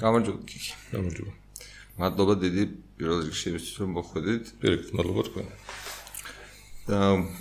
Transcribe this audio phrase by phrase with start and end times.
[0.00, 0.72] გამარჯობა კიკი.
[0.96, 1.32] გამარჯობა.
[2.00, 2.62] მადლობა დიდი
[2.96, 4.44] პირველ რიგში იმისთვის რომ მოხვედით.
[4.60, 5.46] პირიქით მადლობა თქვენ.
[6.88, 7.00] და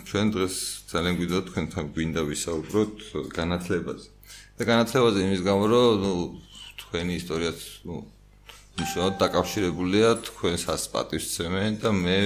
[0.10, 0.56] ჩვენ დღეს
[0.92, 2.96] ძალიან გვიდოდა თქვენთან გვინდა ვისაუბროთ
[3.32, 4.08] განათლებაზე.
[4.60, 6.14] და განათლებაზე იმის გამო რომ ნუ
[6.84, 7.96] თქვენი ისტორიაც ნუ
[8.80, 12.20] ნიშნავთ დაკავშირებულია თქვენს ასპატივსცემენ და მე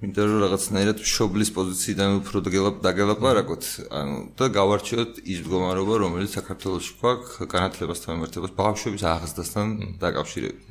[0.00, 2.40] მინდა რომ რაღაცნაირად შობლის პოზიციიდან უფრო
[2.80, 9.66] დაგელაპარაკოთ, ანუ და გავარჩიოთ ის მდგომარეობა, რომელიც საქართველოში გვაქვს განათლებასთან მიმართებას, ბავშვების აღზრდასთან
[10.00, 10.64] დაკავშირებით.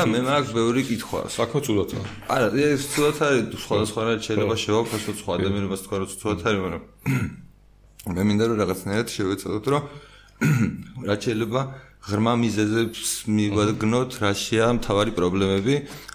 [0.00, 1.20] და მე მაქვს ბევრი კითხვა.
[1.28, 2.04] საქმე ცუდათაა.
[2.32, 6.82] არა, ეს ცუდათ არის, სხვადასხვა რა შეიძლება შევაფასოთ, სხვა ადამიანებს თქვა რომ ცუდათ არის, მაგრამ
[8.16, 9.82] მე მინდა რომ რაღაცნაირად შევეცადოთ, რომ
[11.08, 11.60] რა შეიძლება
[12.00, 15.74] ღრმა მიზეზებს მივაგნოთ, რა შეა მთავარი პრობლემები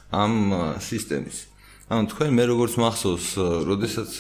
[0.09, 0.33] ამ
[0.81, 1.53] სისტემის.
[1.85, 3.27] ანუ თქვენ მე როგორც მახსოვს,
[3.69, 4.11] როდესაც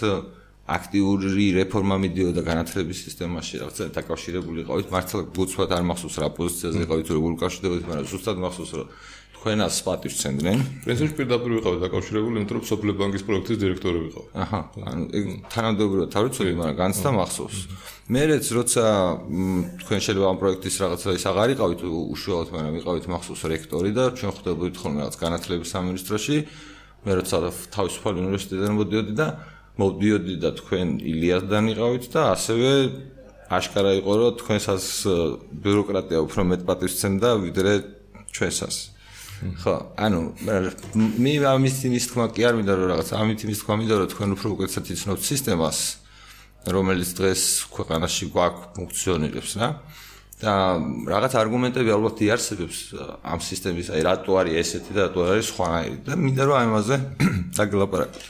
[0.65, 7.07] აქტიური რეფორმა მიდიოდა განათლების სისტემაში, რაღაცა დაკავშირებული იყავით, მართლა გუცვად არ მახსოვს რა პოზიციაზე იყავით,
[7.09, 8.87] როგორ უკავშირდებოდით, მაგრამ ზუსტად მახსოვს, რომ
[9.35, 10.57] თქვენას პატივს ცენდნენ.
[10.85, 14.25] პრინციპში პირდაპირ ვიყავით დაკავშირებული, იმიტომ რომ სოფლე ბანკის პროექტის დირექტორი ვიყავ.
[14.41, 15.23] აჰა, ანუ ეგ
[15.53, 17.57] თანამდებობრივად არ ვიცოდი, მაგრამ განცდა მახსოვს.
[18.09, 18.83] მერეც როცა
[19.85, 24.31] თქვენ შეიძლება ამ პროექტის რაღაცა ის აღარ იყავით უშუალოდ, მაგრამ ვიყავით მახსოვს რექტორი და ჩვენ
[24.33, 26.37] ხვდებოდით ხოლმე რაღაც განათლების სამინისტროში
[27.05, 27.37] მე როცა
[27.75, 29.27] თავისუფალ უნივერსიტეტიდან მოდიოდი და
[29.77, 32.69] მოდიოდი და თქვენ ილიასთან იყავით და ასევე
[33.55, 34.85] აშკარა იყო რომ თქვენსას
[35.61, 37.73] ბიუროკრატია უფრო მეტ პატივს ცემდა ვიდრე
[38.33, 38.75] ჩვენსას
[39.61, 40.21] ხო ანუ
[41.21, 44.29] მე ამის იმის თქმა კი არ მინდა რომ რაღაც ამით იმის თქმა მინდა რომ თქვენ
[44.35, 45.79] უფრო უკეთესად იცნობთ სისტემას
[46.71, 47.41] რომელიც დღეს
[47.75, 49.67] ქვეყანაში გვაქვს ფუნქციონირებს რა
[50.41, 50.53] და
[51.07, 52.79] რაღაც არგუმენტები ალბათ იარსებებს
[53.23, 56.97] ამ სისტემის, აი რატო არის ესეთი და რატო არის სხვანაირი და მინდა რომ ამაზე
[57.57, 58.25] დაგლაპარაკოთ.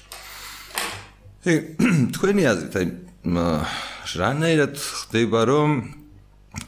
[1.50, 1.52] ე
[2.16, 2.86] თქვენი აზრით აი
[4.22, 5.70] რანაირად ხდება რომ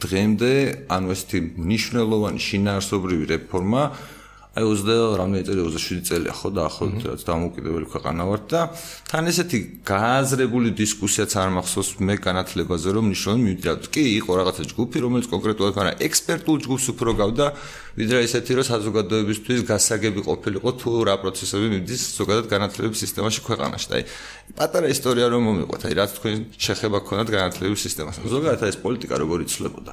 [0.01, 0.51] დღემდე
[0.89, 3.83] ანუ ესეთი მნიშვნელოვანი შინაარსობრივი რეფორმა
[4.57, 8.62] აი 20 რამდენი წელი 27 წელია ხო დაახლოებით რაც დამოუკიდებელი ქვეყანა ვართ და
[9.06, 14.97] თან ესეთი გააზრებული დისკუსიაც არ მახსოვს მე განათლებაზე რომ ნიშნავენ მივიდა კი იყო რაღაცა ჯგუფი
[15.06, 17.45] რომელიც კონკრეტულად მაგრამ ექსპერტულ ჯგუფს უფრო გავდა.
[17.97, 23.88] ვიდრე ესეთი რომ საზოგადოებისთვის გასაგები ყოფილიყო თუ რა პროცესები მიდის ზოგადად განათლების სისტემაში ქვეყანაში.
[23.89, 24.03] და აი
[24.57, 26.35] პატარა ისტორია რომ მომიყვათ აი რაც თქვენ
[26.66, 29.91] შეხება ქონათ განათლების სისტემასთან ზოგადად ეს პოლიტიკა როგორ იცვლებოდა?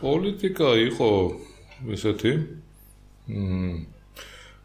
[0.00, 1.08] პოლიტიკა იყო
[1.92, 2.32] ესეთი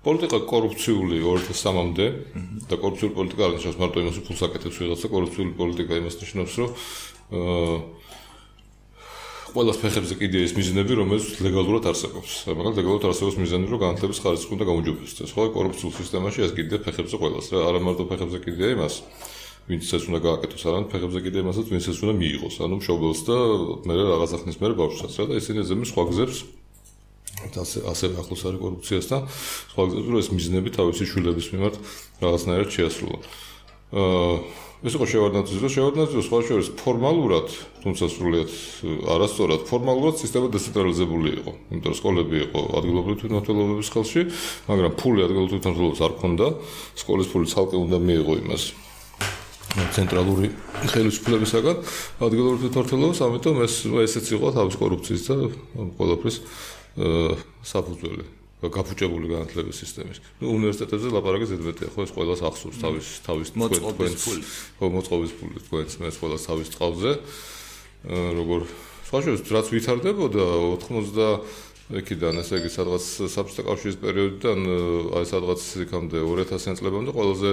[0.07, 2.07] პოლიტიკა კორუფციული 2003-მდე
[2.71, 6.69] და კორუფციული პოლიტიკა არ ნიშნავს მარტო იმას, ფულს აკეთებს ვიღაცა, კორუფციული პოლიტიკა იმას ნიშნავს, რომ
[7.37, 7.75] აა
[9.57, 12.31] ყველას ფეხებზე კიდე ის მიზნები, რომელიც ლეგალურად არსებობს.
[12.45, 15.31] მაგალითად, ლეგალურად არსებობს მიზნები, რომ განათლების ხარისხი უნდა გაუმჯობესდეს.
[15.33, 18.95] ხო, კორუფციულ სისტემაში ეს კიდე ფეხებზე ყველას რა, არა მარტო ფეხებზე კიდე იმას,
[19.67, 23.37] ვინც ეს უნდა გააკეთოს, არამედ ფეხებზე კიდე იმასაც, ვინც ეს უნდა მიიღოს, ანუ მშობელს და
[23.87, 26.37] მე რაღაცა ხნის მერე ბავშვსაც რა და ისინი ზემის სხვა გზებს
[27.45, 29.21] ასე ასე ახლოს არის კორუფციასთან
[29.71, 31.75] სხვა გზები რომ ეს მიზნები თავისი შვილების მიმართ
[32.23, 33.17] რაღაცნაირად შეასრულა.
[33.97, 37.47] აა ეს იყო შევარდნაძის და შევარდნაძის სხვა შორის ფორმალურად
[37.81, 38.51] თუმცა სრულიად
[39.09, 41.51] არასწორად ფორმალურად სისტემა დეცენტრალიზებული იყო.
[41.73, 44.21] იმიტომ რომ სკოლები იყო ადგილობრივი თვითმმართველობის ხელში,
[44.69, 46.47] მაგრამ ფული ადგილობრივი თვითმმართველობის არ ქონდა.
[46.93, 48.63] სკოლის ფული ცალკე უნდა მიიღო იმას
[49.97, 50.47] ცენტრალური
[50.93, 51.75] ხელისუფლებისაგან
[52.21, 53.73] ადგილობრივი თვითმმართველობის, ამიტომ ეს
[54.05, 55.35] ესეც იყო თავის კორუფციის და
[55.97, 56.37] ყველაფრის
[56.97, 58.25] საფუძველი
[58.57, 60.17] გაფუჭებული განათლების სისტემის.
[60.41, 64.23] ნუ უნივერსიტეტებზე ლაპარაკი ზედმეტია, ხო ეს ყოველას ახსოვს თავის თავის თქვენს
[64.81, 67.11] ხო მოწყობის ფული თქვენს მე ყოველას თავის წყალზე.
[68.07, 68.59] როგორ
[69.07, 70.45] სხვაშორის რაც ვითარდებოდა
[70.81, 71.37] 90
[71.87, 74.59] ეკიდან ესე იგი სადღაც საბჭოთა კავშირის პერიოდიდან
[75.15, 77.49] აი სადღაც იქამდე 2000 წლებამდე ყველაზე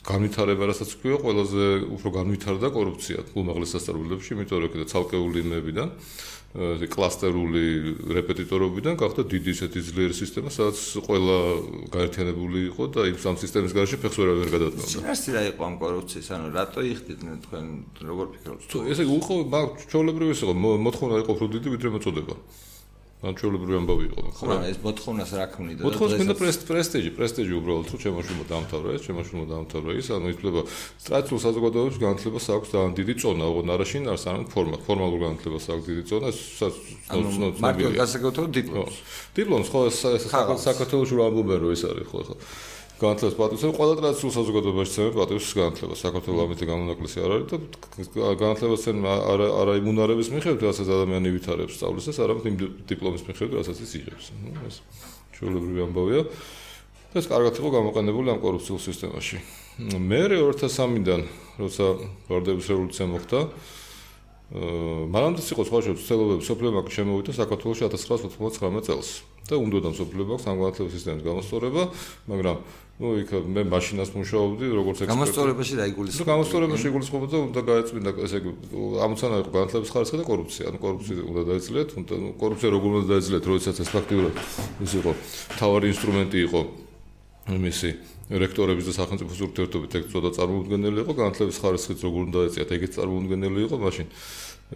[0.00, 5.88] განვითარება რასაც ქვია, ყველაზე უფრო განვითარდა კორუფცია უმაღლეს სასწავლებლებში, იმიტომ რომ ეკიდა ცალკეული იმებიდან
[6.88, 7.62] კლასტერული
[8.16, 11.38] რეპეტიტორობიდან გახდა დიდი ისეთი ძლიერი სისტემა, სადაც ყველა
[11.92, 14.88] გაერთიანებული იყო და იმ სამ სისტემის გარშე ფეხს ვერ ვერ გადატანდა.
[14.88, 17.64] სინასტი რა იყო ამ კორუფციის, ანუ რატო იხდიდნენ თქვენ
[18.08, 18.62] როგორ ფიქრობთ?
[18.72, 22.34] თუ ესე იყო, მაგ ჩოლებრივი იყო, მოთხოვნა იყო უფრო დიდი ვიდრე მოწოდება.
[23.30, 24.44] ანჩოლებრივი ამბავი იყო ხო?
[24.46, 26.34] მაგრამ ეს მოთხოვნას რა ქმნიდა და მოთხოვნას მინდა
[26.66, 30.60] პრესტიჟი პრესტიჟი უბრალოდ თუ ჩემაშვილმა დაამთავრა ეს ჩემაშვილმა დაამთავრა ის ანუ ითვლება
[31.02, 35.84] სტრატეგიულ საზოგადოებებს განათლებას აქვს ძალიან დიდი წონა ოღონდ არაშინ არს არამედ ფორმა ფორმალურ განათლებას აქვს
[35.90, 36.28] დიდი წონა
[37.16, 37.28] ანუ
[37.62, 38.96] მარტო გასაგებია დიპლომს.
[39.36, 42.36] დიპლომს ხო საქართველოს რო ამბობენ რომ ეს არის ხო ხო
[42.96, 45.98] განათლებას პატივს ყველა ტრადიციულ საზოგადოებაში ცემენ პატივს განათლებას.
[46.00, 47.56] საქართველოს ამითი გამონაკლისი არ არის და
[48.40, 52.56] განათლებას ცემ არა იმუნარების მიხედვით რასაც ადამიანი ვითარებს სწავლის ეს არამედ იმ
[52.88, 54.26] დიპლომის მიხედვით რასაც ის იღებს.
[54.64, 54.76] ეს
[55.36, 56.22] ჩვეულებრივი ამბავია.
[57.12, 59.36] და ეს კარგად იყო გამოყენებული ამ კორუფციულ სისტემაში.
[59.76, 61.20] მე 2003-დან
[61.60, 61.84] როცა
[62.32, 63.38] ვარდების რევოლუცია მოხდა
[64.46, 69.08] მანამდეც იყო სხვა შეცდომები სოფლიო ბანკი შემოვიდა საქართველოს 1999 წელს
[69.50, 71.82] და უნდა და ამ განათლების სისტემის გამოსწორება,
[72.30, 72.56] მაგრამ
[72.96, 75.12] ну იქ მე მაშინას მუშაობდი როგორც ექსპერტი.
[75.12, 76.28] გამოსწორებაში რა იგულისხმება?
[76.32, 78.50] გამოსწორებაში იგულისხმება და უნდა გაეწმინდა ესე იგი
[79.04, 80.64] ამოცანა იყო განათლების ხარისხი და კორუფცია.
[80.72, 84.34] ანუ კორუფცია უნდა დაეძლიათ, უნდა კორუფცია როგორ უნდა დაეძლიათ, როდესაც ეს ფაქტიურად
[84.80, 85.12] ის იყო
[85.60, 86.60] თავარი ინსტრუმენტი იყო
[87.46, 87.90] მისი
[88.26, 93.60] რექტორების და სახელმწიფო ურთიერთობით ეგ წოდა წარმოუდგენელი იყო განათლების ხარისხიც როგორ უნდა ეწიათ ეგეც წარმოუდგენელი
[93.70, 94.06] იყო მაშინ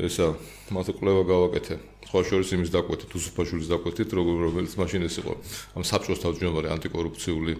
[0.06, 0.26] ესა
[0.70, 1.74] მასე კვლევა გავაკეთე
[2.06, 5.32] სხვა შორის იმის დაკვეთით უსუფაშვილის დაკვეთით როგორ რომელიც მაშინ ეს იყო
[5.74, 7.54] ამ საბჭოს თავმჯდომარე ანტიკორუფციული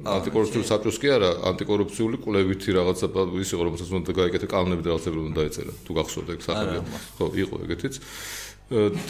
[0.00, 3.06] ანტიკორუფციული საბჭოს კი არა ანტიკორუფციული კვლევითი რაღაცა
[3.40, 5.72] ის იყო რომელსაც უნდა გაიკეთე კანონები და რაღაცები უნდა დაეწერა.
[5.84, 6.78] თუ გახსოვთ ეგ სახელი.
[7.20, 7.94] ხო იყო ეგეთიც.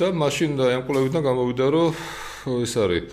[0.00, 1.92] და მაშინ და ამ კვლევიდან გამოვიდა რომ
[2.64, 3.04] ეს არის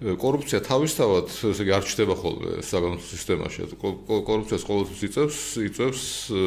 [0.00, 3.66] კორუფცია თავისთავად ესე იგი არ ჩდება ხოლმე საგანმანათლებლო სისტემაში.
[4.08, 6.04] კორუფციას ყოველთვის იწევს, იწევს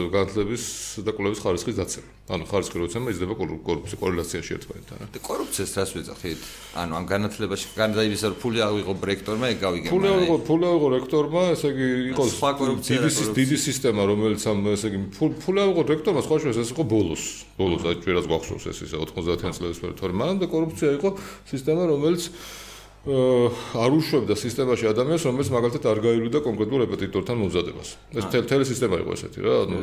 [0.09, 0.63] განათლების
[1.05, 2.09] და კვლევის ხარისხის დაცემა.
[2.33, 4.97] ანუ ხარისხი როცა მეძდება კორუფცია კორელაციაში ერთმანეთთან.
[5.13, 6.41] და კორუფციას რას ვეძახით?
[6.81, 9.87] ანუ ამ განათლებაში განაივის რომ ფული ავიღო რექტორმა, ეგ გავიგე.
[9.93, 12.23] ფული ავიღო, ფული ავიღო რექტორმა, ესე იგი იყო
[12.89, 17.23] დიდი დიდი სისტემა, რომელიც ამ ესე იგი ფული ავიღო რექტორმა, სხვა შორის ეს იყო ბოლოს.
[17.59, 20.15] ბოლოს ჩვენაც გვახსოვს ეს ისე 90-იან წლების პერიოდში.
[20.17, 21.09] მაგრამ და კორუფცია იყო
[21.51, 22.23] სისტემა, რომელიც
[23.03, 27.89] არ უშვებდა სისტემაში ადამიანს, რომელიც მაგალითად არ გაივლიდა კონკრეტულ რეპეტიტორთან მომზადებას.
[28.15, 29.75] ეს თელი სისტემა იყო ესეთი რა, ანუ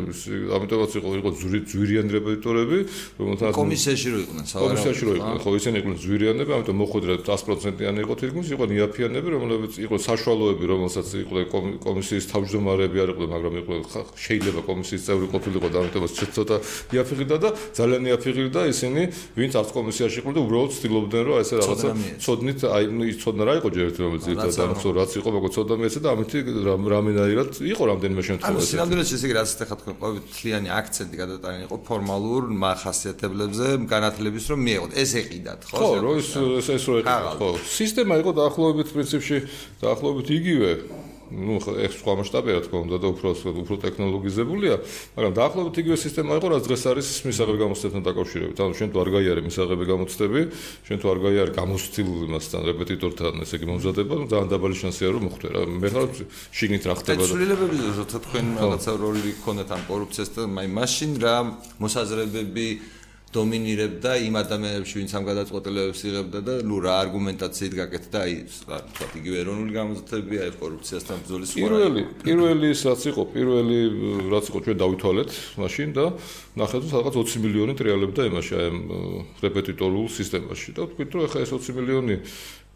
[0.57, 1.31] ამიტომაც იყო იყო
[1.69, 2.79] ძვირიანი რეპეტიტორები,
[3.21, 4.73] რომელთაც კომისიაში რო იყვნენ, სავარაუდოდ.
[4.73, 9.73] კომისიაში რო იყვნენ, ხო ისინი იყვნენ ძვირიანები, ამიტომ მოხვედრა 100%-იანი იყო თითქმის, იყო ნიაფიანები, რომლებიც
[9.85, 13.73] იყო საშუალოები, რომელსაც იყო კომისიის თავმჯდომარეები არ იყვნენ, მაგრამ იყო
[14.17, 16.57] შეიძლება კომისიის წევრი ყოფილიყო და ამიტომაც ცოტა
[16.89, 19.03] ნიაფიღიდა და ძალიან ნიაფიღიდა ისინი,
[19.37, 21.89] ვინც არც კომისიაში იყვნენ და უბრალოდ ცდილობდნენ რომ ესე რაღაცა
[22.25, 26.01] ცოდნით აი იცოდნა რა იყო ჯერ ერთი რომელიც ერთად ამხსო რაც იყო მოგო ცოდა მეცე
[26.05, 26.31] და ამით
[26.95, 28.61] რამენაირად იყო რამდენიმე შემთხვევაში.
[28.61, 34.45] ანუ სინამდვილეში ესე იგი რაც ახლა თქვენ ყოფილი თლიანი აქცენტი გადატანილი იყო ფორმალურ მახასიათებლებზე განათლების
[34.51, 34.91] რომ მიეღოთ.
[35.03, 35.77] ეს ეყიდათ ხო?
[35.81, 37.49] ხო, რო ეს ეს რო ეყიდათ ხო.
[37.81, 39.39] სისტემა იყო დაახლოებით პრინციპში
[39.83, 40.71] დაახლოებით იგივე.
[41.32, 43.28] ну ეს სხვა მასშტაბია რა თქმა უნდა და უფრო
[43.66, 44.76] უფრო ტექნოლოგიზებულია
[45.18, 49.10] მაგრამ დაახლოებით იგივე სისტემა იყო რაც დღეს არის მისაღები გამოცდებთან დაკავშირებით ანუ შენ თუ არ
[49.16, 50.42] გაიარე მისაღები გამოცდები
[50.86, 55.24] შენ თუ არ გაიარე გამოცდილ იმასთან რეპეტიტორთან ესე იგი მომზადება ну ძალიან დაბალი შანსია რომ
[55.26, 56.10] მოხდე რა მე ხარ
[56.54, 61.36] შიგნით რა ხდება და ცვლილებები როცა თქვენ რაღაცა როლი გქონდათ ამ კორუფციასთან აი მაშინ რა
[61.82, 62.68] მოსაზრებები
[63.31, 68.79] დომინირებდა იმ ადამიანებში, ვინც ამ გადაწყვეტილებებს იღებდა და ნუ რა არგუმენტაციით გაკეთდა აი თქვა
[69.21, 71.61] იგივე ეროვნული გამოცდილება აი კორუფციასთან ბრძოლის სხვა.
[71.63, 73.79] პირველი, პირველი რაც იყო, პირველი
[74.35, 75.31] რაც იყო ჩვენ დავითვალეთ
[75.63, 76.05] მაშინ და
[76.59, 78.69] ნახეთ რომ სადღაც 20 მილიონი ტრიალებდა იმაში აი
[79.47, 82.15] რეპეტიტორულ სისტემაში და ვთქვით რომ ეხა ეს 20 მილიონი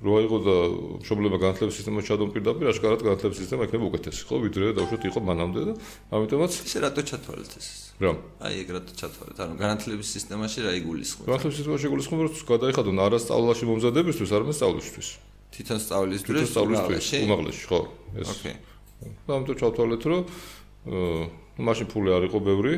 [0.05, 0.55] რო აიღო და
[1.01, 5.73] მშობლება განათლების სისტემაში ჩადონპირდაპირ, აშკარად განათლების სისტემა იქნება უკეთესი, ხო, ვიდრე დაუშვათ იყო მანამდე და
[6.13, 7.69] ამიტომაც ისე რატო ჩათვალეთ ეს?
[8.05, 8.13] რა?
[8.45, 9.37] აი ეგ რატო ჩათვალეთ?
[9.41, 11.29] ანუ განათლების სისტემაში რა იგულისხმება?
[11.33, 15.09] განათლების სისტემაში იგულისხმება, რომ გადაიხადონ არა სწავლაში მომზადებისთვის, არამედ სწავლისთვის.
[15.55, 17.81] თვითონ სწავლისთვის, თვითონ სწავლისთვის, უმაღლესში, ხო,
[18.21, 18.29] ეს.
[18.35, 18.57] ოკეი.
[19.25, 20.21] და ამიტომ ჩათვალეთ, რომ
[20.85, 21.23] აა
[21.65, 22.75] მაშინ ფული არ იყო ბევრი.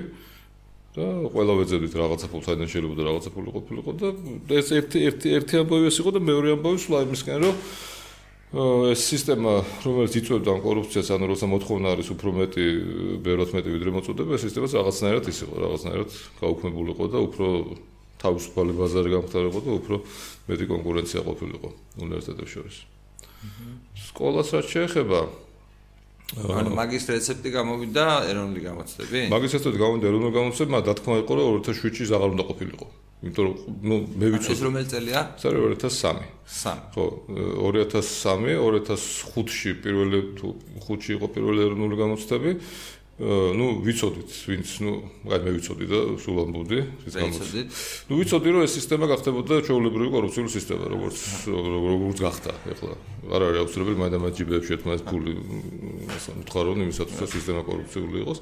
[0.97, 1.05] და
[1.35, 4.09] ყველა ვეძებდით რაღაცა ფულთან შეიძლება და რაღაცა ფული ყოფილიყო და
[4.57, 7.57] ეს ერთი ერთი ერთი ამბავი ეს იყო და მეორე ამბავი სულ აი მისკენ რომ
[8.57, 9.53] ეს სისტემა
[9.85, 12.67] რომელიც იწვევდა ამ კორუფციას ანუ როცა მოთხოვნა არის უფრო მეტი
[13.27, 16.11] ბევრად მეტი ვიდრე მოწოდება ეს სისტემაც რაღაცნაირად ის იყო რაღაცნაირად
[16.41, 17.47] გაუქმებულიყო და უფრო
[18.23, 19.97] თავისუფალი ბაზარი გამختارიყო და უფრო
[20.49, 21.69] მეტი კონკურენცია ყოფილიყო
[22.07, 22.77] უნივერსიტეტებს შორის.
[24.09, 25.21] სკოლას რაც შეეხება
[26.35, 29.21] ანუ მაგის რეცეპტი გამოვიდა ეროვნული გამოცდები?
[29.31, 32.87] მაგის რეცეპტი გამოვიდა ეროვნული გამოცდები, მაგრამ დათქმა იყო რომ 2007-ში აღარ უნდა ყოფილიყო.
[33.17, 33.55] იმიტომ რომ
[33.87, 35.21] ნუ მე ვიცი ეს რომელი წელია?
[35.47, 36.27] არის 2003.
[36.47, 36.83] 3.
[36.93, 37.05] ხო,
[37.63, 40.47] 2003, 2005-ში პირველი თუ
[40.83, 42.51] 5-ში იყო პირველი ეროვნული გამოცდები.
[43.22, 44.92] ну ვიცოდით ვინც ну
[45.30, 47.76] მაგ მე ვიცოდი და სულ ამბობდი ის გამოცდით
[48.10, 51.20] ну ვიცოდი რომ ეს სისტემა გახდებოდა ჩვეულებრივი კორუფციული სისტემა როგორც
[51.54, 52.94] როგორც გახდა ეხლა
[53.30, 55.34] არ არის აუცილებელი მაინდა მათ ჯიბეებში ერთმანეთს ფული
[56.18, 58.40] ასე მითხარო იმისათვის რომ სისტემა კორუფციული იყოს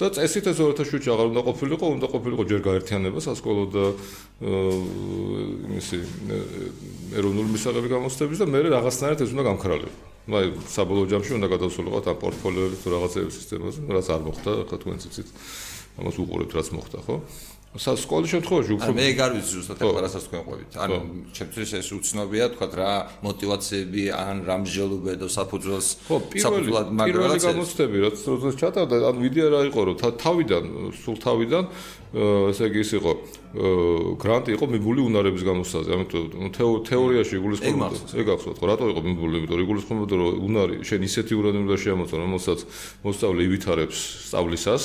[0.00, 3.84] და წესით ეს 2007-ში აღარ უნდა ყოფილიყო უნდა ყოფილიყო ჯერ გაერთიანება სასკოლო და
[5.68, 5.98] იმისი
[7.12, 9.44] ეროვნული მისაღები გამოცდების და მე რაღაცნაირად ეს უნდა
[10.25, 14.75] გამქრალებო აი საბოლოო ჯამში უნდა გადავსულიყოთ ამ პორტფოლიოების თუ რაღაცების სისტემაზე, რაც არ მოხდა, ხო
[14.81, 15.27] თქვენ ციცით.
[16.01, 17.15] ამას უყურებთ, რაც მოხდა, ხო?
[17.75, 20.71] სკოლის შემთხვევაში უფრო მე ეგ არ ვიცი ზუსტად ახლა რასაც თქვენ ყვებით.
[20.79, 20.97] ანუ
[21.35, 22.91] ჩემთვის ეს უცნობია თქვა რა
[23.27, 25.87] мотиваციები ან რა მსჯელობედო საფუძველს
[26.39, 30.63] საფუძვლად მაგრამ რა გამოცდები რაც როდესაც ჩატარდა ან ვიდეო რა იყო რომ თავიდან
[31.03, 31.63] სულ თავიდან
[32.15, 33.11] ესე იგი ის იყო
[34.23, 35.89] გრანტი იყო მიბული უნარების გამოსაზი.
[35.95, 41.01] ამიტომ თეორიაში იგულისხმებოდა ეგ ახსოვთ ხო რატო იყო მიბული იმიტომ რომ იგულისხმებოდა რომ უნარი შენ
[41.11, 42.59] ისეთი უნარი უნდა შეამოწო რომელსაც
[43.03, 43.97] მოსწავლე ივითარებს
[44.31, 44.83] სწავლისას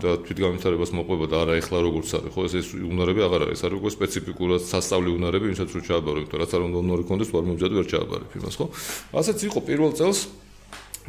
[0.00, 2.40] და თვითგამვითარებას მოყვება და არა ეხლა როგორც არის ხო?
[2.48, 3.60] ეს ეს უნარები აღარ არის.
[3.68, 7.44] არის უკვე სპეციფიკურად სასწავლი უნარები ვინცაც რო ჩააბარო იმიტომ რაც არ უნდა უნარი კონდეს ვარ
[7.50, 8.66] მომზადე ვერ ჩააბარებ იმას ხო?
[9.20, 10.20] ასეც იყო პირველ წელს.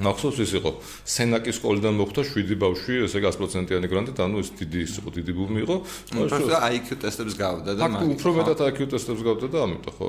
[0.02, 0.72] მახსოვს ის იყო
[1.04, 5.60] სენაკის სკოლიდან მოხდა 7 ბავშვი ესე 100%-იანი გრანტით ანუ ეს დიდი ის იყო დიდი ბუმი
[5.68, 5.76] იყო.
[6.16, 10.08] ფაქტობრივად IQ ტესტებს გავდა და მაგ უფრო მეტად IQ ტესტებს გავდა და ამიტომ ხო.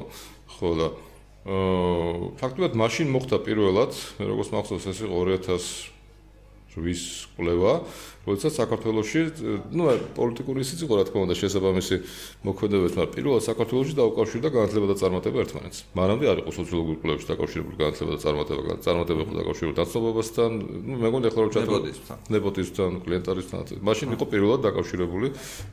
[0.55, 0.87] ხო და
[1.43, 3.93] აა ფაქტობრივად მაშინ მოხდა პირველად
[4.23, 5.93] როგორც მახსოვს ეს იყო 2000
[6.81, 7.85] ვის კვლევა,
[8.28, 9.22] როდესაც საქართველოსში,
[9.72, 9.84] ну,
[10.18, 11.96] პოლიტიკური ისიც იყო, რა თქმა უნდა, შესაბამისი
[12.44, 15.80] მოქმედებებს, მაგრამ პირველად საქართველოსში დაუკავშირდა განათლება და წარმატება ერთმანეთს.
[15.96, 20.52] მანამდე არ იყო სოციოლოგიური კვლევებში დაკავშირებული განათლება და წარმატება, წარმატება იყო დაკავშირებული დაცნობასთან,
[20.88, 25.28] ну, მე მგონი ახლა რომ ჩათვალე ნეპოტიზმთან, ნეპოტიზმთან, კლიენტარისთან, მაშინ იყო პირველად დაკავშირებული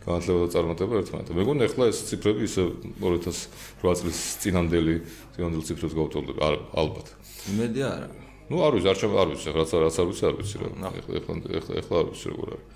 [0.06, 1.34] განათლება და წარმატება ერთმანეთთან.
[1.34, 2.62] მე მგონი ახლა ეს ციფრები ისე
[3.02, 4.94] 2008 წლის წინანდელი
[5.34, 7.06] წინანდელ ციფრებს გავთვალე, ალბათ.
[7.50, 8.08] იმედი არა.
[8.50, 10.68] ну არ ვიცი არ ჩემ არ ვიცი რაც რაც არ ვიცი არ ვიცი რა
[11.00, 12.66] ეხლა ეხლა ეხლა არ ვიცი როგორ არის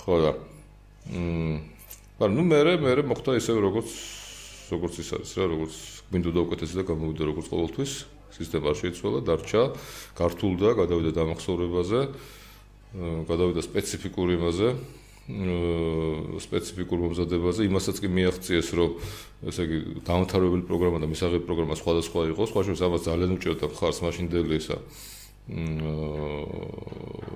[0.00, 0.32] ხო და
[1.10, 1.56] მმ
[2.16, 3.90] მაგრამ ну მე მე მოხდა ისე როგორც
[4.72, 5.74] როგორც ის არის რა როგორც
[6.10, 7.92] გვინდოდა უკეთესი და გამოვიდა როგორც ყოველთვის
[8.36, 9.62] სისტემა არ შეიცვალა დარჩა
[10.18, 12.00] გართულდა გადავიდა დამახსოვრებაზე
[13.26, 14.68] გადავიდა სპეციფიკურ იმაზე
[15.26, 18.90] სპეციფიკურ მომზადებაზე იმასაც კი მიაღწიეს რომ
[19.50, 23.98] ესე იგი დამთავრებული პროგრამა და მისაღები პროგრამა სხვადასხვა იყო სხვა შორის ამას ძალიან უჭერდა ხარს
[24.06, 24.78] მაშინდელი ისა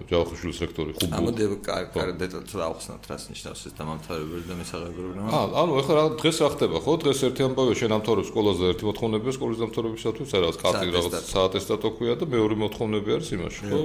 [0.05, 1.11] ჯავახიშვილის რექტორი ხუბო.
[1.19, 5.29] ამოდი კარ დეტალს დავხსნათ რას ნიშნავს ეს დამთავრებელი და მისაღები პროგრამა.
[5.35, 6.93] აა, ანუ ეხლა რა დღეს რა ხდება ხო?
[7.03, 11.87] დღეს ერთი ამბავია შენ ამთავრებს სკოლაზე ერთი მოთხოვნებია სკოლის დამთავრებისათვის, რა რაღაც კარტი რაღაც საატესტატო
[11.97, 13.79] ქვია და მეორე მოთხოვნები არის იმაში, ხო?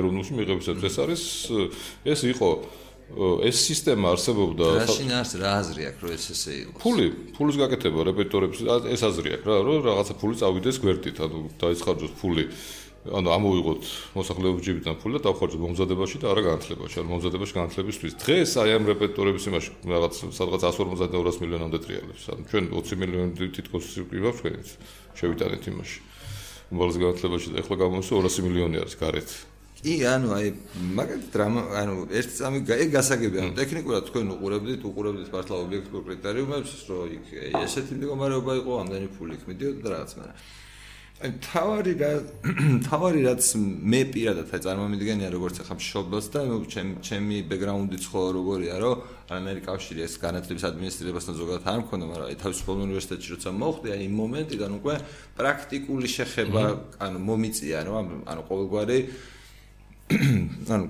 [0.00, 1.22] ეროვნულში მიღებისათვის ეს არის
[2.04, 2.50] ეს იყო
[3.10, 8.06] ეს სისტემა არსებობდა რაში ნარს რა აზრი აქვს რომ ეს ესე იყოს ფული ფულის გაკეთება
[8.06, 12.44] რეპეტიტორებს ეს აზრი აქვს რა რომ რაღაცა ფული წავიდეს გვერდით ანუ დაიცხარჯოს ფული
[13.00, 16.96] ანუ ამოვიღოთ მოსახლეობის ჯიბიდან ფული და დავხარჯოთ მომზადებაში და არა განათლებაში.
[17.00, 18.12] ანუ მომზადებაში განათლებისთვის.
[18.20, 22.22] დღეს აი ამ რეპერტორების იმაში რაღაც სადღაც 150-200 მილიონამდე ტრიალებს.
[22.28, 24.68] ანუ ჩვენ 20 მილიონი თითქოს ვიყავ ჩვენიც
[25.16, 25.98] შევიტანეთ იმაში.
[26.76, 29.30] უმაღლეს განათლებაში და ახლა გამოსო 200 მილიონი არის გარეთ.
[29.80, 30.48] კი, ანუ აი
[30.92, 33.56] მაგათ დრამა, ანუ ერთ სამი ეგ გასაგებია.
[33.56, 37.24] ტექნიკურად თქვენ უყურებდით, უყურებდით მართლა ობიექტურ კრიტერიუმებს, რომ იქ
[37.64, 40.36] ესეთი მდგომარეობა იყო, ამდენი ფული იქ მიდიოდა და რაღაც, მაგრამ
[41.20, 42.10] აი თავარი რა
[42.88, 43.48] თავარი რაც
[43.92, 49.60] მე პირადად აი წარმომიდგენია როგორც ახლა მშობელს და ჩემ ჩემი ბექგრაუნდიც ხო როგორია რომ რანერი
[49.68, 54.14] კავშირი ეს განათლების ადმინისტრირებასთან ზოგადად არ მქონდა მაგრამ აი თავისუფალ უნივერსიტეტში როცა მოხდი აი იმ
[54.16, 54.94] მომენტიდან უკვე
[55.36, 56.64] პრაქტიკული შეხება
[57.04, 58.98] ანუ მომიწია რომ ანუ ყოველგვარი
[60.72, 60.84] ანუ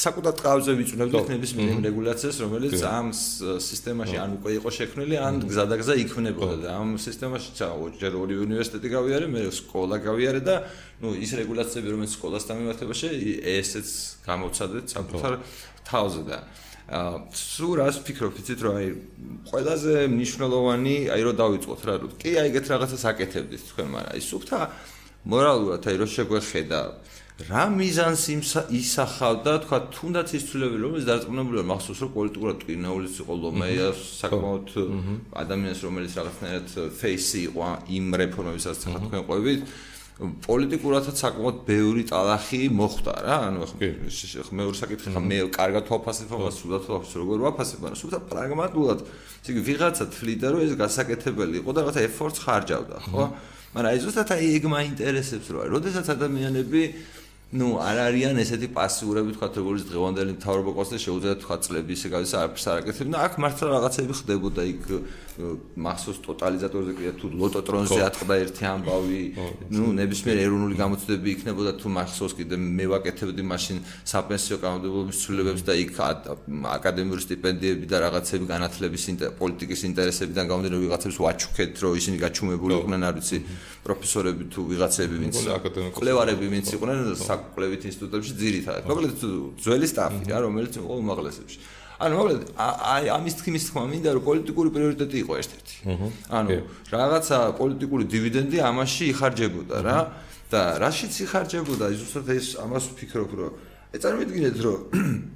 [0.00, 5.94] საკუთარ ტყავზე ვიწვნებდი ხნების მინიმუმ რეგულაციას, რომელიც ამ სისტემაში ან უკვე იყო შექმნილი, ან გზადაგზა
[6.04, 7.50] იქმნებოდა და ამ სისტემაში
[8.00, 10.56] ჯერ ორი უნივერსიტეტი გავიარე, მე სკოლა გავიარე და
[11.04, 13.08] ნუ ის რეგულაციები, რომელიც სკოლასთან მიმართებაში,
[13.60, 13.88] ესეც
[14.24, 15.32] გამოცადეთ საკუთარ
[15.84, 16.38] თავზე და
[16.90, 18.88] აა სულ რას ფიქრობ, იცით რომ აი
[19.46, 24.22] ყველაზე მნიშვნელოვანი, აი რომ დავიწყოთ რა, რომ კი აი ეგეთ რაღაცას აკეთებდით თქვენ, მაგრამ აი
[24.26, 24.60] სუფთა
[25.30, 26.80] მორალურად აი რომ შეგვეხედა
[27.48, 28.24] რა მიზანს
[28.68, 29.52] ისახავდა?
[29.64, 34.66] თქვა თუნდაც ის ცვლილებები რომელიც დარწმუნებულია მახსოვს რომ პოლიტიკურად ტკინაულის იყო ლომეია საკმაოდ
[35.42, 36.68] ადამიანს რომელიც რაღაცნაირად
[37.00, 37.62] ფეისი იყო
[37.96, 39.60] იმ რეფორმებისაც თქვა თქვენ ყვებით.
[40.20, 43.36] პოლიტიკურადაც საკმაოდ ბევრი ტალახი მოხდა რა.
[43.48, 48.10] ანუ ხო მეორე საკითხი ხა მე კარგად ვაფასებ ამას სულად ვაფასებ როგორ ვაფასებ ანუ სულ
[48.28, 48.98] პრაგმატულად.
[49.40, 53.24] ისე ვიღაცა თვლიდა რომ ეს გასაკეთებელი იყო და რაღაცა ეფორტს ხარჯავდა ხო?
[53.70, 56.82] მაგრამ აი ზუსტად აი ეგ მაინტერესებს რა როდესაც ადამიანები
[57.55, 62.07] ну არ არიან ესეთი პასიურები თქვა როგორც დღევანდელი მთავრობა ყავს და შეუძლია თქვა წლები ისე
[62.11, 64.81] გავისა არაფერს არ აკეთებდნენ აქ მართლა რაღაცები ხდებოდა იქ
[65.35, 69.21] მახსოვს ტოტალიზატორზე კიდე თუ ლოტოტრონზე ატყდა ერთი ამბავი
[69.75, 73.77] ну ნებისმიერ ეროვნული გამოცდები იქნებოდა თუ მახსოვს კიდე მე ვაკეთებდი მაშინ
[74.11, 75.91] საპენსიო კანონმდებლობის ცვლილებებს და იქ
[76.75, 79.03] აკადემიური სტიპენდიები და რაღაცები განათლების
[79.39, 83.37] პოლიტიკის ინტერესებიდან გამომდინარე ვიღაცებს ვაჩუქეთ რომ ისინი გაჩუმებული იყვნენ არ ვიცი
[83.85, 85.35] პროფესორები თუ ვიღაცები ვინც
[85.99, 86.99] კვლევარები ვინც იყვნენ
[87.40, 88.82] საკვლევით ინსტიტუტებში ძირითადად.
[88.86, 89.12] მოკლედ
[89.64, 91.58] ძველი სტაფი რა, რომელიც იყო უმაღლესებში.
[92.00, 95.74] ანუ მოკლედ აი ამის თქმის თქმა მინდა რომ პოლიტიკური პრიორიტეტი იყო ერთ-ერთი.
[96.32, 96.48] ანუ
[96.96, 99.98] რაღაცა პოლიტიკური დივიდენდი ამაში იხარჯებოდა რა
[100.50, 103.52] და რაშიც იხარჯებოდა ზუსტად ეს ამას ვფიქრობ რომ
[103.94, 104.80] ეწარმოდგინეთ რომ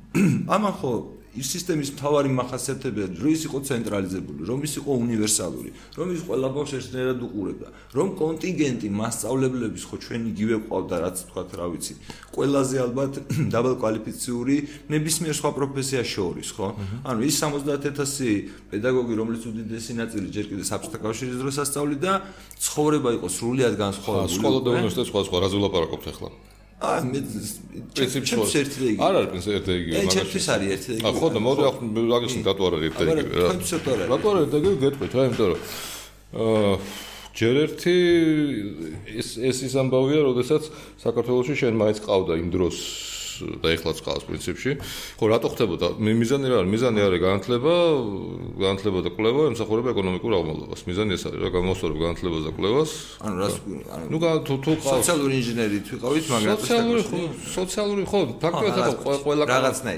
[0.54, 0.92] ამან ხო
[1.34, 6.48] ის სისტემის მთავარი מחასიათებია რომ ის იყო ცენტრალიზებული, რომ ის იყო უნივერსალური, რომ ის ყველა
[6.54, 11.94] ბავშვს ერთნაირად უყურებდა, რომ კონტინგენტი მასშტაბლებლების ხო ჩვენ იგივე ყავდა, რაც თქვა რა ვიცი,
[12.34, 13.12] ყველაზე ალბათ
[13.54, 14.56] დაბალ კვალიფიციური
[14.94, 16.68] ნებისმიერ სხვა პროფესიას შორის, ხო?
[17.02, 22.12] ანუ ის 70000 პედაგოგი, რომლის უდიდესი ნაწილი ჯერ კიდე საბჭოთა კავშირის დროს ასწავლიდა,
[22.62, 24.38] ცხოვრება იყო სრულიად განსხვავებული.
[24.38, 26.30] სკოლა და უნივერსიტეტი სხვა სხვა რაზე ვლაპარაკობთ ახლა?
[26.84, 27.18] აა მე
[27.94, 29.00] პრინციპში ერთი და იგივე.
[29.04, 30.14] არ არის პრინციპი ერთი და იგივე, მაგაში.
[30.14, 31.18] ჩემთვის არის ერთი და იგივე.
[31.20, 33.48] ხო და მოდი ახლა რაღაცა დატო არ არის ერთი და იგივე რა.
[33.48, 34.10] თქვენთვის რატო არ არის?
[34.14, 35.60] რატო არ არის და იგივე გეტყვით რა, იმიტომ რომ
[36.34, 36.74] აა
[37.34, 37.94] ჯერ ერთი
[39.10, 40.62] ეს ეს ის ამბავია, როდესაც
[41.02, 42.76] საქართველოსში შენ მაინც ყავდა იმ დროს
[43.62, 44.70] და ეხლაც ყავს პრინციპში.
[45.18, 45.86] ხო, რატო ხდებოდა?
[45.98, 46.70] მიზანი რა არის?
[46.74, 47.72] მიზანი არის განათლება,
[48.64, 50.80] განათლება და კვლევა, ემსახურება ეკონომიკურ აღმავლობას.
[50.88, 52.90] მიზანი ეს არის რა, გამოსწორებ განათლებას და კვლევას.
[53.24, 53.54] ანუ რას
[53.94, 57.18] ანუ ნუ თუ თუ ყავს სოციალური ინჟინერით ვიყავით, მაგრამ სოციალური ხო,
[57.54, 59.44] სოციალური ხო, ფაქტობრივად ხო, ყველა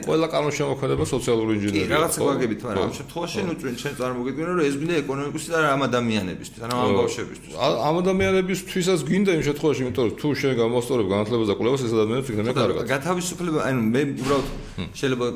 [0.07, 1.87] ყველა კანონშემოქმედება სოციალური ინჟინერია.
[1.87, 5.59] კი, რაღაცა გვაგებით, მაგრამ ამ შემთხვევაში ნუ ჩვენ ჩვენ წარმოგიდგენთ, რომ ეს გვინდა ეკონომიკოსი და
[5.77, 7.53] ამ ადამიანებისთვის, ანუ ამ ბავშვებისთვის.
[7.89, 12.29] ამ ადამიანებისთვისაც გვინდა იმ შემთხვევაში, იმიტომ რომ თუ შენ გამოსწორებ განათლებას და კვლევას, ეს ადამიანებს
[12.31, 12.85] იქნება კარგად.
[12.87, 14.47] გათავის თავისუფლება, ანუ მე უბრალოდ
[14.95, 15.27] შეიძლება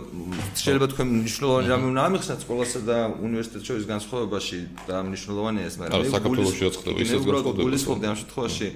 [0.61, 5.99] შეიძლება თქვენ მნიშვნელოვანი რამე უნდა ამიხსნათ სკოლასა და უნივერსიტეტს შორის განსხვავებაში და მნიშვნელოვანია ეს, მაგრამ
[6.01, 7.65] მე საკუთრებულშია ხდება ისეთ განსხვავებაში.
[7.67, 8.69] გულისხმობდი ამ შემთხვევაში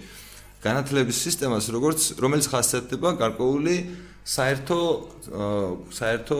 [0.64, 3.74] განათლების სისტემას, როგორც რომელიც ხასიათდება გარკვეული
[4.24, 4.80] საერთო
[5.94, 6.38] საერთო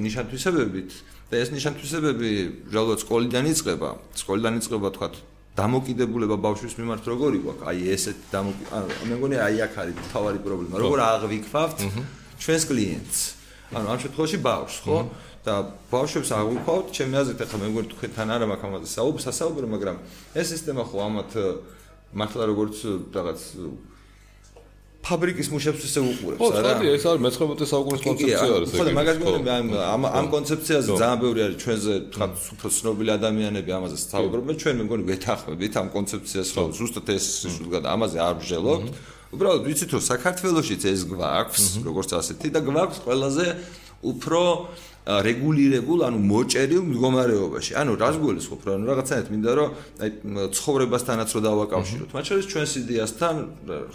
[0.00, 0.90] ნიშანთვისებებით
[1.30, 2.30] და ეს ნიშანთვისებები
[2.72, 3.90] რეალურად სკოლიდან იწყება.
[4.16, 5.08] სკოლიდან იწყება თქვა
[5.52, 7.64] დამოკიდებულება ბავშვის მიმართ როგორი გვაქვს?
[7.68, 10.74] აი ესეთ დამოკი ანუ მე მგონი აი აქ არის თავარი პრობლემა.
[10.80, 11.78] როგორ აღვიქვავთ
[12.40, 13.18] ჩვენს კლიენტს?
[13.76, 14.98] ანუ ამ შემთხვევაში ბავშვს, ხო?
[15.44, 15.54] და
[15.92, 19.96] ბავშვებს აღვიქვავთ, ჩემი აზრით ახლა მე მგონი თქვენთან არა მაქვს ამაზე საუბრო, მაგრამ
[20.40, 21.30] ეს სისტემა ხო ამათ
[22.16, 22.76] მართლა როგორც
[23.12, 23.40] რაღაც
[25.02, 26.72] ფაბრიკის მუშებს ესე უყურებს, არა?
[26.78, 28.78] ხო, ეს არის მე-19 საუკუნის კონცეფცია არის ეს.
[28.78, 33.96] ხო, მაგას გქონდა ამ ამ კონცეფციაზე ძალიან ბევრი არის ჩვენზე, თქვა, უფრო ცნობილი ადამიანები ამაზე
[33.98, 38.86] საუბრობენ, ჩვენ მე მგონი ვეთანხმებით ამ კონცეფციას, ხო, ზუსტად ეს შულგან ამაზე არ ვჟელობთ.
[39.32, 43.44] უბრალოდ ვიცით რომ საქართველოსიც ეს გვაქვს, როგორც ასეთი და გვაქვს ყველაზე
[44.02, 44.42] უფრო
[45.02, 47.72] რეგულირებულ, ანუ მოჭერილ მდგომარეობაში.
[47.74, 49.68] ანუ რას გულისხმობ, რომ რაღაცნაირად მინდა რომ
[49.98, 50.10] აი
[50.54, 52.10] ცხოვრებასთანაც რო დავაკავშიროთ.
[52.14, 53.34] მათ შორის ჩვენს იდეასთან,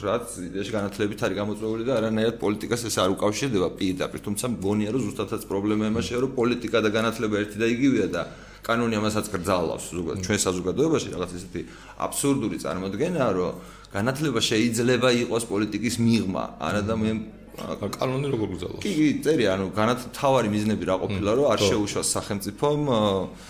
[0.03, 5.01] რაც იდეაში განათლებით არის გამოწვეული და არანაირად პოლიტიკას ეს არ უკავშირდება პირდაპირ, თუმცა მგონია რომ
[5.07, 8.21] ზუსტადაც პრობლემა იმაშია, რომ პოლიტიკა და განათლება ერთი და იგივეა და
[8.67, 11.61] კანონი ამასაც გრძალავს ზოგადად ჩვენ საზოგადოებაში რაღაც ისეთი
[12.03, 13.51] აბსურდული წარმოდგენაა, რომ
[13.95, 17.11] განათლება შეიძლება იყოს პოლიტიკის მიღმა, არა და მე
[17.57, 18.81] კანონი როგორ გძალავს?
[18.85, 22.81] კი, კი, წერი, ანუ განათ თავარი მიზნები რა ყოფილა, რომ არ შეუშვას სახელმწიფომ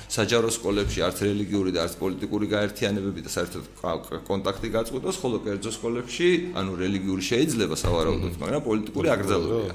[0.07, 3.65] საჯარო სკოლებში არც რელიგიური და არც პოლიტიკური გაერთიანებები და საერთოდ
[4.31, 9.73] კონტაქტი გაწყვეტოს, ხოლო კერძო სკოლებში, ანუ რელიგიური შეიძლება სავარაუდოდ, მაგრამ პოლიტიკური აკრძალულია.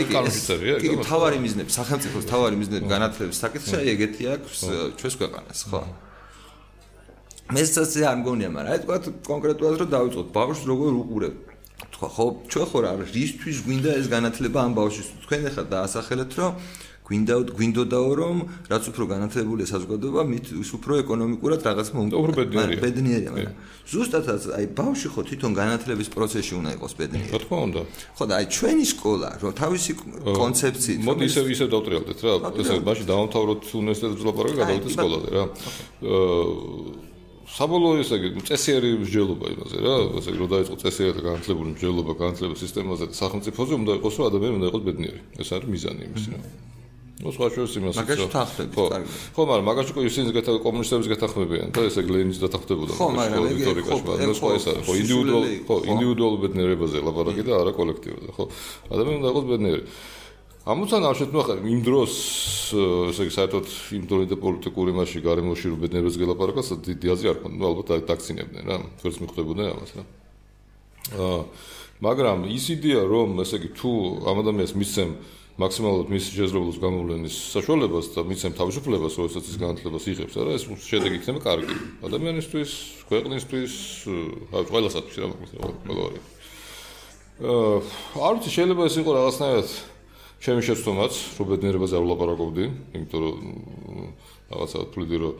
[0.00, 4.58] კი, კანონში წერია, კი, თავარი მიზნები, სახელმწიფოს თავარი მიზნები განათლების საკითხში აი ეგეთი აქვს
[4.96, 5.80] ჩვენს ქვეყანას, ხო?
[7.48, 8.96] მეცაც არ მგონია, მაგრამ აი თქვა
[9.28, 11.47] კონკრეტულად რომ დავიწყოთ, ბავშვს როგორ უყურებ?
[11.98, 16.52] თქვა ხო ჩვენ ხო რა რისთვის გვინდა ეს განათლება ამ ბავშვის თქვენ ახლა დაასახელეთ რომ
[17.08, 18.36] გვინდა გვინდოდაო რომ
[18.68, 23.56] რაც უფრო განათლებულია საზოგადოება მით ის უფრო ეკონომიკურად რაღაც მომგონია ბედნიერია მაგრამ
[23.88, 27.30] ზუსტადაც აი ბავშვი ხო თვითონ განათლების პროცესში უნდა იყოს ბედნიერი.
[27.32, 27.80] რა თქმა უნდა.
[28.14, 29.90] ხო და აი ჩვენი სკოლა რომ თავისი
[30.38, 35.44] კონცეფციით მოდი ისე ისე დავტრიალდეთ რა ესე მაშინ დავამთავროთ უნივერსიტეტის ლაპარაკი გადავიდეთ სკოლაზე რა.
[35.48, 37.17] აა
[37.48, 42.12] საბოლოო ესე იგი წესიერი მსჯელობა იმაზე რა, ესე იგი რომ დაიწყო წესიერი და განათლებული მსჯელობა
[42.22, 45.20] განათლების სისტემაზე და სახელმწიფოზე უნდა იყოს რომ ადამიანი უნდა იყოს ბედნიერი.
[45.42, 46.40] ეს არის მიზანი იმისი რა.
[47.18, 49.10] ნუ სხვა შორის იმას მაგაში თანხმები კარგი.
[49.34, 53.42] ხო, მაგრამ მაგაში ყო ისინი გეთა კომუნისტების გეთანხმებიან და ესე იგი ლენინიც დათანხმდებოდა ხო, მაგრამ
[53.58, 58.44] ისტორიკაში, მაგრამ სხვა ეს არის, ხო, ინდივიდუალ, ხო, ინდივიდუალ ბედნიერებაზე ლაპარაკი და არა კოლექტივზე, ხო.
[58.94, 59.82] ადამიანი უნდა იყოს ბედნიერი.
[60.68, 62.14] ამოცანა არ შეთმოხარ იმ დროს
[63.08, 67.56] ესე იგი საერთოდ იმ დროინდ პოლიტიკური მასში გარემოში რომ ბედნიერებს გელაპარაკას დიდი აზრი არ ქონდა
[67.56, 70.04] ნუ ალბათ დაქცინებდნენ რა თორს მიხვდებოდნენ ამას რა.
[71.16, 71.40] აა
[72.04, 73.90] მაგრამ ის იდეა რომ ესე იგი თუ
[74.28, 75.10] ამ ადამიანს მისცემ
[75.56, 81.16] მაქსიმალურად მის შესაძლებლობის გამოვლენის საშუალებას და მისცემ თავისუფლებას როდესაც ის განათლებას იღებს რა ეს შედეგი
[81.16, 81.76] იქნება კარგი.
[82.04, 82.70] ადამიანისთვის
[83.08, 83.72] ქვეყნისთვის
[84.52, 85.26] აი ყველასათვის რა
[85.88, 86.24] ყველა არის
[87.40, 87.76] აა
[88.20, 89.68] არ ვიცი შეიძლება ეს იყოს რაღაცნაირად
[90.38, 93.36] ჩემი შეცდომაც რო ბედნიერებაზე არ ვლაპარაკობდი, იმიტომ რომ
[94.54, 95.32] რაღაცა თვლიდი რომ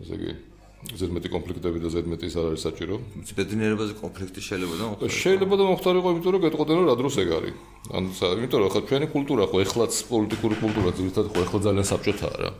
[0.00, 0.32] ესე იგი
[0.80, 2.94] ზედმეტი კონფლიქტები და ზედმეტი ის არ არის საჭირო.
[3.36, 5.12] ბედნიერებაზე კონფლიქტი შეიძლება და მოხდეს.
[5.12, 7.54] შეიძლება და მოხდარიყო, იმიტომ რომ გეტყოდნენ რომ რა დროს ეგ არის.
[7.94, 8.08] ანუ
[8.40, 12.50] იმიტომ რომ ხა ჩვენი კულტურა ხო ეხლაც პოლიტიკური კულტურა ძირითადად ხო ეხლა ძალიან საბჭოთაა რა.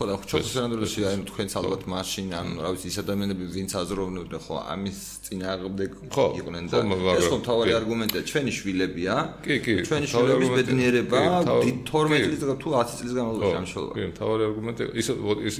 [0.00, 4.40] ხო და ჩვენს სანადროში აი თქვენც ალბათ მაშინ ან რა ვიცი ის ადამიანები ვინც აზროვნებდნენ
[4.40, 5.90] ხო ამის წინააღმდეგ
[6.40, 6.78] იყვნენ და
[7.20, 9.14] ეს ხო თავი არგუმენტია ჩვენი შვილებია.
[9.44, 14.42] კი კი ჩვენი შვილების ბედნიერება 12 წლის თუ 10 წლის განმავლობაში ამ შოლა კი თავი
[14.48, 15.12] არგუმენტია ისე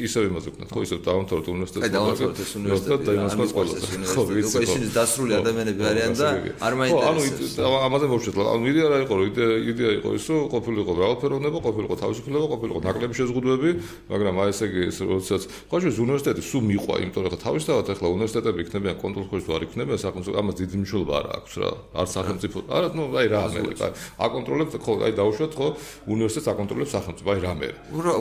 [0.09, 3.73] ისე იმაზე ვქნა ხო ისე დაამთავროთ უნივერსიტეტს აი დაამთავროთ ეს უნივერსიტეტი და იმას ყველა.
[4.17, 4.65] ხო ვიცი ხო.
[4.65, 6.29] ისინი დასრული ადამიანები არიან და
[6.65, 7.53] არ მაინტერესებს.
[7.61, 11.95] ანუ ამაზე მოვშეთლა ანუ იდეა რა იყო იდეა იდეა იყო ის რომ ყოფილიყო მრავალფეროვნება ყოფილიყო
[12.03, 13.71] თავისუფლება ყოფილიყო ნაკლები შეზღუდვები
[14.11, 18.59] მაგრამ მაგრამ აი ესე იგი როდესაც ხოჭოს უნივერსიტეტი სულ მიყვა, იმიტომ რომ თავისთავად ახლა უნივერსიტეტები
[18.65, 21.71] იქნებიან კონტროლ ქვეშ თუ არ იქნებიან სახელმწიფო ამას დიდი მნიშვნელობა არ აქვს რა.
[22.01, 22.59] არ სახელმწიფო.
[22.71, 23.93] არა, ნუ აი რა მე აი
[24.27, 25.67] აკონტროლებს ხო აი დაუშვათ ხო
[26.15, 27.69] უნივერსიტეტს აკონტროლებს სახელმწიფო, აი რა მე.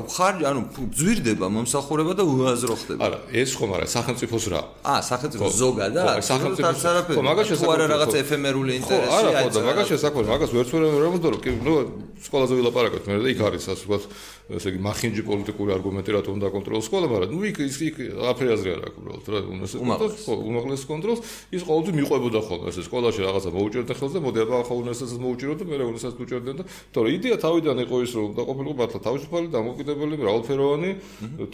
[0.10, 0.62] ხარ ანუ
[0.98, 3.00] ძვირდება მომსახურება და უაზრო ხდება.
[3.06, 4.62] არა, ეს ხომ არა სახელმწიფოს რა.
[4.90, 6.06] აა სახელმწიფო ზოგადად?
[6.26, 7.16] სახელმწიფოს არაფერი.
[7.18, 7.70] ხო მაგას შესაძლოა.
[7.70, 9.20] ხო არა რაღაც ეფემერული ინტერესი აი.
[9.20, 11.74] ხო არა, ხო და მაგას შესაძლოა, მაგას ვერც ვერ ამბობ რომ კი ნუ
[12.20, 14.04] სკოლაზე ვილაპარაკოთ მე და იქ არის ასე ვთქვათ
[14.60, 17.96] ესე იგი მახინჯი პოლიტიკური არგუმენტი რა თქმა უნდა კონტროლს სკოლა, მაგრამ ნუ იქ იქ
[18.30, 21.22] აფერი აზრი არ აქვს უბრალოდ რა უნივერსიტეტს ხო უმაღლეს კონტროლს
[21.56, 25.54] ის ყოველთვის მიყვებოდა ხოლმე ესე სკოლაში რაღაცა მოუჭერდა ხელს და მოდი აბა ახლა უნივერსიტეტს მოუჭირო
[25.60, 30.16] და მე უნივერსიტეტს უჭერდნენ და თორე იდეა თავიდან იყო ის რომ დაყოფილიყო მართლა თავისუფალი დამოკიდებელი
[30.20, 30.92] მრავალფეროვანი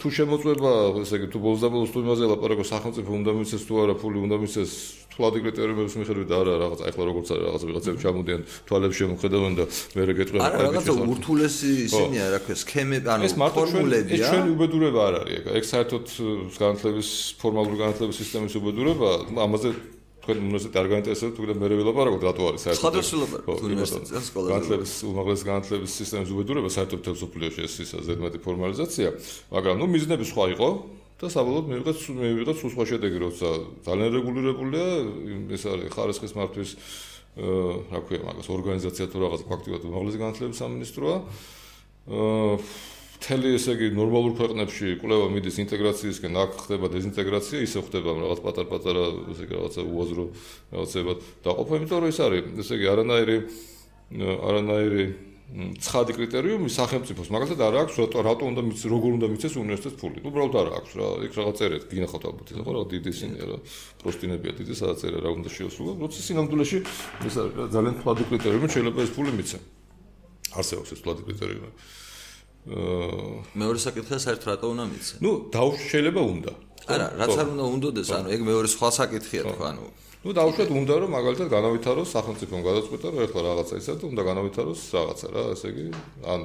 [0.00, 3.74] თუ შემოწმება ესე იგი თუ ბოლოს და ბოლოს თუ იმაზე ლაპარაკო სახელმწიფო უნდა მიცეს თუ
[3.86, 4.72] არა ფული უნდა მიცეს
[5.16, 9.64] თვალდი კრიტერიუმების მიხედვით არა რაღაც ახლა როგორც არის რაღაც ვიღაცები ჩამოდიან თვალებს შემოხედავენ და
[9.96, 15.14] მე რეგეტრენ არა რაღაცა ურთულესი ისინია რა ქვია სქემები ანუ ფორმულებია ეს ჩვენი უბედურება არ
[15.24, 16.04] არის ეგ საერთოდ
[16.60, 17.08] განათლების
[17.40, 19.10] ფორმალური განათლების სისტემის უბედურება
[19.46, 19.70] ამაზე
[20.26, 25.42] თქვენ უნივერსიტეტი არ გაინტერესებთ კიდე მე ვილაპარაკოთ რატო არის საერთოდ ხადოსილობა უნივერსიტეტის სკოლაზე განათლების უმაღლეს
[25.46, 29.08] განათლების სისტემის უბედურება საერთოდ თელსოფლიოში ეს ისა ზედმეტი ფორმალიზაცია
[29.54, 30.68] მაგრამ ნუ მიზნები სხვა იყო
[31.16, 33.48] და საბოლოოდ მივიღეთ მივიღეთ სულ სხვა შედეგი, როცა
[33.86, 34.88] ძალიან რეგულირებულია
[35.56, 36.70] ეს არის ხარისხის მართვის
[37.36, 41.16] რა ქვია მაგას ორგანიზაცია თუ რაღაც ფაქტიურად უმაღლესი განათლების სამინისტროა.
[42.06, 42.52] აა
[43.16, 49.04] თელი ესე იგი ნორმალურ ქვეყნებში კვლევა მიდის ინტეგრაციისკენ, აქ ხდება დეზინტეგრაცია, ისე ხდება რაღაც პატარ-პატარა
[49.32, 50.24] ესე იგი რაღაცა უაზრო
[50.76, 53.36] რაღაცებად დაყოფა, იმიტომ რომ ეს არის ესე იგი არანაირი
[54.16, 55.04] არანაირი
[55.54, 57.28] ცხადი კრიტერიუმი სახელმწიფოს.
[57.30, 60.18] მაგალითად არ აქვს რატო რატო უნდა მიცეს როგორ უნდა მიცეს უნივერსიტეტს ფული?
[60.26, 61.06] უბრალოდ არ აქვს რა.
[61.22, 63.58] იქ რაღაც წერეთ გინახავთ ალბათ ეს ხო რა დიდი სინია რა.
[64.02, 66.78] პროსტინებია დიდი სადაც წერა რა უნდა შეოსრულო როცა სინამდვილეში
[67.30, 67.36] ეს
[67.74, 69.58] ძალიან ცხადი კრიტერიუმი შეიძლება ეს ფული მიცე.
[70.58, 71.70] არსებობს ეს ცხადი კრიტერიუმი.
[73.54, 75.14] მეორე საკითხია საერთოდ რატო უნდა მიცე?
[75.22, 76.52] ნუ დაუშვ შეიძლება უნდა.
[76.90, 79.84] არა რაც არ უნდა უნდოდეს ანუ ეგ მეორე სხვა საკითხია თქო ანუ
[80.26, 84.80] ну დაუშვათ უნდა რომ მაგალითად განავითაროს სახელმწიფომ გადაწყვეტა რომ ეხლა რაღაცა ისა და უნდა განავითაროს
[84.96, 85.84] რაღაცა რა ესე იგი
[86.34, 86.40] ან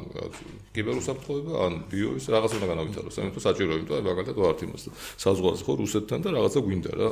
[0.76, 4.84] კიბერუსაფრთხოება ან ბიო ის რაღაცა უნდა განავითაროს ამიტომ საჭირო იმიტომ აი მაგალითად ვართ იმას
[5.24, 7.10] საზღვარზე ხო რუსეთთან და რაღაცა გვინდა რა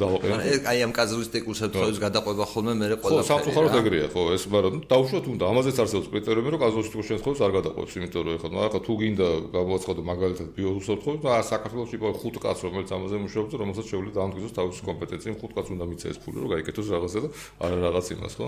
[0.00, 4.74] დავაყენოთ აი ამ კაზუსტიკულ საფრთხეების გადაყვება ხოლმე მე ყველა ხო საფრთხეობ ეგრეა ხო ეს მაგრამ
[4.88, 8.94] დაუშვათ უნდა ამაზეც არსებობს კრიტერიუმი რომ კაზუსტიკულ შემთხვევას არ გადაყვებს იმიტომ რომ ეხლა მაგალითად თუ
[9.02, 14.56] გინდა გამოაცხადო მაგალითად ბიოსაფრთხოება და საქართველოს იყო ხუთ კაც რომელიც ამაზე მუშაობს რომელსაც შეუძლია დაამტკიცოს
[14.58, 17.28] თავისი კომპეტენცია ხუთ კაც უნდა მიცეს ფული რომ გაიკეთოს რაღაცა და
[17.66, 18.46] არა რაღაც იმას ხო?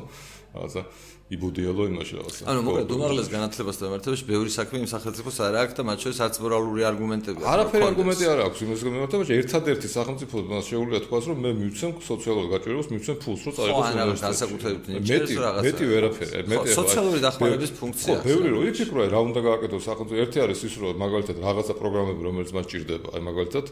[0.55, 0.83] რაღაცა
[1.31, 2.43] იბუდიელო იმაში რაღაცა.
[2.51, 6.35] ანუ მოკლედ უმაღლეს განათლებას დამართებაში ბევრი საქმე იმ სახელმწიფოს არ აქვს და მათ შორის არც
[6.43, 11.39] მორალური არგუმენტები არ არაფერი არგუმენტი არ აქვს იმას გამართებაში ერთადერთი სახელმწიფო მას შეუძლია თქვას რომ
[11.47, 14.75] მე მივცემ სოციალურ გაჭირვებას მივცემ ფულს რომ წაიღოს უნივერსიტეტში.
[15.07, 15.35] მეტი
[15.71, 20.19] მეტი ვერაფერი მეტი სოციალური დახმარების ფუნქცია ხო ბევრი რო იფიქრო რა უნდა გააკეთოს სახელმწიფო?
[20.19, 23.67] ერთი არის ის რომ მაგალითად რაღაცა პროგრამები რომელიც მას ჭირდება აი მაგალითად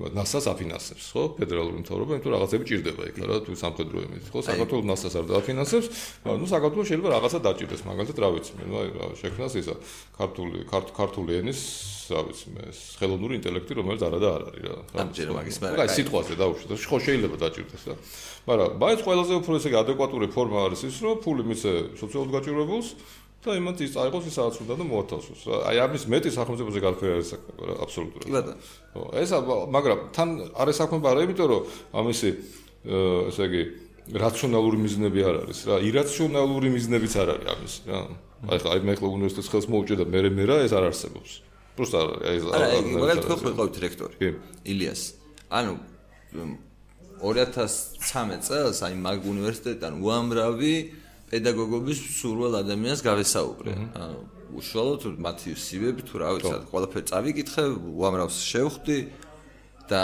[0.00, 1.22] იმას ნასას აფინანსებს ხო?
[1.36, 4.38] ფედერალური მთავრობა იმიტომ რაღაცები ჭირდება იქ რა თუ სამხედრო იმით ხო?
[4.42, 5.86] საქართველოს ნასას არ დააფინანსებს
[6.26, 9.74] ну საქართველოს შეიძლება რაღაცა დაჭირდეს მაგალითად რა ვიცი მე აი რა შექმნას ისა
[10.18, 11.60] ქართული ქართული ენის
[12.12, 12.62] რა ვიცი მე
[12.98, 14.76] ხელოვნური ინტელექტი რომელიც არა და არ არის რა.
[15.02, 17.94] ამჯერად მაგის მაგრამ აი სიტყვაზე დაუშვით ხო შეიძლება დაჭირდეს რა.
[18.48, 22.88] მაგრამ მაინც ყველაზე უფრო ესე ადეკვატური ფორმა არის ის რომ ფული მისე სოციალურ გაჭირვებულს
[23.42, 25.56] და იმათ ის წაიღოს ის რაღაც უნდა და მოათავსოს რა.
[25.66, 28.22] აი ამის მეტი სახელმწიფოზე გარკვეულ არის საქმე რა აბსოლუტურად.
[28.22, 28.54] კი ბატონო
[28.94, 29.30] ხო ეს
[29.74, 30.28] მაგრამ თან
[30.62, 31.62] არის საქმე არა იმიტომ რომ
[32.02, 32.28] ამისი
[32.87, 33.61] ესე იგი
[34.23, 37.99] რაციონალური მიზნები არ არის რა ირაციონალური მიზნებიც არ არის ამის რა
[38.47, 41.31] აი ხა აი მე ხო უნივერსიტეტს ხელს მოუჭე და მე მე რა ეს არ არსებობს
[41.75, 44.29] просто აი ეს არა მაგალითად ხო ხმიყავით რექტორი კი
[44.71, 45.01] ილიას
[45.51, 45.73] ანუ
[47.19, 50.73] 2013 წელს აი მაგ უნივერსიტეტიდან უამრავი
[51.27, 54.19] პედაგოგობის სურველ ადამიანს გავესაუბრე ანუ
[54.57, 57.63] უშუალოდ მათი სივები თუ რა ვიცი ყველაფერი წავიკითხე
[57.99, 58.97] უამრავს შევხვდი
[59.91, 60.03] და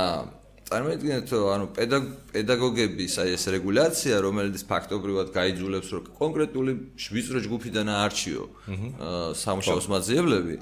[0.69, 6.73] წარმოიდგინეთ ანუ პედაგოგების აი ეს რეგულაცია რომელიც ფაქტობრივად გაიძულებს რომ კონკრეტული
[7.05, 8.43] შვიცრო ჯგუფიდან აარჩიო
[9.43, 10.57] სამუშაოს მაძიებლები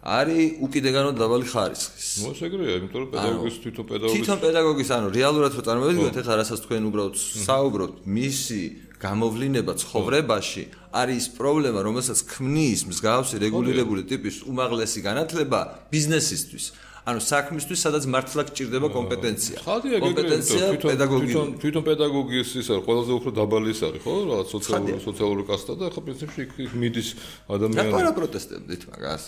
[0.00, 2.24] არის უკიდეგანო დაბალი ხარისხის.
[2.24, 6.58] ნუ შეგრია, იმიტომ რომ პედაგოგის თვითონ პედაგოგის თვითონ პედაგოგის ანუ რეალურად რო წარმოიდგინეთ ეხლა რასაც
[6.64, 8.62] თქვენ უბრალოდ საუბრობთ მისი
[9.00, 15.60] გამოვლინება ცხოვრებაში არის პრობლემა რომელსაც ქმნის მსგავსი რეგულირებული ტიპის უმაღლესი განათლება
[15.92, 16.64] ბიზნესისთვის.
[17.08, 19.56] ანუ საქმისთვის სადაც მართლა გჭირდება კომპეტენცია.
[19.64, 21.26] კომპეტენცია პედაგოგი.
[21.32, 24.14] თვითონ თვითონ პედაგოგის ის არის ყველაზე უფრო დაბალი ის არის, ხო?
[24.28, 27.08] რა სოციალური სოციალური კასტა და ახლა პრინციპში იქ მიდის
[27.48, 27.92] ადამიანი.
[28.04, 29.24] რა პროტესტებდით მაგას?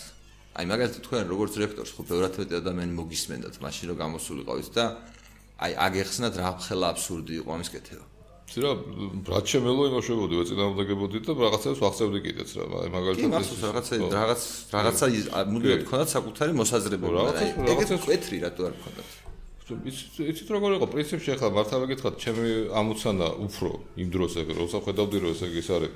[0.53, 4.85] აი მაგალითად თქვენ როგორც რექტორს ხო ბევრად მეტი ადამიანი მოგისმენდათ მაშინ რომ გამოსულიყავით და
[5.65, 8.05] აი აგეხსნათ რა ხელა აბსურდი იყო ამის კეთება.
[8.51, 8.71] ცირა
[9.33, 12.63] რაც შემელო იმაშობოდი ვეწინააღმდეგებოდი და რაღაცას ვახცევდი კიდეც რა
[12.95, 14.41] მაგალითად კი მახსოვს რაღაცა რაღაც
[14.75, 15.05] რაღაცა
[15.53, 19.09] მუდმივად ქონდათ საკუთარი მოსაზრებები რაღაცა რაღაცა კვეთრი რატო არ ქონდათ
[19.63, 20.87] იცით როგორ იყო?
[20.91, 23.69] პრინციპში ახლა მართლა გითხრათ ჩემი ამოცანა უფრო
[24.03, 25.91] იმ დროს ეგ როცა ხედავდი რომ ეს ეგ ის არის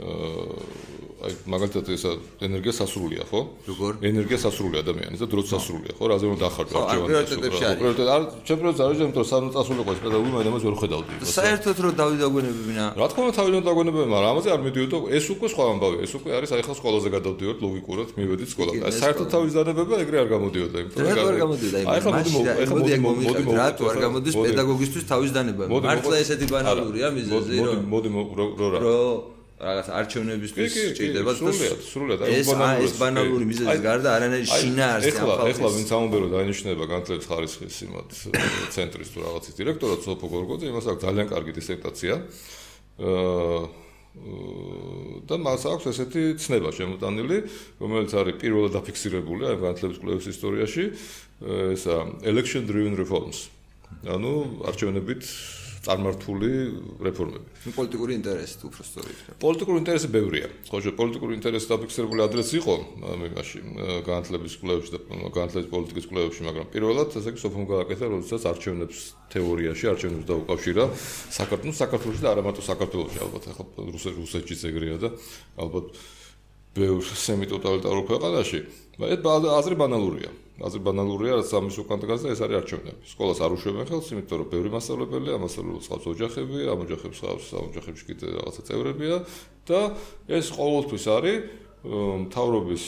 [0.00, 2.04] აი მაგალითად ეს
[2.40, 3.40] ენერგია სასრულია ხო?
[3.68, 3.92] როგორ?
[4.08, 6.04] ენერგია სასრული ადამიანის და დროც სასრულია ხო?
[6.08, 7.10] რაზე უნდა დახარჯო არჩევანებში?
[7.10, 8.32] პრიორიტეტებში არის.
[8.48, 11.12] ჩემ პრიორიტეტ არის, იმიტომ რომ სანამ წასულიყო ეს პედაგოგი მაგრამ ამას ვერ ხედავდი.
[11.20, 12.84] საერთოდ რომ დავი დაგვენებებინა.
[13.00, 14.96] რა თქმა უნდა თავიდან დაგვენებები, მაგრამ ამაზე არ მიდიოდა.
[15.20, 16.00] ეს უკვე სხვა ამბავია.
[16.08, 18.70] ეს უკვე არის აი ხა სკოლაზე გადავდივართ ლოგიკურად, მივედით სკოლა.
[18.80, 21.76] აი საერთოდ თავის დანებება ეგრე არ გამოდიოდა, იმიტომ რომ არ გამოდიოდა.
[21.84, 25.62] აი ხა მოდი მოდი მოდი რატო არ გამოდის პედაგოგისთვის თავის დანება?
[25.68, 28.80] მართლა ესეთი ბანალურია მიზეზი რომ მოდი მოდი რო რა
[29.60, 35.92] რაღაც არჩევნებისთვის სჭირდება სრულიად სრულიად ეს ეს ბანალური მიზეზის გარდა არანაირი შინაარსი ახლა ახლა ვინც
[35.98, 38.16] ამბობ რომ დაინიშნება განათლების ხარისხის იმათ
[38.76, 42.14] ცენტრის თუ რაღაცის დირექტორად სოფო გორგოძე იმას აქვს ძალიან კარგი დისერტაცია
[43.04, 47.36] აა და მას აქვს ესეთი ცნება შემოტანილი,
[47.78, 50.84] რომელიც არის პირველად დაფიქსირებული აი განათლების კვლევის ისტორიაში,
[51.78, 51.96] ესა
[52.26, 53.46] election driven reforms.
[54.02, 55.22] ანუ არჩევნებით
[55.80, 56.50] წარმართული
[57.00, 57.46] რეფორმები.
[57.64, 59.36] ნუ პოლიტიკური ინტერესი უფრო სწორი იქნება.
[59.40, 60.48] პოლიტიკური ინტერესი ბევრია.
[60.68, 63.58] ხო, შე პოლიტიკური ინტერესი დაფიქსირებული ადრესი იყო ამაში
[64.04, 64.98] განათლების კვლევებში და
[65.32, 68.98] განათლების პოლიტიკის კვლევებში, მაგრამ პირველად ესე იგი სოფომ გააკეთა, როდესაც არჩევნებს
[69.32, 70.84] თეორიაში არჩევნებს დაუკავშირა
[71.40, 73.64] საქართველოს საქართველოსში და არა მარტო საქართველოსში, ალბათ ახლა
[74.20, 75.08] რუსეთშიც ეგრეა და
[75.64, 75.86] ალბათ
[76.76, 78.60] ბევრ სემიტოტალიტარულ ქვეყანაში.
[79.00, 80.30] ეს აზრი ბანალურია.
[80.60, 83.02] აზრი ბანალურია, რაც ამის უკან დგას და ეს არის არჩევნები.
[83.10, 87.64] სკოლას არ უშვებენ ხელს, იმიტომ რომ ბევრი მასწავლებელია, ამასწავლებლებს ყავს ოჯახები, ამ ოჯახებს ყავს ამ
[87.70, 89.16] ოჯახებში კიდე რაღაცა წევრებია
[89.70, 89.80] და
[90.28, 91.36] ეს ყოველთვის არის
[91.80, 92.84] მთავრობის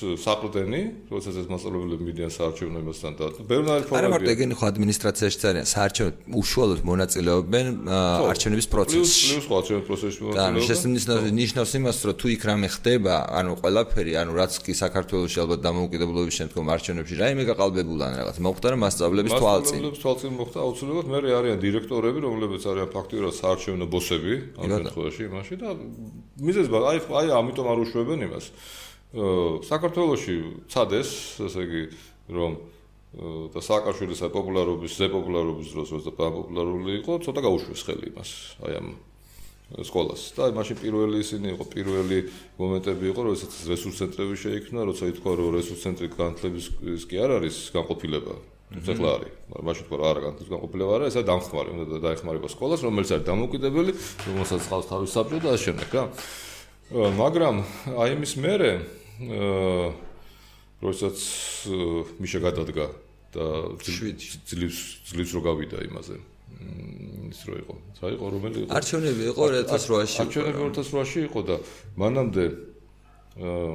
[0.00, 0.80] საყრდენი,
[1.12, 3.96] როდესაც ეს მასწავლებლები მიდიან საარჩევნოებასთან და ფორმები.
[4.00, 7.66] არა მარტო ეგენი ხო ადმინისტრაციაში ძალიან საარჩევნო უშუალოდ მონაწილეობენ
[8.30, 9.26] არჩევნების პროცესში.
[9.30, 10.60] პლუს პლუს არჩევნების პროცესში მონაწილეობენ.
[10.60, 15.34] და შესაძლოა ნიშნავს იმას, რომ თუ იქ რამე ხდება, ანუ ყველაფერი, ანუ რაც კი საქართველოს
[15.42, 19.78] ალბათ დამოუკიდებლობის შემდგომ არჩევნებში რაიმე გაყალბებულა ან რაღაც მოხდა რა მასწავლებლების თვალწინ.
[19.80, 25.54] მასწავლებლების თვალწინ მოხდა აუცილებლად მე არიან დირექტორები, რომლებიც არიან ფაქტიურად საარჩევნო ბოსები ამ შემთხვევაში იმაში
[25.60, 25.68] და
[26.46, 28.46] მიზეზი აი აი ამიტომ არ უშვებენ იმას.
[29.10, 30.34] საქართველოსი
[30.70, 31.10] ცადეს,
[31.42, 31.82] ესე იგი,
[32.30, 32.52] რომ
[33.50, 38.30] და სააკაშვილის პოპულარობის, ზეპოპულარობის დროს, როცა პოპულარული იყო, ცოტა გაუშვეს ხელი იმას,
[38.62, 38.88] აი ამ
[39.82, 40.22] სკოლას.
[40.38, 42.18] და მაშინ პირველი ისინი იყო, პირველი
[42.58, 47.56] მომენტები იყო, როდესაც რესურს ცენტრები შეიქმნა, როცა ითქვა, რომ რესურს ცენტრი განათლების კი არ არის
[47.74, 48.34] განყოფილება.
[48.70, 49.32] თუმცა ხლა არის.
[49.50, 53.92] მაშინ თქვა, რომ არა განათლების განყოფილება არა, ესა დამხმარე, უნდა დაეხმარება სკოლას, რომელიც არის დამოუკიდებელი,
[54.30, 56.04] რომელსაც ხავს თავის საბჭო და ასე შემდეგ, რა.
[56.90, 57.54] მაგრამ
[57.98, 58.70] აი იმის მერე
[60.80, 61.18] როდესაც
[62.20, 62.86] მიშა გადადგა
[63.36, 63.46] და
[63.84, 64.80] ძლივს
[65.12, 66.16] ძლივს რო გავიდა იმაზე
[67.30, 67.74] ის რო იყო.
[68.00, 68.70] საიყო რომელი იყო?
[68.74, 70.18] არჩევნები იყო 2008-ში.
[70.24, 71.56] არჩევნები 2008-ში იყო და
[72.00, 72.44] მანამდე
[73.40, 73.74] აა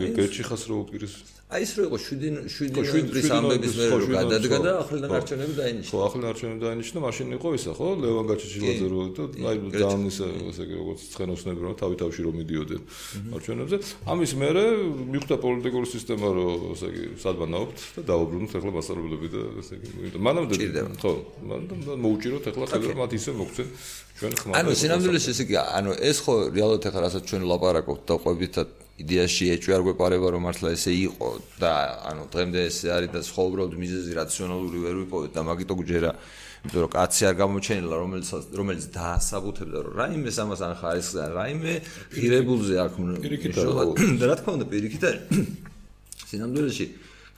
[0.00, 4.72] გეჩიხას რო უპირისპირდა აი ეს რო იყო 7 7 νοემბრის ამბების მერე რო გადადგა და
[4.82, 5.90] ახლიდან არჩევნები დაინიშნა.
[5.92, 7.88] ხო, ახლიდან არჩევნები დაინიშნა, მაშინ იყო ისა, ხო?
[8.02, 12.34] ლევან გაჩიჩილაძე რო და აი ძალიან ის ესე იგი როგორც ცხენოსნები რო თავი თავში რომ
[12.40, 12.82] მიდიოდნენ
[13.36, 13.76] არჩევნებზე.
[14.12, 14.64] ამის მერე
[15.12, 20.54] მიხვდა პოლიტიკური სისტემა რო ესე იგი სადმანაობთ და დაუბრუნდით ახლა მასწავლებლები და ესე იგი მანამდე
[21.04, 21.12] ხო,
[21.52, 23.68] მანამდე მოუჭიროთ ახლა ხელს მათ ისე მოგცენ
[24.22, 24.52] ჩვენ ხმა.
[24.62, 28.68] ანუ სინამდვილეში ესე იგი ანუ ეს ხო რეალურად ახლა რასაც ჩვენ ლაპარაკობთ და ყვებითად
[29.02, 31.72] იდეაში ეჭვი არ გვეპარება რომ მართლა ესე იყო და
[32.06, 36.12] ანუ დღემდე ესე არის და სხვა უბრალოდ მიზეზი რაციონალური ვერ ვიპოვეთ და მაგიტო გჯერა
[36.62, 38.28] იმიტომ რომ კაცი არ გამოჩენილა რომელიც
[38.60, 41.74] რომელიც დაასაბუთებდა რომ რაიმე სამას ან ხარისხს და რაიმე
[42.14, 42.92] ღირებულზე აქ
[44.22, 45.22] და რა თქმა უნდა პირიქით არის
[46.30, 46.86] სინამდვილეში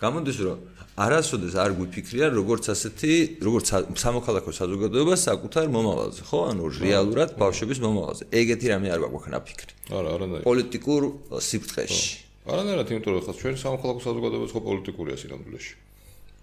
[0.04, 0.58] გამოდის რომ
[0.94, 3.66] არასოდეს არ გვიფიქრია როგორც ასეთი როგორც
[3.98, 6.38] სამოქალაქო საზოგადოება საკუთარ მომავალზე ხო?
[6.54, 8.24] ანუ რეალურად ბავშვების მომავალზე.
[8.30, 9.72] ეგეთი რამე არ გვაქვს ნაფიქრი.
[9.90, 11.02] არა არანაირად პოლიტიკურ
[11.34, 12.06] სიფრთხეში
[12.46, 15.74] არანაირად იმიტომ რომ ხა ჩვენ სამოქალაქო საზოგადოება ხო პოლიტიკურია სინამდვილეში.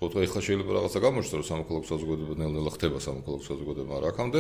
[0.01, 4.39] ხო თქვა ეხლა შეიძლება რაღაცა გამოჩნდეს რომ სამოქალაქო საზოგადოება ნელ-ნელა ხდება სამოქალაქო საზოგადოება მაგრამ აქამდე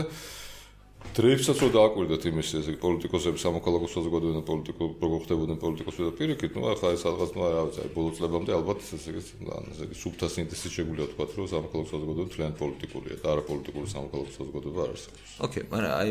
[1.11, 6.69] დრეიფსაც რო დააკვირდეთ იმის ესე პოლიტიკოსები სამოქალაქო საზოგადოებიდან პოლიტიკო როგორ ხდებოდნენ პოლიტიკოსები და პირიქით ნუ
[6.71, 11.07] ახლა ეს რაღაც ნუ რა ვიცი ბოლო წლებამდე ალბათ ესე ანუ ესე სუბთა სინთეზი შეგვიძლია
[11.11, 15.31] თქვა რომ სამოქალაქო საზოგადოება ძალიან პოლიტიკურია და არა პოლიტიკური სამოქალაქო საზოგადოება არ არსებობს.
[15.45, 16.09] ოკეი, მაგრამ აი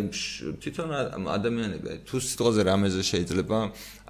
[0.61, 0.89] თვითონ
[1.39, 3.59] ადამიანები თუ სიტყვაზე რამეზე შეიძლება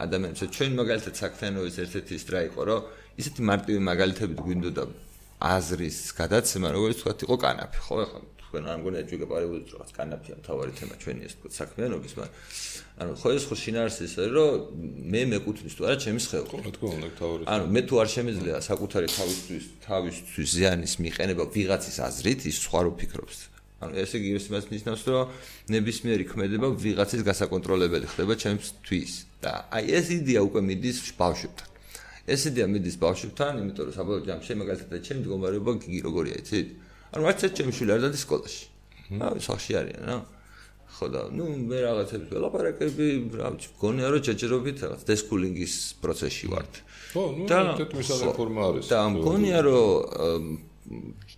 [0.04, 2.80] ადამიანებს ჩვენ მაგალითად საქმიანობის ერთ-ერთი სტრა იყო რომ
[3.20, 4.84] ისეთი მარტივი მაგალითები გვინდოდა
[5.40, 10.36] აზრის გადაცემა როგორც თქვა იყო კანაფი ხო ახლა თქვენ არ მგონია ჯერ გაპარებოდით რაღაც კანაფია
[10.42, 12.34] თავარი თემა ჩვენი ეს თქო საქმიანობის მაგრამ
[13.00, 14.50] ანუ ხო ეს ხო შინაარსი ისე რომ
[15.14, 18.56] მე მეკუთვნის თუ არა ჩემს ხელს რა თქმა უნდა თავარი ანუ მე თუ არ შემეძლია
[18.66, 23.38] საკუთარი თავისთვის თავისთვის ზიანის მიყენება ვიღაცის აზრით ის სხვა რო ფიქრობს
[23.80, 25.30] ანუ ესე იგი ის მას ნიშნავს, რომ
[25.72, 31.68] ნებისმიერი ქმედება ვიღაცის გასაკონტროლებელი ხდება ჩემთვის და აი ეს იდეა უკვე მიდის ბავშვებთან.
[32.28, 36.68] ეს იდეა მიდის ბავშვებთან, იმიტომ რომ საბოლოო ჯამში მაგალითად ჩემი მდგომარეობა გიგი როგორია, იცით?
[37.10, 38.64] ანუ რაც ეს ჩემი შვილი არ დადის სკოლაში.
[39.10, 40.18] აა სახში არიან, რა.
[40.90, 43.06] ხო და ნუ მე რაღაცებს ველაპარაკები,
[43.40, 46.72] რა ვიცი, გონია რომ ჯეჯერობით რაღაც დესკულინგის პროცესში ვართ.
[47.14, 47.44] ხო, ნუ
[47.82, 48.84] ერთ მისაღი ფორმა არის.
[48.90, 50.44] და მგონია რომ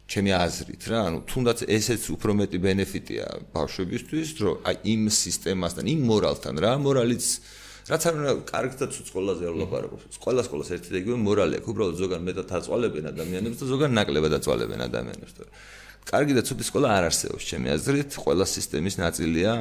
[0.09, 6.01] ჩემი აზრით რა, ანუ თუნდაც ესეც უფრო მეტი ბენეფიტია ბავშვებისთვის, რომ აი იმ სისტემასთან, იმ
[6.09, 7.25] მორალთან რა, მორალიც
[7.91, 10.01] რაც არ უნდა კარგად თუ სკოლაზე არ ვლაპარაკობ.
[10.17, 14.33] სკოლა სკოლას ერთი და იგივე მორალი აქვს, უბრალოდ ზოგან მეტად აწვალებენ ადამიანებს და ზოგან ნაკლებად
[14.39, 15.33] აწვალებენ ადამიანებს.
[16.07, 19.53] კარგი და ცუდი სკოლა არ არსებობს ჩემი აზრით, ყველა სისტემის ნაწილია.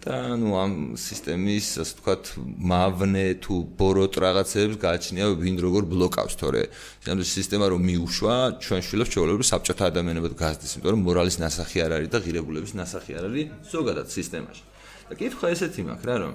[0.00, 2.24] და ნუ ამ სისტემის ასე ვთქვათ
[2.72, 6.62] მავნე თუ ბოროტ რაღაცებს გააჩნია ვინ როგორ ბლოკავს თორე
[7.04, 11.92] ამ სისტემა რომ მიუშვა ჩვენ შვილებს შეუძლებლობა საბჭოთა ადამიანებად გაზრდის იმიტომ რომ მორალის ნასახი არ
[12.00, 14.64] არის და ღირებულების ნასახი არ არის ზოგადად სისტემაში
[15.10, 16.34] და კითხვა ესეთი მაქვს რა რომ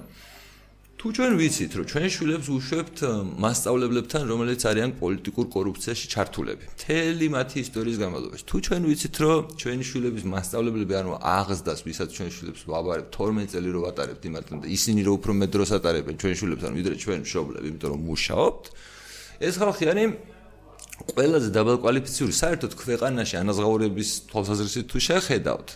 [0.96, 2.98] თუ ჩვენ ვიცით, რომ ჩვენ შვილებს უშვებთ
[3.36, 9.84] მასშტაბლებლებთან, რომელიც არიან პოლიტიკურ კორუფციაში ჩართულები, მთელი მათი ისტორიის განმავლობაში, თუ ჩვენ ვიცით, რომ ჩვენი
[9.92, 15.00] შვილების მასშტაბლებლები ანუ აღზდას, ვისაც ჩვენ შვილებს ვაბარებ 12 წელი რო ვატარებთ იმათთან და ისინი
[15.04, 18.64] რო უფრო მეტ დროს ატარებენ ჩვენ შვილებს, ანუ ვიდრე ჩვენ მშობლები, იმიტომ რომ მუშაობთ,
[19.36, 20.08] ეს ხალხი არის
[20.96, 25.68] ყველაზე დაბალკვალიფიციური საერთოდ ქვეყანაში ანაზღაურების თვალსაზრისით თუ შეხედავთ,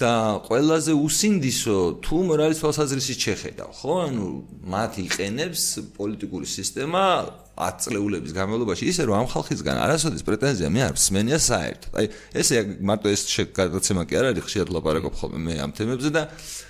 [0.00, 0.12] და
[0.46, 3.94] ყველაზე უსინდისო თუ მორალის თვალსაზრისით შეხედავ, ხო?
[4.08, 4.26] ანუ
[4.72, 5.64] მათ იყენებს
[5.98, 7.02] პოლიტიკური სისტემა
[7.60, 11.92] აწლეულების განმავლობაში ისე რომ ამ ხალხისგან არასოდეს პრეტენზია მე არ მსმენია საერთოდ.
[12.00, 12.06] აი
[12.40, 16.69] ესე მარტო ეს შეგადაცემა კი არ არის, ხშირად ლაპარაკობ ხოლმე მე ამ თემებზე და ამ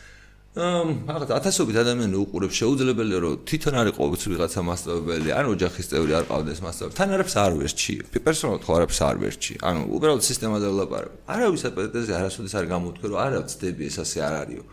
[0.50, 6.24] რაღაც ათასობით ადამიანი უყურებს შეუძლებელია რომ თვითონ არის ყოველთვის ვიღაცა მასშტაბებელი ან ოჯახის წევრი არ
[6.26, 11.30] ყავდეს მასშტაბი თან არაფერს არ ვერჩი პერსონალურად ხო არაფერს არ ვერჩი ანუ უბრალოდ სისტემაზე ვლაპარაკობ
[11.30, 14.64] არავის აპეტეზე არასოდეს არ გამოთქვე რომ არა ვწდები ეს ასე არ არისო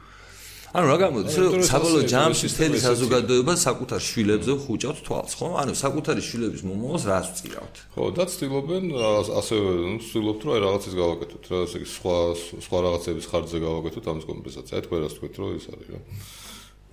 [0.75, 1.35] ანუ რა გამოდის?
[1.39, 5.47] რომ საბოლოო ჯამში მთელი საზოგადოება საკუთარ შვილებზე ხუჭავთ თვალს ხო?
[5.63, 7.75] ანუ საკუთარი შვილების მომავალს რას ვწირავთ?
[7.95, 8.83] ხო და ცდილობენ
[9.39, 12.17] ასე ნუ ცდილობთ რომ აი რაღაცის გავაკეთოთ რა ესე იგი სხვა
[12.67, 14.83] სხვა რაღაცების ხარჯზე გავაკეთოთ ამის კომპენსაცია.
[14.87, 15.99] თქვენ რას თქვით რომ ის არის რა?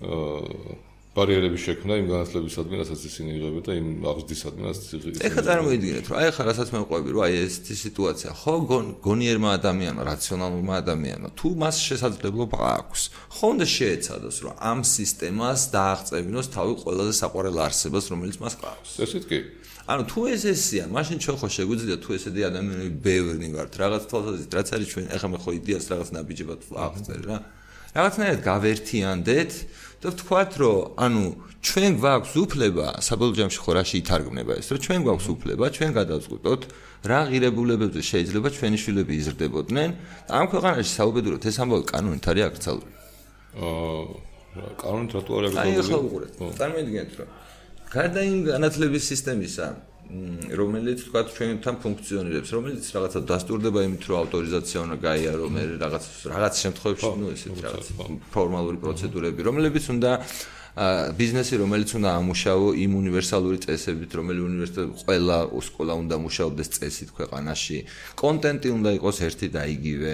[0.05, 6.05] აა ბარიერების შექმნა იმ განათლებისადმი, რასაც ისინი იღებენ და იმ აღზრდისადმი, რასაც ისინი ეხლა წარმოიდგინეთ,
[6.11, 8.55] რომ აი ახლა რასაც მე ვყვები, რომ აი ეს სიტუაცია, ხო,
[8.99, 13.01] გონიერმა ადამიანმა, რაციონალურმა ადამიანმა, თუ მას შესაძლებლობა აქვს,
[13.31, 18.89] ხო უნდა შეეცადოს, რომ ამ სისტემას დააღწევინოს თავი ყველაზე საყვარელ არსებას, რომელიც მას ყავს.
[19.07, 19.39] ესეთ კი.
[19.85, 24.51] ანუ თუ ეს ესია, მაშინ ჩვენ ხო შეგვიძლია თუ ესეთი ადამიანები ბევრი ვართ, რაღაც თვალსაზრისით,
[24.57, 27.37] რაც არის ჩვენ, ეხლა მე ხო იდეას რაღაც ნაბიჯებად აღწერ რა.
[27.95, 29.51] რაღაცნაირად გავერთიანდეთ
[30.01, 31.23] და ვთქვათ, რომ ანუ
[31.65, 36.61] ჩვენ გვაქვს უფლება, საბოლოო ჯამში ხო რაში ითარგმნება ეს, რომ ჩვენ გვაქვს უფლება, ჩვენ გადავწყვიტოთ
[37.05, 39.89] რა ღირებულებებზე შეიძლება ჩვენი შვილები იზრდებოდნენ
[40.29, 42.91] ამ ქვეყანაში საუბედუროთ ეს ამბავი კანონით არის აკრძალული.
[43.65, 45.81] აა კანონით რატო არის აკრძალული?
[45.81, 46.31] აი ხო უყურეთ.
[46.59, 47.29] წარმოიდგინეთ რომ
[47.93, 49.65] გარდა იმ განათლების სისტემისა
[50.59, 56.53] რომელიც თქვა ჩვენთან ფუნქციონირებს, რომელიც რაღაცა დასტურდება იმით, რომ ავტორიზაცია უნდა გაიარო, მე რაღაც რაღაც
[56.63, 57.85] შემთხვევებში, ну, ესეთ რაღაც
[58.35, 60.11] ფორმალური პროცედურები, რომლებიც უნდა
[60.75, 67.77] ბიზნესი, რომელიც უნდა ამუშავო იმ უნივერსალური წესებით, რომელი უნივერსიტეტი ყველა სკოლა უნდა მუშაობდეს წესით ქვეყანაში,
[68.19, 70.13] კონტენტი უნდა იყოს ერთი და იგივე.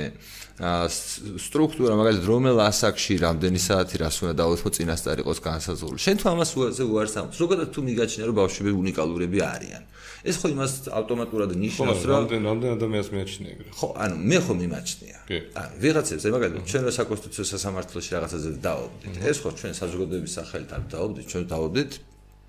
[0.60, 6.00] სტრუქტურა მაგალითად რომელ ასაკში რამდენი საათი რას უნდა დავოთმო წინასწარ იყოს განსაზღვრული.
[6.06, 9.84] შენ თუ ამას უარს ამბობ, ზოგადად თუ მიგაჩნია რომ ბავშვები უნიკალურები არიან.
[10.22, 13.70] ეს ხო იმას ავტომატურად ნიშნავს, რომ რამდენ რამდენ ადამიანს მიაჩნია ეგრე.
[13.74, 15.18] ხო, ანუ მე ხო მიმაჩნია.
[15.58, 19.14] ანუ ვიღაცებს, მაგალითად, ჩვენ რა საკონსტიტუციო სასამართლოში რაღაცაზე დავობდით.
[19.32, 21.92] ეს ხო ჩვენ საზოგადოების სახელით არ დავობდით, ჩვენ დავობდით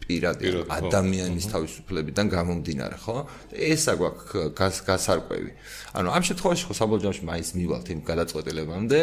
[0.02, 3.16] პირადი ადამიანის თავისუფლებიდან გამომდინარე, ხო?
[3.52, 5.50] ესა გვაქვს გასარკვევი.
[5.98, 9.00] ანუ ამ შემთხვევაში ხო საბოლოო ჯამში მაინც მივალთ იმ გადაწყვეტილებამდე.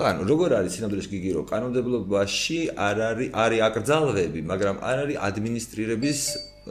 [0.00, 6.18] ანუ როგორ არის სინამდვილეში გიგი რომ კანონმდებლობაში არ არის არის აკრძალვები, მაგრამ არ არის ადმინისტრირების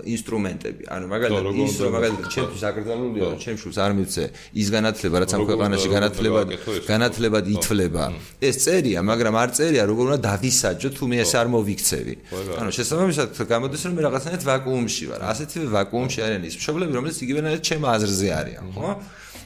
[0.05, 0.83] ინსტრუმენტები.
[0.89, 4.23] ანუ მაგალითად ის რომ მაგალითად ჩემთვის აკრძალულია, რომ ჩემ შულს არ მიცე
[4.61, 6.41] ის განათლება, რაც ამ ქვეყანაში განათლება
[6.87, 8.03] განათლებად ითვლება.
[8.39, 12.15] ეს წერია, მაგრამ არ წერია, როგორ უნდა დავისაჯო თუ მე ეს არ მოვიქცევი.
[12.59, 15.21] ანუ შესაბამისად გამოდის რომ მე რაღაცნაირად ვაკუუმში ვარ.
[15.31, 18.89] ასეთივე ვაკუუმში არიან ის მშობლები, რომლებიც იგივენაირად ჩემ აზრზე არიან, ხო?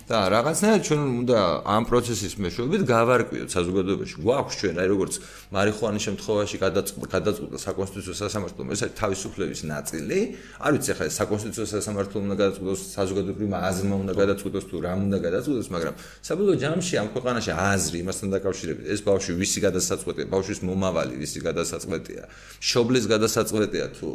[0.03, 4.15] და რაღაცნაირად ჩვენ უნდა ამ პროცესის მეშვეობით გავარკვიოთ საზოგადოებაში.
[4.19, 5.13] გვაქვს ჩვენ აი როგორც
[5.55, 7.17] მარიხუანის შემთხვევაში გადაწყვეტა
[7.63, 10.19] საკონსტიტუციო სასამართლომ ეს არის თავისუფლების ნაწილი.
[10.59, 15.67] არ ვიცი ახლა საკონსტიტუციო სასამართლომ უნდა გადაწყვეტოს საზოგადოებრივმა აზრმა უნდა გადაწყვეტოს თუ რამ უნდა გადაწყვეტოს,
[15.75, 15.93] მაგრამ
[16.27, 22.23] საბოლოო ჯამში ამ ქვეყანაში აზრი იმასთან დაკავშირებით ეს ბავშვი ვისი გადასაწყვეტია, ბავშვის მომავალი ვისი გადასაწყვეტია,
[22.59, 24.09] შობლის გადასაწყვეტია თუ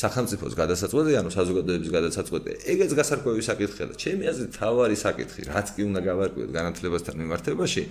[0.00, 2.54] სახელმწიფოს გადასაწყვეტია, ანუ საზოგადოების გადასაწყვეტია.
[2.72, 7.82] ეგეც გასარკვევი საკითხია და ჩემი აზრით თავარი საკითხი საკითხი, რაც კი უნდა გავარკვიოთ განათლებასთან მიმართებაში,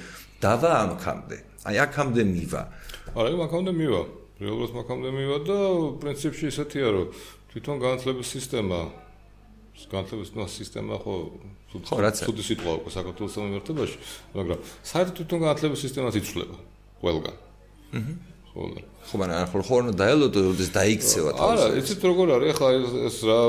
[0.43, 1.37] დავა ამქამდე.
[1.67, 2.61] აი აქამდე მივა.
[3.15, 4.01] არა, აქამდე მივა.
[4.39, 5.57] რეალურად აქამდე მივა და
[5.99, 7.05] პრინციპში ისეთია, რომ
[7.51, 8.79] თვითონ განათლების სისტემა
[9.79, 11.15] განათლების სისტემა ხო
[11.71, 13.97] თუდი სიტყვა უკვე საქართველოს მიმართებაში,
[14.35, 14.59] მაგრამ
[14.91, 16.57] საერთოდ თვითონ განათლების სისტემაც იცვლება
[16.99, 17.35] ყველგან.
[17.95, 18.13] აჰა.
[18.49, 21.47] ხო და ხო მაგრამ ახლა ხო უნდა დაელოდო როდეს დაიქცევა თავს.
[21.47, 22.69] არა, იცით როგორ არის ახლა
[23.07, 23.39] ეს რა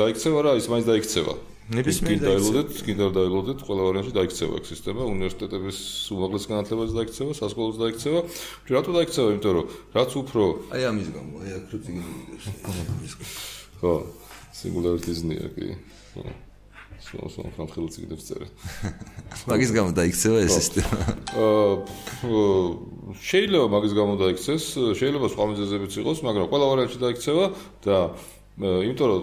[0.00, 1.34] დაიქცევა რა, ის მაინც დაიქცევა.
[1.72, 5.78] ნებისმიერ დაელოდეთ, კიდევ დაელოდეთ, ყველა ვარიანტში დაიქცევა ეს სისტემა, უნივერსიტეტების
[6.12, 8.20] უმაღლეს განათლებაზე დაიქცევა, სასკოლოზე დაიქცევა.
[8.68, 9.28] რატო დაიქცევა?
[9.32, 10.44] იმიტომ რომ რაც უფრო
[10.76, 13.14] აი ამის გამო, აი აქ რო წიგნი მიდევს.
[13.80, 13.92] ხო.
[14.60, 15.66] სინგულარიტიზმია კი.
[16.12, 16.22] ხო.
[17.04, 18.46] სულ სულ ხალხი ციგნებს წერა.
[19.50, 20.98] მაგის გამო დაიქცევა ეს სისტემა.
[21.44, 22.40] აა
[23.24, 24.64] შეიძლება მაგის გამო დაიქცეს,
[25.00, 27.44] შეიძლება სხვა მიზეზებიც იყოს, მაგრამ ყველა ვარიანტში დაიქცევა
[27.84, 27.96] და
[28.54, 29.22] იმიტომ რომ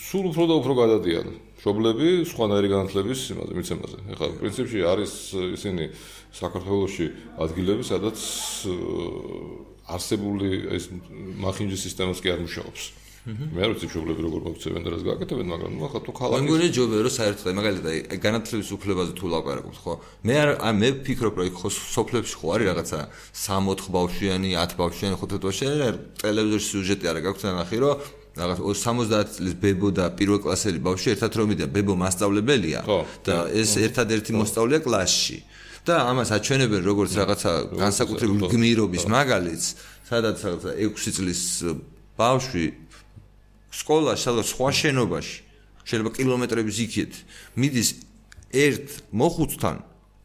[0.00, 1.26] სულ უფრო და უფრო გადადიან
[1.62, 3.98] შობლები სხვანაირი განათლების იმაზე, მიცემაზე.
[4.16, 5.12] ეხლა პრინციპში არის
[5.54, 5.84] ისინი
[6.34, 7.06] საქართველოსში
[7.38, 8.18] ადგილები, სადაც
[9.86, 10.90] არსებული ეს
[11.38, 12.82] მახინჯის სისტემას კი არ მუშაობს.
[13.22, 16.46] მე არ ვიცი შუბლები როგორ მოგწევენ და რას გააკეთებენ, მაგრამ ნუ ახლა თუ ქალაქი მე
[16.46, 19.94] მგონი ჯობია რომ საერთოდ მაგალითად განათლების უფლებაზე თუ ლაპარაკობთ, ხო?
[20.26, 20.50] მე არ
[20.82, 22.98] მე ვფიქრობ რომ ხო სოფლებში ხო არის რაღაცა
[23.30, 25.86] 3-4 ბავშვიანი, 10 ბავშვიანი, 5 ბავშვიანი,
[26.18, 31.32] ტელევიზორში სიუჟეტი არა გაქვთ ნახი რომ რაღაც 70 წლის ბებო და პირველ კლასელი ბავშვი ერთად
[31.36, 32.80] რომ მიდიან, ბებო მასწავლებელია
[33.26, 35.38] და ეს ერთადერთი მოსწავლეა კლასში.
[35.82, 39.66] და ამას აჩვენებენ როგორც რაღაცა განსაკუთრებული გმირობის მაგალითს,
[40.06, 41.40] სადაც რაღაცა 6 წლის
[42.14, 42.66] ბავშვი
[43.72, 45.36] სკოლა სადაც სხვა შენობაში
[45.88, 47.12] შეიძლება კილომეტრების იქით
[47.58, 47.88] მიდის
[48.52, 49.76] ერთ მოხუცთან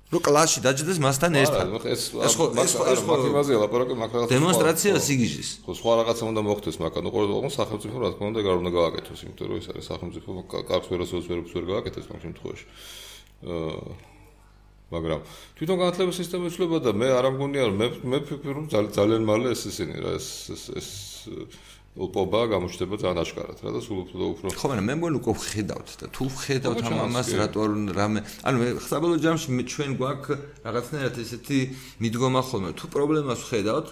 [0.07, 1.67] რო კლასში დაჯდეს მასთან ერთად.
[1.83, 5.71] ეს ეს ხო ეს ეს მაქიმაზია ლაპარაკი მაქრაღაც დემონსტრაცია სიგიჟის ხო.
[5.75, 9.45] სხვა რაღაცა უნდა მოხდეს მაგრამ ნუ ყოველდღე სახელმწიფო რა თქმა უნდა გარ უნდა გააკეთოს იმიტომ
[9.51, 12.65] რომ ეს არის სახელმწიფო კარგს ვერასოდეს ვერაფერს ვერ გააკეთებს მაგ შემთხვევაში.
[13.51, 14.15] აა
[14.87, 15.19] მაგრამ
[15.59, 19.51] თვითონ განათლების სისტემა იცვლება და მე არ ამგონია რომ მე მე ფიქრობ რომ ძალიან მალე
[19.51, 20.27] ეს ისინი რა ეს
[20.79, 20.89] ეს
[21.97, 25.33] ოპობა გამოჩნდება ძალიან აშკარად რა და სულ უფრო და უფრო ხო მაგრამ მე მგონი უკვე
[25.49, 30.37] ხედავთ და თუ ხედავთ ამ ამას რატო არ რამე ანუ საბოლოო ჯამში მე ჩვენ გვაქვს
[30.61, 31.59] რაღაცნაირად ესეთი
[31.97, 32.69] მიდგომა ხოლმე.
[32.77, 33.87] თუ პრობლემას ხედავთ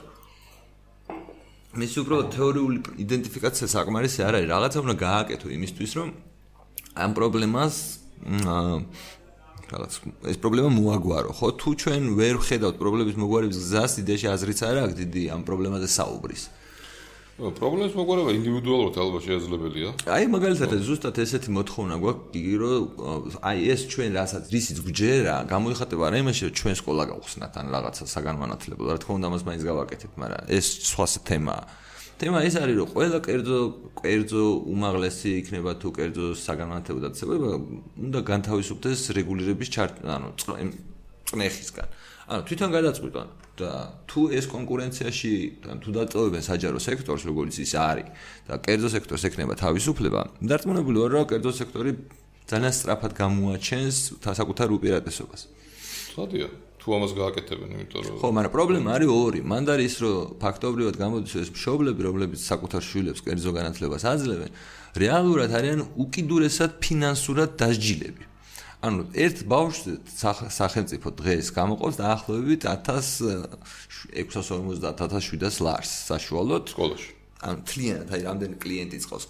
[1.75, 4.49] მე უბრალოდ თეორიული იდენტიფიკაცია საკმარისი არ არის.
[4.53, 6.09] რაღაცა უნდა გააკეთო იმისთვის რომ
[6.93, 7.75] ამ პრობლემას
[9.65, 9.93] რაღაც
[10.29, 11.47] ეს პრობლემა მოაგვარო ხო?
[11.57, 16.43] თუ ჩვენ ვერ ხედავთ პრობლემის მოგვარების გზას იდეაში აზრიც არ აქვს დიდი ამ პრობლემაზე საუბრის
[17.35, 19.89] პრობლემის მოგვარება ინდივიდუალურად ალბათ შესაძლებელია.
[20.07, 26.17] აი მაგალითად ზუსტად ესეთი მოთხოვნა გვაქვს, რომ აი ეს ჩვენ რასაც რისიც გჯერა, გამოიხატება რა
[26.23, 28.87] იმაში, რომ ჩვენ სკოლა გავხსნათ ან რაღაცა საგანმანათლებლო.
[28.87, 31.63] რა თქმა უნდა, მას მაინც გავაკეთებთ, მაგრამ ეს სხვა თემაა.
[32.15, 33.59] თემა ეს არის, რომ ყველა კერძო
[33.99, 37.35] კერძო უმაღლესი იქნება თუ კერძო საგანმანათლებლო დაწესება,
[37.99, 40.27] უნდა განთავისუფლდეს რეგულირების ჩარტ, ანუ
[41.27, 41.87] წნეხისგან.
[42.31, 43.21] ანუ თვითონ გადაწყვიტა
[43.55, 43.71] და
[44.09, 45.31] თუ ეს კონკურენციაში
[45.63, 48.07] თუ დაწოვებენ საჯარო სექტორს როგორც ის არის
[48.47, 51.91] და კერძო სექტორს ექნება თავისუფლება დარწმუნებული ვარ რომ კერძო სექტორი
[52.51, 55.41] ძალიან სწრაფად გამოაჩენს საკუთარ უპირატესობას.
[56.15, 56.47] ხოდია
[56.85, 59.39] თუ ამას გააკეთებენ იმიტომ რომ ხო მაგრამ პრობლემა არის ორი.
[59.41, 64.51] მანდ არის ის რომ ფაქტობრივად გამოდის ეს მშობლები რომლებიც საკუთარ შვილებს კერძო განათლებას აძლევენ
[64.99, 68.34] რეალურად არიან უკიდურესად ფინანსურად დასჯილები
[68.85, 70.13] ანუ ერთ ბავშვს
[70.53, 77.14] სახელმწიფო დღეს გამოყავს დაახლოებით 1650-1700 ლარს საშუალოდ სკოლაში.
[77.43, 79.25] ან თლიანად აი რამდენი კლიენტი წყავს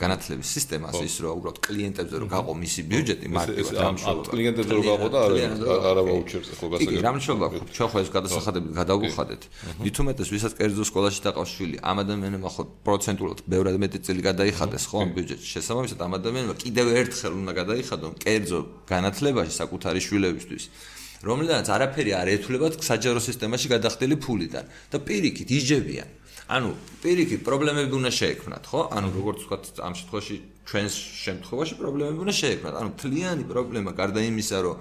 [0.00, 5.08] განათლების სისტემას ის რომ უბრალოდ კლიენტებზე რომ გაყო მისი ბიუჯეტი მარტივად ამშობა კლიენტებზე რომ გაყო
[5.12, 9.42] და არა არა ვაუჩერზე ხო გასაგები იგი რამშობა ჩვენ ხო ეს გადასახადები გადავუხადეთ
[9.84, 14.96] მithumetes ვისაც კერძო სკოლაში დაყავს შვილი ამ ადამიანებმა ხო პროცენტულად ბევრად მეტი წელი გადაიხადეს ხო
[15.04, 20.64] ამ ბიუჯეტში შესაბამისად ამ ადამიანებმა კიდევ ერთხელ უნდა გადაიხადონ კერძო განათლებაში საკუთარი შვილებისთვის.
[21.24, 24.64] რომლიდანაც არაფერი არ ეთვლებათ საჯარო სისტემაში გადახდილი ფულიდან.
[24.92, 26.08] და პირიქით იჯებიან
[26.44, 28.80] ანუ პირიქით პრობლემები უნდა შეექმნათ, ხო?
[28.92, 30.36] ანუ როგორც ვთქვათ, ამ შემთხვევაში
[30.68, 32.74] ჩვენს შემთხვევაში პრობლემები უნდა შეექმნათ.
[32.80, 34.76] ანუ თლიანი პრობლემა გარდა იმისა, რომ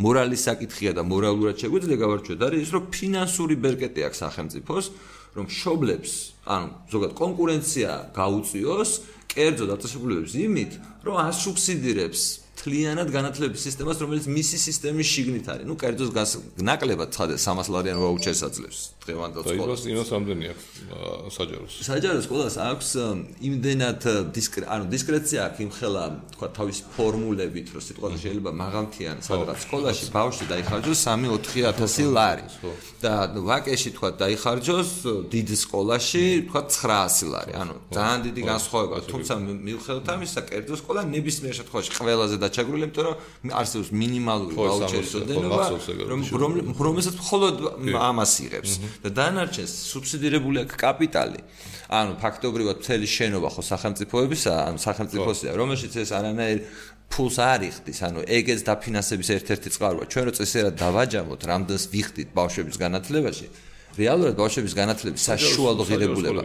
[0.00, 4.86] მორალის საკითხია და მორალურად შეგვიძლია გავარჩიოთ, არის ის, რომ ფინანსური ბერკეტი აქვს სახელმწიფოს,
[5.34, 6.12] რომ შობლებს,
[6.46, 8.90] ანუ ზოგადად კონკურენცია გაუწიოს
[9.30, 10.72] კერძო დაწესებულებებს იმით,
[11.06, 12.22] რომ ასუბსიდირებს
[12.60, 15.64] თლიანად განათლების სისტემას, რომელიც მისი სისტემის შიგნით არის.
[15.70, 16.10] ნუ კერძოს
[16.60, 19.56] ნაკლებად ცხადე 300 ლარიან ვაუჩერს აძლევს დღევანდელ სკოლას.
[19.56, 20.66] და იმას იმას რამდენი აქვს
[21.36, 21.72] საჯაროს?
[21.88, 22.88] საჯაროს სკოლას აქვს
[23.48, 24.00] იმდენად
[24.36, 26.04] დისკრე ანუ დისკრეცია აქვს იმხელა
[26.36, 32.44] თქვა თავის ფორმულებით, რომ სიტყვაზე შეიძლება მაღალთიან სადღაც სკოლაში ბავშვი დაიხარჯოს 3-4000 ლარი.
[33.00, 34.90] და ვაკეში თქვა დაიხარჯოს
[35.32, 37.52] დიდ სკოლაში თქვა 900 ლარი.
[37.56, 38.96] ანუ ძალიან დიდი განსხვავება.
[39.08, 43.16] თუმცა მივხვდეთ ამისა, კერძო სკოლა ნებისმიერ შემთხვევაში ყველაზე და დაჩაგრული, იმიტომ რომ
[43.54, 45.62] არსებობს მინიმალური ვაუჩერის ოდენობა,
[46.10, 46.20] რომ
[46.74, 47.54] რომელსაც მხოლოდ
[47.94, 48.72] ამას იღებს.
[49.06, 51.40] და დანარჩენს სუბსიდირებული აქვს კაპიტალი.
[51.90, 56.58] ანუ ფაქტობრივად მთელი შენობა ხო სახელმწიფოებისა, ანუ სახელმწიფოსია, რომელშიც ეს არანაირ
[57.10, 60.04] ფულს არ იხდის, ანუ ეგეც დაფინანსების ერთ-ერთი წყაროა.
[60.06, 63.46] ჩვენ რო წესერად დავაჯამოთ, რამდენს ვიხდით ბავშვების განათლებაში,
[63.98, 66.42] რეალურად ბავშვების განათლების საშუალო ღირებულება.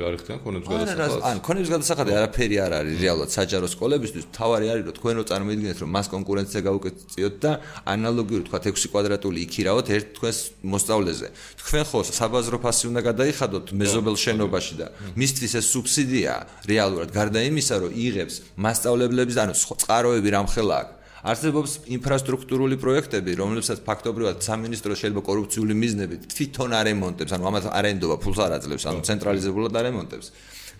[1.30, 4.26] ან ქონებს გადასახადი არაფერი არ არის რეალურად საჯარო სკოლებისთვის.
[4.34, 7.52] თავარი არის რომ თქვენ რო წარმოიდგინეთ რომ მას კონკურენცია გაუკეთებიოთ და
[7.86, 10.40] ანალოგიური თქვა 6 კვადრატული იქირავოთ ერთ თქვენს
[10.74, 11.28] მოსწავლეზე.
[11.62, 16.34] თქვენ ხო საბაზრო ფასი უნდა გადაიხადოთ მეზობელ შენობაში და მისთვის ეს სუბსიდია?
[16.66, 24.44] რეალურად გარდა იმისა რომ იღებს მასწავლებლების ანუ წყაროები რამხელა აქვს არსებობს ინფრასტრუქტურული პროექტები, რომლებსაც ფაქტობრივად
[24.46, 30.28] სამინისტრო შეიძლება კორუფციული მიზნებით თვითონ არემონტებს, ანუ ამათ არენდობა ფულს არ აძლევს, ანუ ცენტრალიზებულად არემონტებს.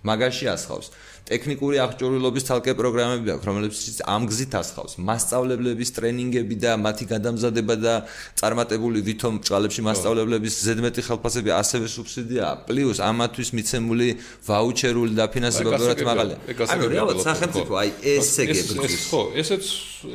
[0.06, 0.88] მაგაში ასხავს.
[1.26, 4.94] ტექნიკური აღჭურვილობის თალკე პროგრამები აქვს, რომლებიც ამ გზით ასხავს.
[5.02, 7.94] მასწავლებლების ტრენინგები და მათი გადამზადება და
[8.38, 14.08] წარმატებული ვითომ ჭალებში მასწავლებლების ზედმეტი ხელფასები ასევე სუბსიდია, პლუს ამათვის მიცემული
[14.46, 16.38] ვაუჩერული დაფინანსება ბევრად მაღალია.
[16.46, 18.94] ანუ რეალურად სახელმწიფო აი ესე გებრძვის.
[19.10, 19.64] ხო, ესეც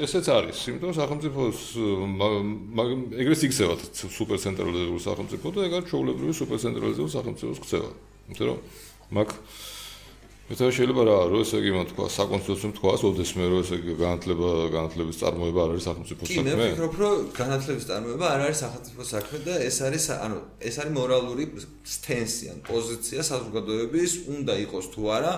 [0.07, 1.59] ესეც არის, იმიტომ სახელმწიფოს
[3.19, 7.91] ეგრეს იქცევათ სუპერცენტრალიზებული სახელმწიფო და ეგ არის ჩაოლებრივი სუპერცენტრალიზებული სახელმწიფოს ქცევა.
[8.31, 8.59] იმიტომ რომ
[9.11, 9.29] მაგ
[10.51, 15.17] მე შეიძლება რა რომ ესე იგი მოთქვა საკონსტიტუციო თქვას ოდესმე რომ ესე იგი განათლება განათლების
[15.21, 16.43] წარმოება არ არის სახელმწიფო საქმე.
[16.43, 20.75] კი მე ვფიქრობ რომ განათლების წარმოება არ არის სახელმწიფო საქმე და ეს არის ანუ ეს
[20.83, 21.45] არის მორალური
[21.87, 25.33] სტენსი ან პოზიცია საზოგადოების უნდა იყოს თუ არა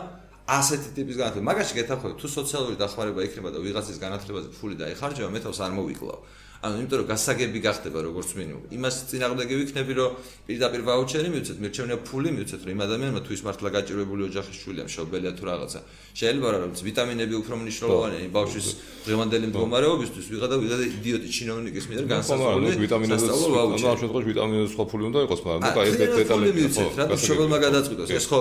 [0.49, 1.45] ასეთი ტიპის განათლება.
[1.53, 6.21] მაგაში გეთახმები თუ სოციალური დახმარება იქნება და ვიღაცის განათლებაზე ფული დაიხარჯება მე თავს არ მოვიკლავ.
[6.63, 8.63] ანუ იმიტომ რომ გასაგები გახდება როგორც მინიმუმ.
[8.71, 10.11] იმას წინააღმდეგი ვიქნები, რომ
[10.47, 14.85] პირდაპირ ვაუჩერი მივცეთ, მირჩევნია ფული მივცეთ, რომ იმ ადამიანმა თუ ის მართლა გაჭირვებული ოჯახის შვილია,
[14.87, 15.81] მშობელია თუ რაღაცა.
[16.15, 18.67] შეიძლება რა რომ ვიტამინები უფრო მნიშვნელოვანია ბავშვის
[19.03, 23.27] დღევანდელი მდგომარეობისთვის, ვიღა და ვიღა იდიოტი ჩინოვნიკის მიერ განსაზღვრული ვიტამინები.
[23.27, 26.85] ანუ ამ შემთხვევაში ვიტამინების სხვა ფული უნდა იყოს, მაგრამ ნუ კაი ეს დეტალები ხო.
[26.95, 28.09] რა თქმა უნდა, მშობელმა გადაწყვიტოს.
[28.23, 28.41] ეს ხო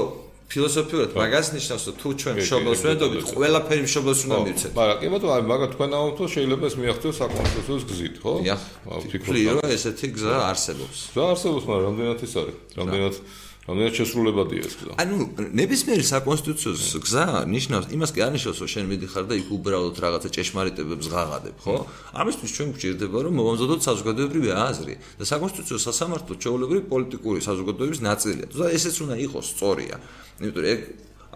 [0.52, 4.72] ფილოსოფიურად მაგას ნიშნავს რომ თუ ჩვენ მშობელს ვენდობით ყველაფერი მშობელს უნდა მივცეთ.
[4.76, 8.34] მაგრამ კი ბატონო, აი მაგა თქვენ აუთო შეიძლება ეს მიაღწიოს საკონსტიტუციო გზით, ხო?
[9.12, 10.98] ფიქრობ რომ ესეთი გზა არსებობს.
[11.16, 12.58] გზა არსებობს, მაგრამ რამდენად ის არის?
[12.82, 13.16] რამდენად
[13.62, 14.94] რამდენად შესრულებადია ეს გზა?
[14.98, 15.18] ანუ
[15.54, 20.30] ნებისმიერი საკონსტიტუციო გზა ნიშნავს იმას კი არ ნიშნავს რომ შენ მიდიხარ და იქ უბრალოდ რაღაცა
[20.34, 21.76] ჭეშმარიტებებს ღაღადებ, ხო?
[22.10, 28.46] ამისთვის ჩვენ გვჭირდება რომ მოვამზადოთ საზოგადოებრივი აზრი და საკონსტიტუციო სასამართლო ჩვეულებრივი პოლიტიკური საზოგადოების ნაწილია.
[28.50, 29.96] და ესეც უნდა იყოს სწორია.
[30.42, 30.80] იმიტომ რომ ეგ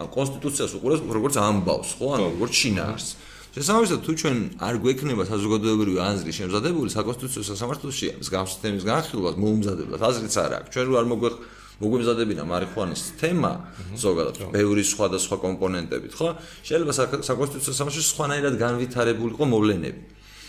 [0.02, 2.06] ან კონსტიტუციას უყურებს როგორც ამბავს, ხო?
[2.10, 3.08] ან როგორც შინაარს.
[3.56, 10.34] შესაბამისად თუ ჩვენ არ გვექნება საზოგადოებრივი აზრი შემზადებული საკონსტიტუციო სასამართლოში მსგავს თემის განხილვას მოუმზადებლად აზრიც
[10.36, 10.68] არ აქვს.
[10.76, 11.34] ჩვენ რო არ მოგვეხ
[11.76, 13.52] მოგვიმზადებინა მარიხუანის თემა
[14.00, 16.28] ზოგადად ბევრი სხვა და სხვა კომპონენტებით, ხო?
[16.64, 20.00] შეიძლება საკონსტიტუციო სასამართლოში სხვანაირად განვითარებული იყო მოვლენები.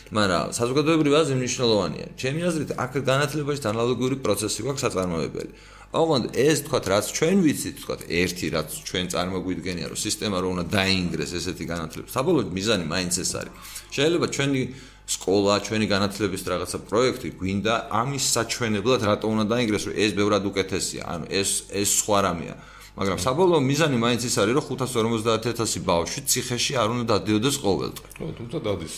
[0.07, 2.05] მაგრამ საზოგადოებრივი აზრი მნიშვნელოვანია.
[2.15, 5.51] ჩემი აზრით, აქ განათლებაში ანალოგიური პროცესი გვაქვს საწარმოებელი.
[5.95, 10.65] ოღონდ ეს თქვა რაც ჩვენ ვიცით თქვა ერთი რაც ჩვენ წარმოგვიდგენია რომ სისტემა რო უნდა
[10.75, 13.53] დაინგრეს ესეთი განათლება საბოლოოდ მიზანი მაინც ეს არის
[13.95, 14.61] შეიძლება ჩვენი
[15.07, 21.01] სკოლა ჩვენი განათლების რაღაცა პროექტი გვინდა ამის საჩვენებლად რატო უნდა დაინგრეს რომ ეს ბევრად უკეთესია?
[21.07, 22.55] ანუ ეს ეს სხვა რამეა.
[22.97, 28.07] მაგრამ საბოლოო მიზანი მაინც ის არის რომ 550000 ბავშვი ციხეში არ უნდა დადიოდეს ყოველდღე.
[28.19, 28.95] ხო თუმცა დადის.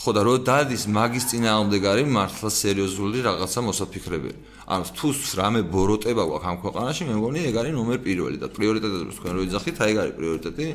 [0.00, 4.38] ხო და რო დადის მაგის წინააღმდეგ არის მართლა სერიოზული რაღაცა მოსაფიქრებელი.
[4.70, 5.08] ანუ თუ
[5.40, 9.40] რამე ბოროტება გვაქვს ამ ქვეყანაში, მე მგონი ეგ არის ნომერ პირველი და პრიორიტეტები თქვენ რო
[9.50, 10.66] იძახით, აი ეგ არის პრიორიტეტი.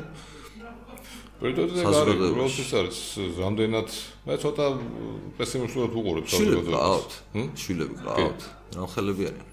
[2.00, 3.00] არის, უბრალოდ ის არის
[3.44, 3.90] რამდენად
[4.26, 4.66] მე ცოტა
[5.36, 7.16] პესიმისტურად ვუყურებ საზოგადოებას.
[7.60, 8.42] შვილები ყავთ.
[8.80, 9.50] რა ხელები არიან?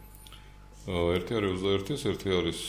[1.17, 2.61] ერთი არის 21-ის, ერთი არის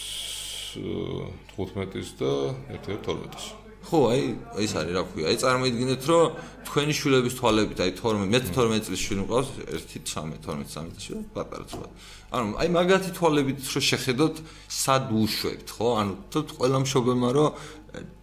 [1.58, 2.32] 15-ის და
[2.74, 3.46] ერთი არის 12-ის.
[3.84, 4.22] ხო, აი,
[4.64, 5.26] ეს არის რა ქვია.
[5.28, 6.26] აი წარმოიდგინეთ, რომ
[6.64, 11.24] თქვენი შვილების თვალებით, აი 12, მე 12 წლის შვილი მყავს, 1 13, 12, 13 შვილი,
[11.36, 11.88] პატარა ცოტა.
[12.34, 14.36] ანუ აი მაგათი თვალებით რომ შეხედოთ,
[14.72, 15.88] სად უშვებთ, ხო?
[16.00, 17.50] ანუ თუ ყველა მშობელმა რომ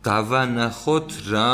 [0.04, 1.50] დავანახოთ რა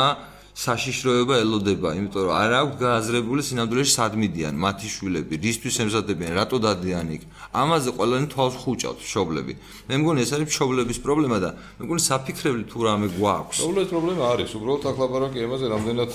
[0.57, 6.57] საშიშროება ელოდება, იმიტომ რომ არ აქვს გააზრებული სინამდვილეში სად მიდიან მათი შვილები, რისთვის ემზადებიან, რატო
[6.65, 7.23] დადიან იქ.
[7.53, 9.53] ამაზე ყველანი თვალს ხუჭავთ მშობლები.
[9.85, 13.57] მე მგონი ეს არის მშობლების პრობლემა და მე მგონი საფიქრებელი თუ რამე გვაქვს.
[13.61, 16.11] მშობლების პრობლემა არის, უბრალოდ აქ ლაპარაკი ამაზე რამდენად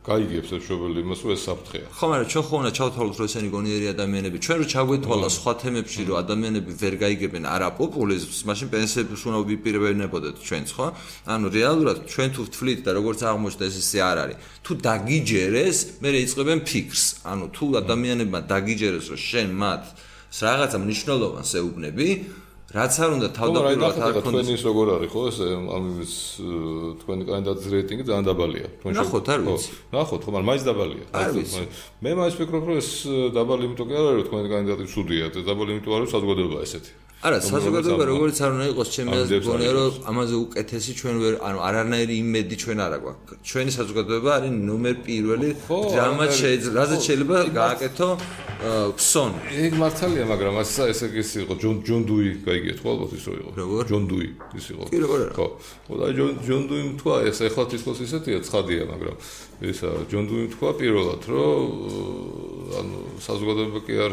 [0.00, 1.86] გაიგებს ეს შობელი იმას რომ ეს საფრთხეა.
[1.92, 6.02] ხო, მაგრამ ჩვენ ხო უნდა ჩავთვალოთ რომ ესენი გონიერი ადამიანები, ჩვენ რო ჩაგვეთვალა სხვა თემებში
[6.08, 10.86] რომ ადამიანები ვერ გაიგებენ არა პოპულიზმს, მაშინ პენსიებს უნდა ვიპირებინებოდეთ ჩვენც, ხო?
[11.28, 14.36] ანუ რეალურად ჩვენ თუ ვთვლით და როგორც აღმოჩნდა ეს ისე არ არის.
[14.64, 17.04] თუ დაგიჯერეს, მე რეიწყებენ ფიქრს.
[17.28, 19.84] ანუ თუ ადამიანებმა დაგიჯერეს რომ შენ მათ
[20.40, 22.08] რაღაცა მნიშვნელოვანს ეუბნები,
[22.70, 24.30] რაც არ უნდა თავდაპირველად არ ქონდეს.
[24.30, 25.38] თქვენი ის როგორ არის ხო ეს
[25.74, 26.12] ამის
[27.02, 28.66] თქვენი კანდიდატის რეიტინგი ძალიან დაბალია.
[28.78, 29.70] თქვენ ნახოთ არ ვიცი.
[29.90, 31.04] ნახოთ ხო მაგრამ მაინც დაბალია.
[31.10, 31.62] არ ვიცი.
[31.98, 32.90] მე მაინც ვფიქრობ რომ ეს
[33.34, 35.24] დაბალი იმიტომ კი არ არის რომ თქვენი კანდიდატი ცუდია.
[35.34, 39.72] და დაბალი იმიტომ არის საზოგადოება ესეთი არა საზოგადოება როგორც არ უნდა იყოს ჩემი აზრით გონია
[39.76, 44.96] რომ ამაზე უკეთესი ჩვენ ვერ ანუ არანაირი იმედი ჩვენ არ აქვს ჩვენი საზოგადოება არის ნომერ
[45.04, 45.48] პირველი
[46.00, 48.08] რამაც შეიძლება რაზეც შეიძლება გააკეთო
[48.96, 53.24] ქსონ ეგ მართალია მაგრამ ასე ესე ის იყო ჯონ ჯონ დუი გაიგეთ ხო ალბათ ის
[53.28, 53.50] რო იყო.
[53.88, 54.82] ჯონ დუი ის იყო.
[54.92, 55.34] კი როგორ არა?
[55.36, 55.46] ხო.
[55.88, 59.16] ხო და ჯონ ჯონ დუი თქვა ეს ეხლა თვითონ ისეთია ცხადია მაგრამ
[59.64, 61.64] ისა ჯონ დუი თქვა პირველად რომ
[62.80, 62.96] ანუ
[63.28, 64.12] საზოგადოება კი არ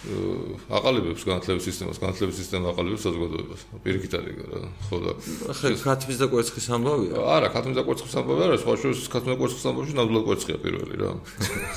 [0.00, 3.60] აყალიბებს განათლების სისტემას, განათლების სისტემა აყალიბებს საზოგადოებას.
[3.84, 5.12] პირიქით არის რა, ხო და
[5.52, 7.14] ხე ქათმის და კვერცხის ამბავია?
[7.20, 10.94] არა, ქათმის და კვერცხის ამბავი არა, სხვა შორის ქათმის და კვერცხის ამბავში ნამდვილად კვერცხია პირველი
[11.04, 11.10] რა.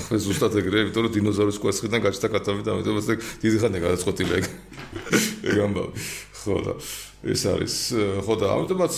[0.07, 3.07] ხე ზუსტად ეგრე, იმიტომ რომ დინოზავრის კვერცხიდან გაჩნდა ქათმი და ამიტომ ეს
[3.43, 4.45] დიდი ხანია გადაწყვეტილი ეგ.
[5.51, 5.91] ეგ ამბავი.
[6.43, 6.73] ხო და
[7.23, 7.75] ეს არის
[8.27, 8.93] ხო და ამიტომაც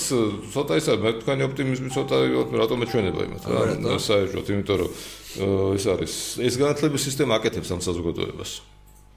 [0.50, 2.16] ცოტა ისა მე თქვენი ოპტიმიზმი ცოტა
[2.58, 3.44] რატომ მეჩვენება იმათ
[3.86, 4.90] რა საერთოდ იმიტომ რომ
[5.78, 8.52] ეს არის ეს განათლების სისტემა აკეთებს ამ საზოგადოებას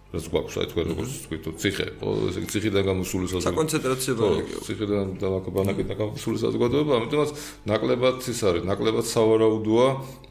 [0.08, 4.60] რაც გვაქვს აი თქვენ როგორც თქვით ციხე ხო ესე იგი ციხიდან გამოსული საზოგადოება საკონცენტრაციო ბანაკი
[4.68, 5.28] ციხიდან და
[5.58, 7.30] ბანაკიდან გამოსული საზოგადოება ამიტომაც
[7.68, 9.88] ნაკლებად ის არის ნაკლებად სავარაუდოა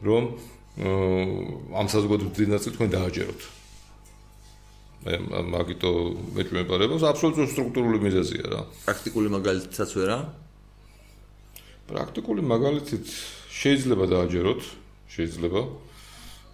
[0.08, 0.24] რომ
[0.78, 3.40] ამ საზოგადოების დიდი ნაწილი თქვენ დააჯეროთ.
[4.98, 5.14] მე
[5.54, 5.90] მაგიტო
[6.38, 8.60] მეჭმეპარებას აბსოლუტურად სტრუქტურული მიზეზია რა.
[8.86, 10.18] პრაქტიკული მაგალითიც ვერა?
[11.90, 13.06] პრაქტიკული მაგალითით
[13.58, 14.62] შეიძლება დააჯეროთ
[15.10, 15.60] შეიძლება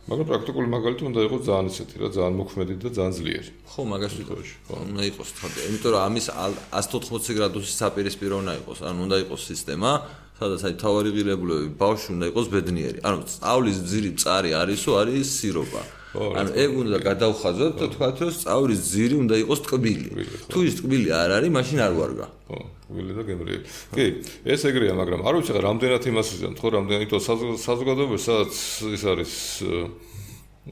[0.05, 3.51] მაგრამ პრაქტიკული მაგალითი უნდა იყოს ძალიან ისეთი რა, ძალიან მოქმედი და ძალიან ძლიერი.
[3.73, 4.45] ხო, მაგას ვიტყვი.
[4.69, 5.47] ხო, უნდა იყოს თქო.
[5.65, 6.27] იმიტომ რომ ამის
[6.77, 9.91] 180 გრადუსის საპირისპირო უნდა იყოს, ანუ უნდა იყოს სისტემა,
[10.37, 12.99] სადაც აი თავარი ღირებულებები ბავშვი უნდა იყოს ბედნიერი.
[13.01, 15.83] ანუ სწავლის ძირი წარი არისო, არის სირობა.
[16.15, 20.09] ანუ ეგ უნდა გადავხაზოთ და თქვა რომ სწავლის ძირი უნდა იყოს ტკბილი.
[20.47, 22.27] თუ ის ტკბილი არ არის, მაშინ არ ვარგა.
[22.47, 23.67] ხო, ტკბილი და გემრიელი.
[23.99, 24.07] კი,
[24.47, 27.19] ეს ეგრეა, მაგრამ არ ვიცი რა, რამდენად იმას ვიზამ, ხო, რამდენად ითო
[27.67, 28.55] საზოგადოებაში სადაც
[28.95, 29.35] ის არის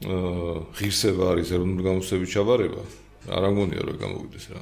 [0.01, 2.81] აა ღირსება არის ეროვნული გამოცდების ჩაბარება,
[3.29, 4.61] არ ამგონია რომ გამოვიდეს რა.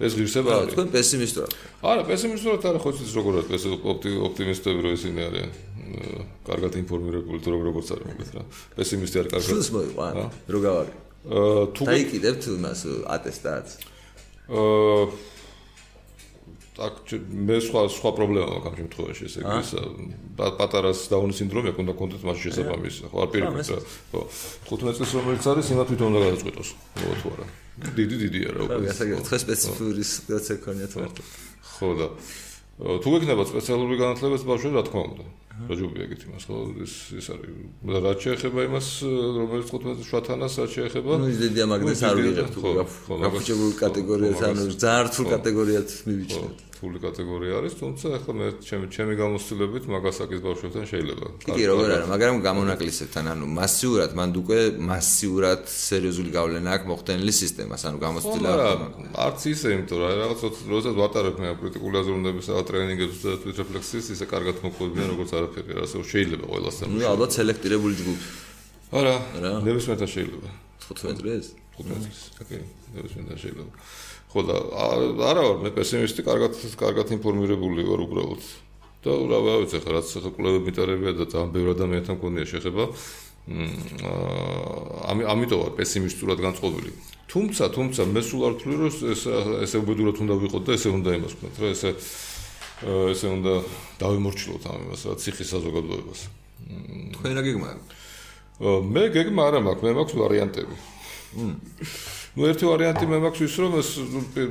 [0.00, 0.72] ეს ღირსება არის.
[0.72, 1.52] თქვენ პესიმისტურად.
[1.82, 3.64] არა, პესიმისტურად არა, ხო იცით როგორ არის
[4.26, 5.50] ოპტიმისტები რო ისინი არიან.
[6.48, 8.42] კარგად ინფორმირებული თუ როგორც არის მაგათ რა.
[8.76, 9.58] პესიმისტი არ კარგად.
[9.62, 10.92] ის მოიყვა არა, რო გავარი.
[11.22, 13.72] აა თუ დაიკიდებთ იმას ატესტატს.
[14.48, 15.02] აა
[16.72, 17.12] აქ
[17.46, 19.72] მე სხვა სხვა პრობლემა მაქვს ამ შემთხვევაში ესე იგი ეს
[20.40, 23.68] პატარას დაუნის სინდრომი აქვს უნდა კონდეთ მას შესაბამის ხო არ პირიქით
[24.08, 24.22] ხო
[24.72, 27.46] 15 წელს რომელიც არის იმათ თვითონ უნდა გადაწყვეტოს ხო თუ არა
[27.80, 28.88] დიდი დიდია რა უკვე.
[28.92, 31.22] ასე გეტყვი სპეციფიური სიტუაცია ქონიათ მარტო.
[31.72, 32.06] ხო და
[33.02, 35.24] თუ გექნება სპეციალური განათლება ბავშვებს რა თქმა უნდა
[35.68, 38.88] რაჯობია ეგეთ იმას ხო ეს ეს არის რა შეეხება იმას
[39.38, 42.70] რომელიც 15 შვათანას რა შეეხება ნუ ის დიდი ამაგდეს არ ვიღებთ ხო
[43.24, 49.14] გაფუჭებული კატეგორიას ანუ ძალიან რთულ კატეგორიად მივიჩნევთ რთული კატეგორია არის, თუმცა ახლა მე ჩემი ჩემი
[49.14, 51.26] გამოცდილებით მაგასაკის ბავშვებთან შეიძლება.
[51.46, 54.58] კი, კი, როგორ არა, მაგრამ გამონაკლისებთან, ანუ მასიურად, მანდ უკვე
[54.90, 58.66] მასიურად სერიოზული გავლენა აქვს მოხდენილი სისტემას, ანუ გამოცდილება.
[59.14, 60.40] არც ისე, იმიტომ რომ რაღაც
[60.72, 65.70] როდესაც ვატარებ მე კრიტიკული აზროვნების და ტრენინგებს და თვით რეფლექსიის, ისე კარგად მოყვებიან როგორც არაფერი,
[65.82, 66.86] ასე რომ შეიძლება ყველასთან.
[66.94, 68.26] ნუ ალბათ სელექტირებული ჯგუფი.
[68.92, 69.14] არა,
[69.66, 70.48] ნებისმიერთან შეიძლება.
[70.88, 71.46] 15 დღეს?
[71.76, 72.20] 15 დღეს.
[72.42, 72.64] ოკეი,
[72.94, 73.72] ნებისმიერთან შეიძლება.
[74.32, 74.56] ხო და
[75.28, 78.42] არა ვარ მე პესიმისტი, კარგად კარგად ინფორმირებული ვარ უბრალოდ.
[79.02, 82.84] და რა ვიცი ხა რაც ხა კვლევები მიტარებია და ძალიან ბევრი ადამიანთან მქონია შეხება.
[83.50, 86.90] მ ამიტომ ვარ პესიმისტურად განწყობილი.
[87.26, 89.22] თუმცა, თუმცა მე სულ არ ვთვლი რომ ეს
[89.66, 91.90] ესე უბედურად უნდა ვიყოთ და ესე უნდა იმას ვქნათ, რა ესე
[93.13, 93.53] ესე უნდა
[94.01, 96.19] დავიმორჩილოთ ამ იმას, რა ციხის საზოგადოებას.
[97.17, 97.69] თქვენ რა გეგმა?
[98.93, 100.75] მე გეგმა არა მაქვს, მე მაქვს ვარიანტები.
[101.35, 101.59] მ
[102.37, 103.89] ну ერთი ვარიანტი მე მაქვს ის რომ ეს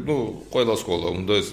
[0.05, 0.16] ну
[0.53, 1.49] ყველა სკოლა უნდა ეს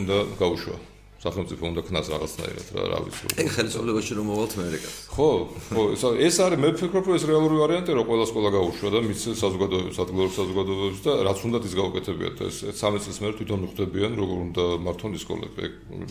[0.00, 0.76] უნდა გაუშვა
[1.23, 3.25] სახელმწიფო უნდა ქნას რაღაცნაირად რა რა ვიცი.
[3.39, 5.29] ეგ ხელისუფლებაში რომ მოვალთ ამერიკას ხო
[5.71, 9.21] ხო ეს არის მე ვფიქრობ რომ ეს რეალური ვარიანტია რომ ყველა სკოლა გაუშვა და მის
[9.43, 12.35] საზოგადოებებს ადგილობრივ საზოგადოებებს და რაც უნდათ ის გაუკეთებიათ.
[12.43, 15.63] ეს 13 წლის მერე თვითონ მიხვდებიან როგორ უნდა მართონ ის სკოლები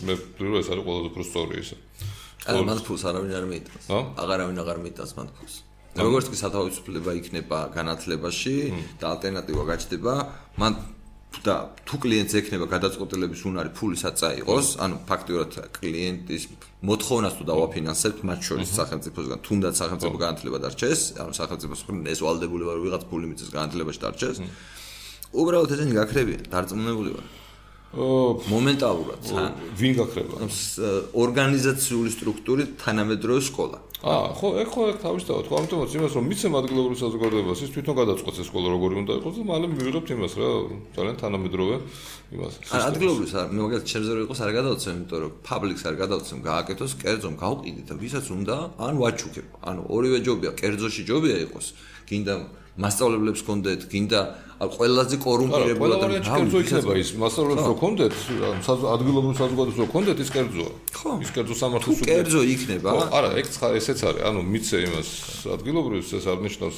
[0.07, 1.75] მე ვფიქრობ რომ ეს არის ყველაზე უფრო სწორი ისე.
[2.43, 3.85] აა მან ფულს არავინ არ მიიტანს.
[4.19, 5.55] აღარავინ აღარ მიიტანს მან ფულს.
[5.93, 8.55] როგორც კი სათავისუფლება იქნება განათლებაში
[8.97, 10.13] და ალტერნატივა გაჩნდება,
[10.57, 10.73] მან
[11.41, 11.55] და
[11.87, 16.43] თუ კლიენტს ექნება გადაწყვეტილების უნარი ფულისაც წაიღოს, ანუ ფაქტიურად კლიენტის
[16.87, 21.81] მოთხოვნას თუ დავაფინანსებთ, მათ შორის სახელმწიფოსგან, თუნდაც სახელმწიფო განათლება დარჩეს, ანუ სახელმწიფოს
[22.13, 24.37] ეს ვალდებულება რომ ვიღაც ფული მიწეს განათლებაში დარჩეს.
[25.33, 27.25] უბრალოდ ესენი გაქრებიან, დარწმუნებული ვარ.
[27.93, 29.21] მომენტალურად
[29.77, 30.35] ვინ გაქრება?
[31.13, 33.79] ორგანიზაციული სტრუქტურით თანამედროვე სკოლა.
[34.03, 37.95] აა, ხო, ეგ ხო ეგ თავისთავად, ხო, ამიტომაც იმას რომ მიცემ ადგილობრივ საზოგადოებას, ის თვითონ
[38.03, 40.49] გადაწყვეტს ეს სკოლა როგორი უნდა იყოს და მალე მივიღებთ იმას რა,
[40.91, 41.75] ძალიან თანამედროვე
[42.35, 42.53] იმას.
[42.67, 46.39] არა, ადგილობრივ არ, მე მაგალითად ჩემზე რო იყოს არ გადავცემ, იმიტომ რომ public-ს არ გადავცემ,
[46.43, 49.47] გააკეთოს კერძომ, გავყიდით და ვისაც უნდა, ან ვაჩუქებ.
[49.71, 51.65] ანუ ორივე ჯობია, კერძოში ჯობია იყოს.
[52.03, 52.33] გინდა
[52.75, 54.19] მასწავლებლებს კონდეთ, გინდა
[54.73, 58.15] ყველაზე კორუმპირებულად და კერძო იქნება ის მასწავლებლებს რო კონდეთ,
[58.93, 60.71] ადგილობრივ საზოგადოებას რო კონდეთ ის კერძოა.
[60.93, 62.11] ხო, ის კერძო სამართლის სუბიექტი.
[62.13, 62.89] კერძო იქნება?
[63.17, 63.45] არა, ეგ
[63.79, 64.21] ესეც არის.
[64.23, 65.09] ანუ მიცე იმას
[65.53, 66.77] ადგილობრივს ეს არ ნიშნავს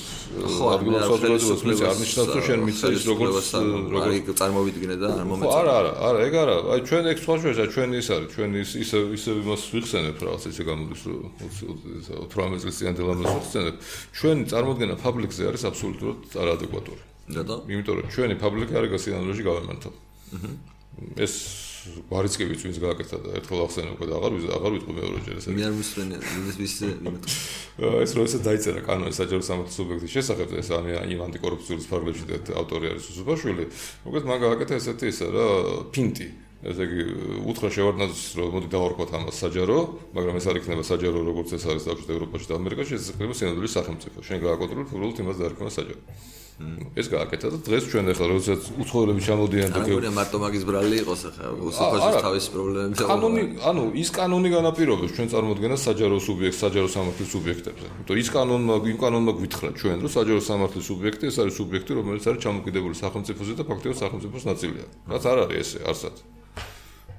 [0.75, 3.47] ადგილობრივ საზოგადოებას მიცე არ ნიშნავს რომ შენ მიცე ის როგორც
[3.95, 4.09] როგორ
[4.39, 5.51] წარმოვიდგინე და არ მომეწონა.
[5.51, 6.55] ხო, არა, არა, არა, ეგ არა.
[6.75, 10.43] აი ჩვენ ეგ სხვა შეშა ჩვენ ის არის, ჩვენ ის ისე ისე იმას ვიხსენებ რაღაც
[10.51, 11.21] ისე გამოდის რომ
[12.25, 13.75] 18 წლის წინ დელამას ვიხსენებ.
[14.15, 17.14] ჩვენი წარმოქმნა ფაბლიკზე არის აბსოლუტურად არაადეკვატური.
[17.25, 17.55] რატო?
[17.65, 19.89] იმიტომ რომ ჩვენი ფაბლიკა არის გასინამდვილეში გავემართო.
[20.35, 20.49] აჰა.
[21.19, 21.33] ეს
[22.09, 25.49] ვარიცკივიც ვინც გააკეთა და ერთხელ ახსენე უკვე და აღარ აღარ ვიტყვი მეორეჯერ ესე.
[25.53, 26.17] მე არ ვისწრენე
[26.49, 27.23] ის ვის იმით.
[28.05, 30.85] ეს რო ესე დაიწერა კანონი საჯარო სამართლის სუბიექტის შესახებ ეს ამ
[31.27, 33.65] ანტიკორუფციული ფარგლებში და ავტორი არის უსუბაშვილი.
[34.05, 35.45] მოკლედ მაგ გააკეთა ესეთი ისა რა
[35.93, 36.27] ფინტი.
[36.65, 37.01] ესე იგი
[37.45, 39.77] უთხრა შევარდნაძის რომ მოდი დავარქვათ ამას საჯარო,
[40.17, 43.69] მაგრამ ეს არ იქნება საჯარო როგორც ეს არის დაუშვით ევროპაში და ამერიკაში, ეს იქნება სინოდული
[43.69, 44.17] სახელმწიფო.
[44.25, 46.01] შენ გააკონტროლებ უბრალოდ იმას დაარქვა საჯარო.
[46.55, 51.21] ეს გააკეთა და დღეს ჩვენ ახლა როდესაც უცხოელები ჩამოდიან და გეუბნებიან მარტო მაგის ბრალი იყოს
[51.27, 53.41] ახლა უსაფაშოს თავის პრობლემები და კანონი
[53.71, 57.87] ანუ ის კანონი განაპირობებს ჩვენ წარმოქმნას საჯარო სუბიექტს საჯარო სამართლის სუბიექტებზე.
[57.91, 62.23] იმიტომ ის კანონმა იმ კანონმა გვითხრა ჩვენ რომ საჯარო სამართლის სუბიექტი ეს არის სუბიექტი რომელიც
[62.23, 64.85] არის ჩამოკიდებული სახელმწიფოზე და ფაქტიურად სახელმწიფოს ნაწილია.
[65.11, 66.15] რაც არ არის ესე არსად.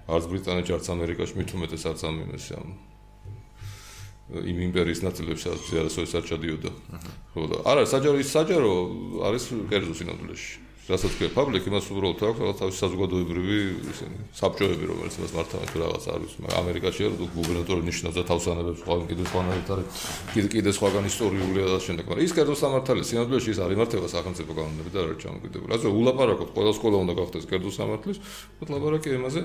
[0.07, 2.69] არც ბრიტანეთში არც ამერიკაში მით უმეტეს არც ამ იმეს ამ
[4.27, 6.71] იმ იმპერიის ნაწილებში სადაც არასოდეს არ ჩადიოდა.
[7.31, 8.73] ხო და არა საჯარო ის საჯარო
[9.23, 10.66] არის კერძო სინამდვილეში.
[10.87, 13.57] რასაც ქვია public იმას უბრალოდ აქვს რაღაც თავის საზოგადოებრივი
[13.91, 18.81] ისინი საბჭოები რომელიც მას მართავენ თუ რაღაც არის მაგრამ ამერიკაში არის გუბერნატორი ნიშნავს და თავსანებებს
[18.87, 19.87] სხვა კიდე სხვანაირად არის
[20.31, 24.53] კიდე კიდე სხვაგან ისტორიულია და შემდეგ მაგრამ ის კერძო სამართალი სინამდვილეში ის არის მართება სახელმწიფო
[24.59, 28.19] კანონები და რა ჩამოკიდებული ასე ულაპარაკოთ ყველა სკოლა უნდა გახდეს კერძო სამართლის
[28.63, 29.41] მოკლედ ლაპარაკი იმაზე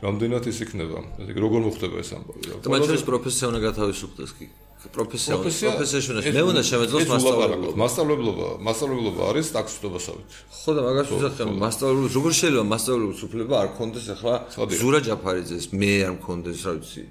[0.00, 0.98] რამდენად ის იქნება.
[1.20, 4.46] ესე იგი როგორ მოხდება ეს ამბავი და მათ შორის პროფესია უნდა გათავისუფლდეს კი
[4.94, 7.74] პროფესია პროფესიონალს მე უნდა შემეძლოს მასწავლებლობა.
[7.82, 10.30] მასწავლებლობა მასწავლებლობა არის ტაქსისტობასავით
[10.60, 14.34] ხო და მაგას ვიზახებ მასწავლებლობს როგორ შეიძლება მასწავლებლობის უფლება არ ქონდეს ახლა
[14.80, 15.64] ზურა ჯაფარიძეს.
[15.80, 17.02] მე არ მქონდეს რა ვიცი.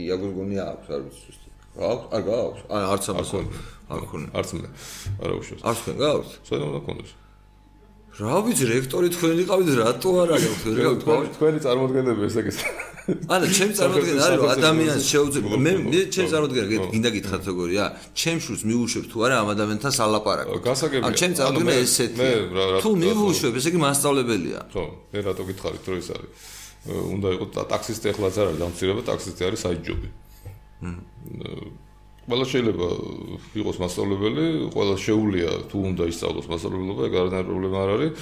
[0.00, 1.30] იაგოს გონია აქვს არ ვიცი
[1.80, 3.30] აქვს არ გაქვს არც ამას
[3.90, 4.68] არ ქონე არც მე
[5.22, 5.62] არა უშავს.
[5.70, 7.12] არც მე გაქვს საერთოდ უნდა ქონდეს
[8.20, 12.52] რა ვიცი რექტორი თქვენი ყავით რატო არ აქვს რექტორი თქვენი წარმოადგენები ესე იგი
[13.34, 17.84] ანუ ჩემი წარმოდგენა არის ადამიანს შეუძლია მე მე ჩემი წარმოდგენა გინდა გითხრათ როგორია
[18.20, 21.06] ჩემ შულს მიუშვებ თუ არა ამ ადამიანთან სალაპარაკო გასაგებია.
[21.08, 22.28] ანუ ჩემი წარმოდგენა ესეთი.
[22.84, 26.30] თუ მიუშვებ ესე იგი მასშტაბლებელია ხო მე რატო გითხარით რომ ეს არის?
[26.88, 30.08] უნდა იყოს ტაქსისტი ახლა ზარ არის დამცირება ტაქსისტი არის საიჯობი
[32.30, 32.88] ყველა შეიძლება
[33.58, 38.12] იყოს მასშტაბებელი ყველა შეუულია თუ უნდა ისწავლოს მასშტაბებლობა ეგ არანაირი პრობლემა არ არის.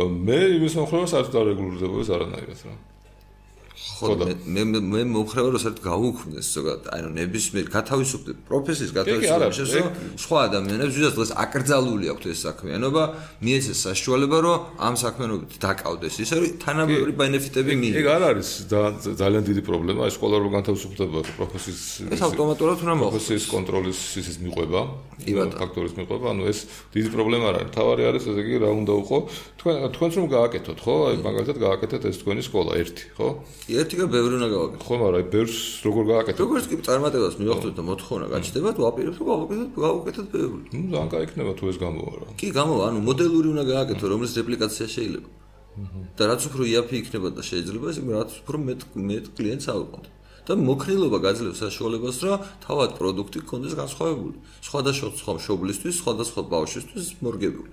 [0.00, 2.74] მე იმის მომხრევა საერთოდ არ რეგულირდება ეს არანაირად რა
[3.80, 6.84] ხო მე მე მე მომხრევა რომ საერთოდ გაუქმდეს ზოგადად.
[6.94, 9.90] აი რომ ნებისმიერ გათავისუფლებ პროფესიის გათავისუფლების შესაძლო
[10.24, 13.02] სხვა ადამიანებს ვისაც დღეს აკრძალული აქვს ეს საქმიანობა.
[13.44, 16.14] მიეცეს საშუალება რომ ამ საქმიანობით დაკავდეს.
[16.24, 18.48] ისე რომ თანაბარი ბენეფიტები მიიღოს ეგ არ არის
[19.20, 20.00] ძალიან დიდი პრობლემა.
[20.08, 21.82] ეს სკოლა რო განთავისუფლდება პროფესიის
[22.14, 23.12] ეს ავტომატურად უნდა მოხდეს.
[23.12, 24.80] პროფესიის კონტროლის ისის მიყვება.
[25.60, 26.26] ფაქტორის მიყვება.
[26.32, 26.58] ანუ ეს
[26.94, 27.70] დიდი პრობლემა არ არის.
[27.76, 29.18] თავარი არის ესე იგი რა უნდა უყო
[29.60, 30.94] თქვენ თქვენს რომ გააკეთოთ ხო?
[31.10, 33.28] აი მაგალითად გააკეთეთ ეს თქვენი სკოლა ერთი ხო
[33.80, 34.84] ერთი კი ბევრი უნდა გავაკეთო.
[34.86, 36.38] ხო, მაგრამ აი ბევრს როგორ გააკეთო?
[36.44, 40.62] როგორც კი წარმატებას მივახდინოთ და მოთხოვნა გაჩნდება, თუ აპირებთ გავაკეთოთ, გავაკეთოთ ბევრი.
[40.74, 42.26] ნუ ძალიან კაი იქნება თუ ეს გამოვა რა.
[42.40, 45.28] კი, გამოვა, ანუ მოდელური უნდა გააკეთო, რომელიც რეპლიკაცია შეიძლება.
[46.18, 50.04] და რაც უფრო იაფი იქნება და შეიძლება, ის რაც უფრო მეტ მეტ კლიენტს აუყოთ.
[50.50, 54.36] და მოქნილობა გაძლევს საშუალებას, რომ თავად პროდუქტი კონდეს განსხვავებული.
[54.66, 57.70] სხვადასხვა შობლისთვის, სხვადასხვა ბავშვისთვის მორგებული.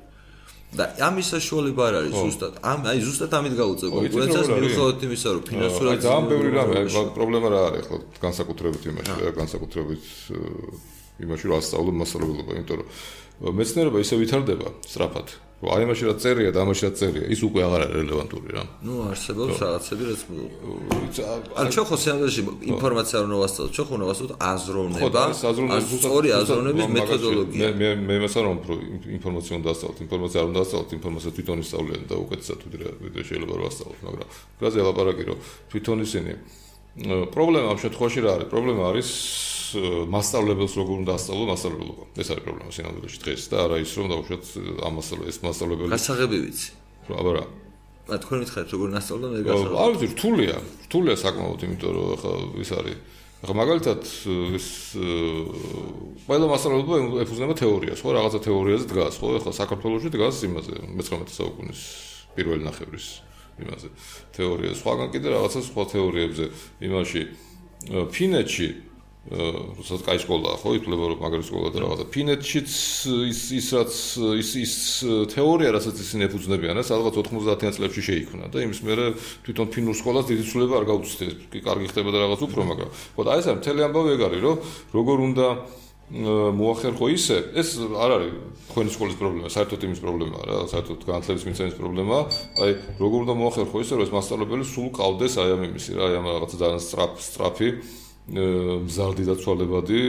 [0.76, 2.54] და ამის საშუალება არ არის ზუსტად.
[2.60, 7.48] ამ აი ზუსტად ამით გაუწევ კონკურენციას მიუხედავად იმისა რომ ფინანსურად ძალიან ბევრი რამე აი პრობლემა
[7.56, 10.04] რა არის ხო განსაკუთრებით იმაში განსაკუთრებით
[11.24, 15.28] იმაში რომ ასწავლო მასალებლობა იმიტომ რომ მეცნიერება ისე ვითარდება სწრაფად
[15.58, 18.64] რომ აი მაშინ რა წერია და ამაში რა წერია ის უკვე აღარ არის რელევანტური რა
[18.86, 20.22] ნუ არსებობს რაღაცები რაც
[21.58, 22.42] ან ჩვენ ხო სამდეში
[22.78, 28.46] ინფორმაცია რომ ვასწავლოთ ჩვენ ხო ვასწავლოთ აზროვნება ან სწორი აზროვნების მეთოდოლოგია მე მე მე მასალა
[28.54, 28.60] რომ
[29.18, 32.60] ინფორმაცია უნდა ვასწავლოთ ინფორმაცია არ უნდა ვასწავლოთ ინფორმაცია თვითონ ისწავლიან და უკეთესად
[33.02, 34.30] ვიდრე შეიძლება რომ ვასწავლოთ მაგრამ
[34.62, 35.38] გაზე ლაპარაკი რომ
[35.74, 36.32] თვითონ ისინი
[37.34, 39.10] პრობლემა ამ შემთხვევაში რა არის პრობლემა არის
[40.14, 42.04] მასშტაბლებელს როგორ უნდა ასწავლო მასშტაბებლობა.
[42.22, 44.44] ეს არის პრობლემა სინამდვილეში დღეს და არა ის რომ დაუშვათ
[44.88, 45.90] ამ მასშტაბებს მასშტაბებელი.
[45.96, 46.70] გასაღები ვიცი.
[47.08, 47.44] აბა რა.
[48.08, 49.76] ა თქვენ მითხარით როგორ ნასწავლო მე გასაღები.
[49.84, 50.58] არ ვიცი, რთულია.
[50.88, 52.32] რთულია საკმაოდ, იმიტომ რომ ხა
[52.64, 52.98] ის არის
[53.38, 54.02] ახლა მაგალითად
[54.58, 54.68] ეს
[56.26, 61.82] ყველა მასწავლებლობა ეფუძნება თეორიას, ხო, რაღაცა თეორიაზე დგას, ხო, ახლა საქართველოსში დგას იმაზე 19 საუკუნის
[62.34, 63.08] პირველი ნახევრის
[63.62, 63.88] იმაზე
[64.34, 64.72] თეორია.
[64.74, 66.46] სხვაგან კიდე რაღაცა სხვა თეორიებზე
[66.82, 67.22] იმაში
[67.88, 68.68] ფინეთში
[69.28, 72.06] როცა კაი სკოლა ხო ითვლება რომ მაგარი სკოლა და რაღაცა.
[72.16, 72.72] ფინეთშიც
[73.28, 73.94] ის ის რაც
[74.40, 74.74] ის ის
[75.36, 79.06] თეორია რასაც ისინი ეფუძნებიან ეს რაღაც 90-იან წლებში შეიქმნა და იმის მერე
[79.44, 81.16] თვითონ ფინურ სკოლას დიდი ცვლილება არ გაუწევს
[81.52, 84.22] კი კარგი ხდება და რაღაც უფრო მაგრამ ხო და აი ეს არის მთელი ამბავი ეგ
[84.32, 84.56] არის რომ
[84.96, 85.48] როგორ უნდა
[86.08, 87.38] მოახერხო ისე.
[87.52, 88.32] ეს არ არის
[88.72, 92.22] თქვენი სკოლის პრობლემა საერთოდ იმის პრობლემაა რა საერთოდ განათლების მიცემის პრობლემაა.
[92.64, 96.16] აი როგორ უნდა მოახერხო ისე რომ ეს მასშტაბებელი სულ ყავდეს აი ამ იმისი რა აი
[96.16, 97.68] ამ რაღაცა ძალიან სწრაფ სწრაფი
[98.28, 100.00] მზარდი და ცვალებადი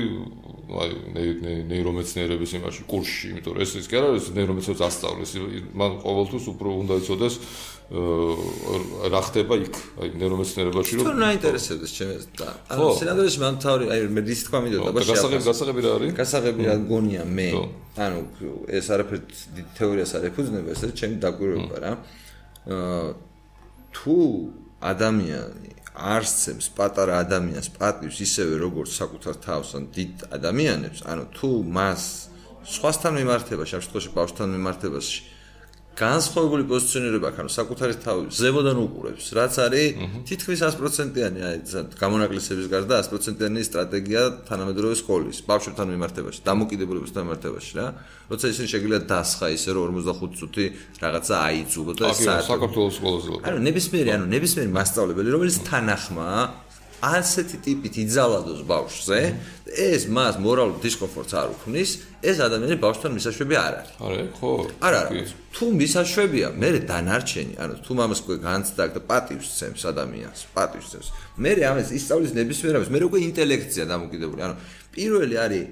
[0.69, 1.27] აი
[1.71, 5.31] ნეირომეცნიერების იმაში კურსში, იმიტომ რომ ეს ის კი არ არის ნეირომეცნიერებს ასწავლის,
[5.81, 7.35] მან ყოველთვის უფრო უნდა იცოდეს
[7.89, 14.01] რა ხდება იქ, აი ნეირომეცნიერებაში რომ თუნ აინტერესებს ჩემს და ანუ სინამდვილეში მან თავი აი
[14.13, 16.13] მე ის თქვა მინდოდა და გასაღები გასაღები რა არის?
[16.21, 17.49] გასაღები რა გონია მე.
[17.97, 18.21] ანუ
[18.69, 19.21] ეს არაფერ
[19.79, 21.93] თეორიას არ ეფუძნება, ეს ჩემი დაკვირვება რა.
[22.69, 23.09] აა
[23.97, 24.17] თუ
[24.85, 32.03] ადამიანი არსებს პატარა ადამიანს პატივს ისევე როგორც საკუთარ თავს ან დიდ ადამიანებს, ანუ თუ მას
[32.69, 35.19] სხვასთან მიმართებაში, ამ შემთხვევაში ბავშვთან მიმართებაში
[35.99, 39.87] განსხვავებული პოზიციონირება აქვს, ანუ საკუთარი თავი ზებოდან უყურებს, რაც არის
[40.31, 41.57] თითქმის 100%-იანი, აი
[41.99, 47.87] გამონაკლისების გარდა 100%-იანი სტრატეგია თანამედროვე სკოლის, ბავშვებთან მიმართებაში, დამოკიდებულებასთან მიმართებაში რა.
[48.29, 50.65] როცა ისინი შეგიძლიათ დასხა ისე რომ 45 წუთი
[51.01, 53.29] რაღაცა აიძულო და ეს საქართველოს სკოლაზე.
[53.49, 56.41] ანუ ნებისმიერი, ანუ ნებისმიერი მასწავლებელი, რომელიც თანახმაა
[57.03, 59.21] ასეთი ტიპით იძალადოს ბავშვზე,
[59.69, 61.91] ეს მას მორალურ დისკომფორტს არ უქმნის,
[62.25, 63.93] ეს ადამიანი ბავშვთან მისაშვები არ არის.
[64.03, 64.53] არა, ხო?
[64.83, 65.31] არ არის.
[65.55, 71.09] თუ მისაშვებია, მე დანარჩენი, ანუ თუ მამას უკვე განცდა და პატივს ცემს ადამიანს, პატივს ცემს.
[71.39, 74.55] მე ამას ისწავლის ნებისმიერებს, მე უკვე ინტელექტია დამოკიდებული, ანუ
[74.95, 75.65] პირველი არის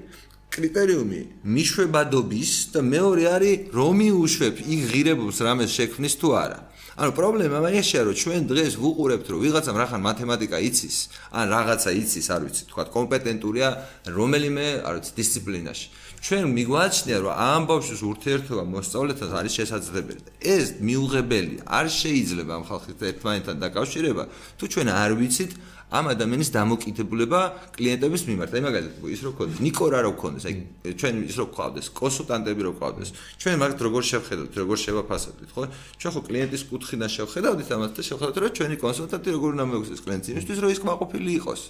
[0.57, 6.59] კრიტერიუმი მიშვებადობის და მეორე არის რომ მიუშვებ იქ ღირებულს რამეს შექმნის თუ არა.
[6.97, 10.97] ანუ პრობლემა მაინაშია რომ ჩვენ დღეს ვუყურებთ რომ ვიღაცამ რახან მათემატიკა იცის
[11.28, 13.68] ან რაღაცა იცის არ ვიცი თქვა კომპეტენტურია
[14.16, 15.86] რომელიმე არ ვიცი დისციპლინაში.
[16.24, 22.97] ჩვენ მიგვაჩნია რომ ამ ბავშვის ურთიერთობა მოსწავლეთან არის შესაძლებელი ეს მიუღებელი არ შეიძლება ამ ხალხის
[23.12, 24.24] ერთმანეთთან დაკავშირება.
[24.57, 25.53] თუ ჩვენ არ ვიცით
[25.97, 27.40] ამ ადამიანის დამოკიდებულება
[27.76, 28.51] კლიენტების მიმართ.
[28.57, 30.55] აი მაგალითად, ის რო ქონდეს, ნიკო რა რო ქონდეს, აი
[31.01, 33.09] ჩვენ ის რო ყავდეს, კონსულტანტები რო ყავდეს.
[33.40, 35.62] ჩვენ მაგათ როგორ შევხედოთ, როგორ შევაფასებთ, ხო?
[36.01, 40.28] ჩვენ ხო კლიენტის კუთხიდან შევხედავთ ამას და შევხედავთ, რომ ჩვენი კონსულტანტი როგორ უნდა მოგვიწეს კლიენტს,
[40.36, 41.61] იმისთვის რომ ის კმაყოფილი იყოს.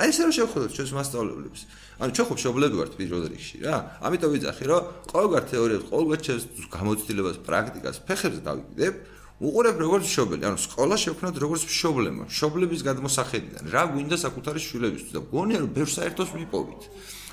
[0.00, 1.60] აი ესე რო შევხედოთ ჩვენს მასშტაბლებს.
[1.96, 3.76] ანუ ჩვენ ხო მშობლები ვართ პირველ რიგში რა.
[4.04, 4.80] ამიტომ ვიძახი, რომ
[5.12, 6.44] ყოველგვარ თეორიებს, ყოველგვარ ჩემს
[6.76, 8.94] გამოცდილებას, პრაქტიკას ფეხებზე დავიკიდებ.
[9.36, 13.62] უყურებ როგორც მშობელი, ანუ სკოლა შევქნათ როგორც მშობლემა, მშობლების გადმოსახედიდან.
[13.68, 16.82] რა გვინდა საკუთარი შვილებისთვის და გონია რომ ბევრ საერთოს ვიპოვით.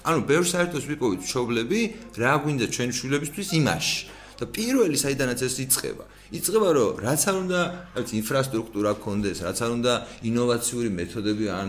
[0.04, 1.80] ანუ ბევრ საერთოს ვიპოვით მშობლები,
[2.20, 4.00] რა გვინდა ჩვენ შვილებისთვის იმაში.
[4.34, 6.06] და პირველი საიდანაც ეს იწყება.
[6.34, 7.60] იწყება რომ რაც არ უნდა,
[7.96, 9.94] რაც ინფრასტრუქტურა გქონდეს, რაც არ უნდა
[10.26, 11.68] ინოვაციური მეთოდები ან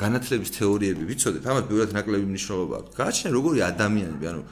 [0.00, 2.90] განათლების თეორიები ვიცოდეთ, ამათ ბევრად ნაკლები მნიშვნელობა აქვს.
[2.96, 4.42] გააჩნია როგორი ადამიანები, ანუ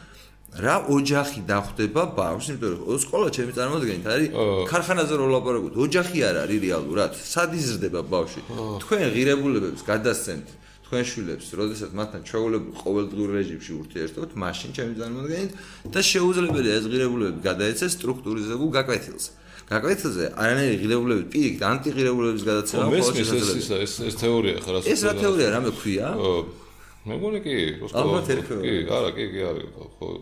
[0.59, 4.29] რა ოჯახი დახვდება ბავშვს, იმიტომ რომ სკოლა ჩემი წარმოადგენით არის
[4.71, 7.11] ქარხანაზე რო ლაპარაკობთ, ოჯახი არ არის რეალურად.
[7.15, 8.41] სად იზრდება ბავშვი?
[8.83, 10.49] თქვენ ღირებულებებს გადასცემთ
[10.89, 15.53] თქვენ შვილებს, როდესაც მათთან ჩაოლებულ ყოველდღიურ რეჟიმში ურთიერთობთ, მაშინ ჩემი წარმოადგენით
[15.93, 19.25] და შეუძლებელია ეს ღირებულებები გადაეცეს სტრუქტურიზებულ გაკვეთილს.
[19.69, 23.77] გაკვეთილზე არანაირი ღირებულები პირიქით ანტიღირებულების გადაცემა ყოველ შესაძლებელია.
[23.85, 24.87] ეს ეს თეორია ხარ ასე.
[24.89, 26.09] ეს რა თეორია, რამე ქვია?
[26.17, 26.68] მე
[27.17, 27.55] მგონი კი,
[28.61, 29.63] კი, არა, კი, კი, არა,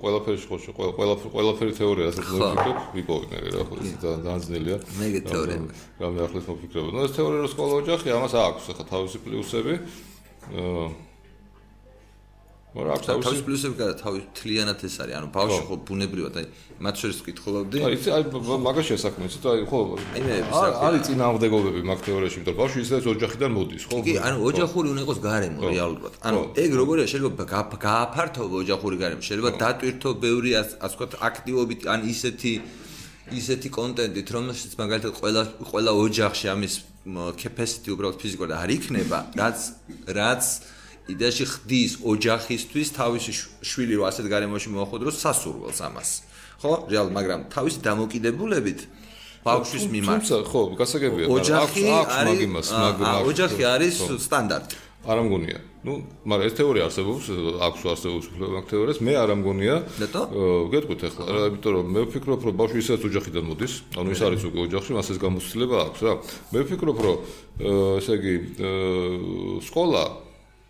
[0.03, 0.57] ყველაფერი ხო,
[0.99, 4.78] ყველა ყველაფერი თეორია ასე ვფიქრობ, ვიპოვე რა, ხო, ეს ძალიან ძნელია.
[5.01, 5.59] მე ეგ თეორია.
[5.99, 6.89] გამიახლეს მოფიქრებო.
[6.95, 9.74] ნუ ეს თეორია რო სკოლა ოჯახი, ამას აქვს ახლა თავისი პლუსები.
[10.55, 10.87] აა
[12.77, 15.74] მაგრამ აქვს თავის პლუსები და თავის თლიანად ეს არის ანუ ბავშვი ხო.
[15.89, 16.47] ბუნებრივად აი
[16.85, 18.22] მათ შორის ვკითხულობდი აი აი
[18.68, 19.81] მაგაშია საქმე იცი აი ხო
[20.85, 23.97] არის წინააღმდეგობები მაგ თეორიაში იმიტომ ბავშვი ისე ოჯახიდან მოდის ხო?
[24.05, 26.12] კი ანუ ოჯახური უნდა იყოს გარემო რეალურად.
[26.20, 27.45] ანუ ეგ როგორია შეიძლება
[27.81, 32.53] გააფართოვო ოჯახური გარემო შეიძლება დატვირთო ბევრი ასე ვთქვათ აქტივობით ან ისეთი
[33.27, 36.74] ისეთი კონტენტით რომელშიც მაგალითად ყველა ყველა ოჯახში ამის
[37.43, 39.59] capacity უბრალოდ ფიზიკურად არ იქნება რაც
[40.14, 40.45] რაც
[41.07, 43.33] იდეაში ხდის ოჯახისთვის თავისი
[43.63, 46.11] შვილი რო ასეთ გარემოში მოახვედროს სასურველს ამას.
[46.63, 46.73] ხო?
[46.91, 48.81] რეალ, მაგრამ თავისი დამოკიდებულებით
[49.47, 50.21] ბავშვის მიმართ.
[50.27, 53.95] თუმცა ხო, გასაგებია, აქვს აქვს მაგიმას, მაგრამ ოჯახი არის
[54.27, 54.77] სტანდარტი.
[55.07, 55.59] არ ამგონია.
[55.87, 55.93] ნუ,
[56.27, 57.25] მაგრამ ეს თეორია არსებობს,
[57.63, 59.75] აქვს არსებობს მაგ თეორიას, მე არ ამგონია.
[60.03, 60.23] ნეტო?
[60.75, 64.61] გეტყვით ახლა, იმიტომ რომ მე ვფიქრობ, რომ ბავშვი ისაც ოჯახიდან მოდის, ანუ ის არის უკვე
[64.67, 66.13] ოჯახში, მას ეს გამოცდილება აქვს რა.
[66.51, 67.17] მე ვფიქრობ, რომ
[68.03, 68.35] ესე იგი,
[69.63, 70.03] სკოლა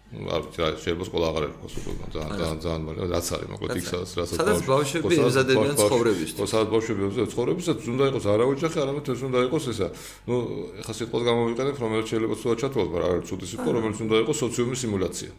[0.07, 3.76] არ ვიცი რა შეიძლება სკოლა აღარ ერქოს უკვე ძალიან ძალიან ძალიან მაგრამ რაც არის მოკლედ
[3.80, 6.36] იქ სადაც რასაც სადაც ბავშვები ემზადებიან ცხოვრებისთვის.
[6.38, 9.88] ხო სადაც ბავშვები ემზადებიან ცხოვრებისთვის უნდა იყოს არა ოჯახი არამედ ეს უნდა იყოს ესა.
[10.30, 10.36] ნუ
[10.80, 14.78] ეხა სიტყვას გამოვიყენებ რომელიც შეიძლება ცუდად ჩათვალოს მაგრამ არის ცუდი სიტყვა რომელიც უნდა იყოს სოციუმის
[14.86, 15.30] სიმულაცია.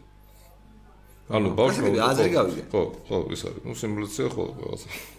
[1.32, 1.90] ანუ ბავშვი
[2.72, 3.62] ხო ხო ეს არის.
[3.68, 5.17] ნუ სიმულაცია ხო რაღაცა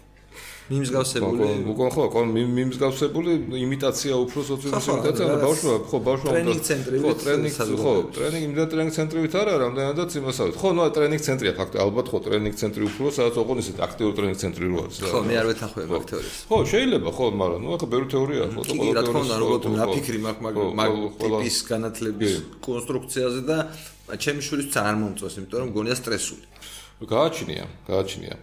[0.69, 6.97] მიმსგავსებული უკვე ხო ხო მიმსგავსებული იმიტაცია უფრო სოციალური იმიტაცია და ბავშვობა ხო ბავშვობა ტრენინგ ცენტრი
[7.01, 10.55] ხო ტრენინგ ხო ტრენინგ იმდა ტრენინგ ცენტრივით არა რამდენადაც იმასავით.
[10.61, 11.77] ხო ნუ ტრენინგ ცენტრია ფაქტი.
[11.85, 15.33] ალბათ ხო ტრენინგ ცენტრი უფრო სადაც ოღონდ ისეთ აქტიური ტრენინგ ცენტრი რო არის ხო მე
[15.41, 19.01] არ ვეთანხმები აქ თეორიას ხო შეიძლება ხო მაგრამ ნუ ახლა ბევრი თეორია ხო თეორია რა
[19.09, 20.37] თქმა უნდა ნაფიქრი მაგ
[20.79, 23.57] მაგ ტიპის განათლების კონსტრუქციაზე და
[24.21, 26.45] ჩემი შვილიც არ მომწონს იმიტომ რომ გონია სტრესული.
[26.99, 28.35] გააჩნია გააჩნია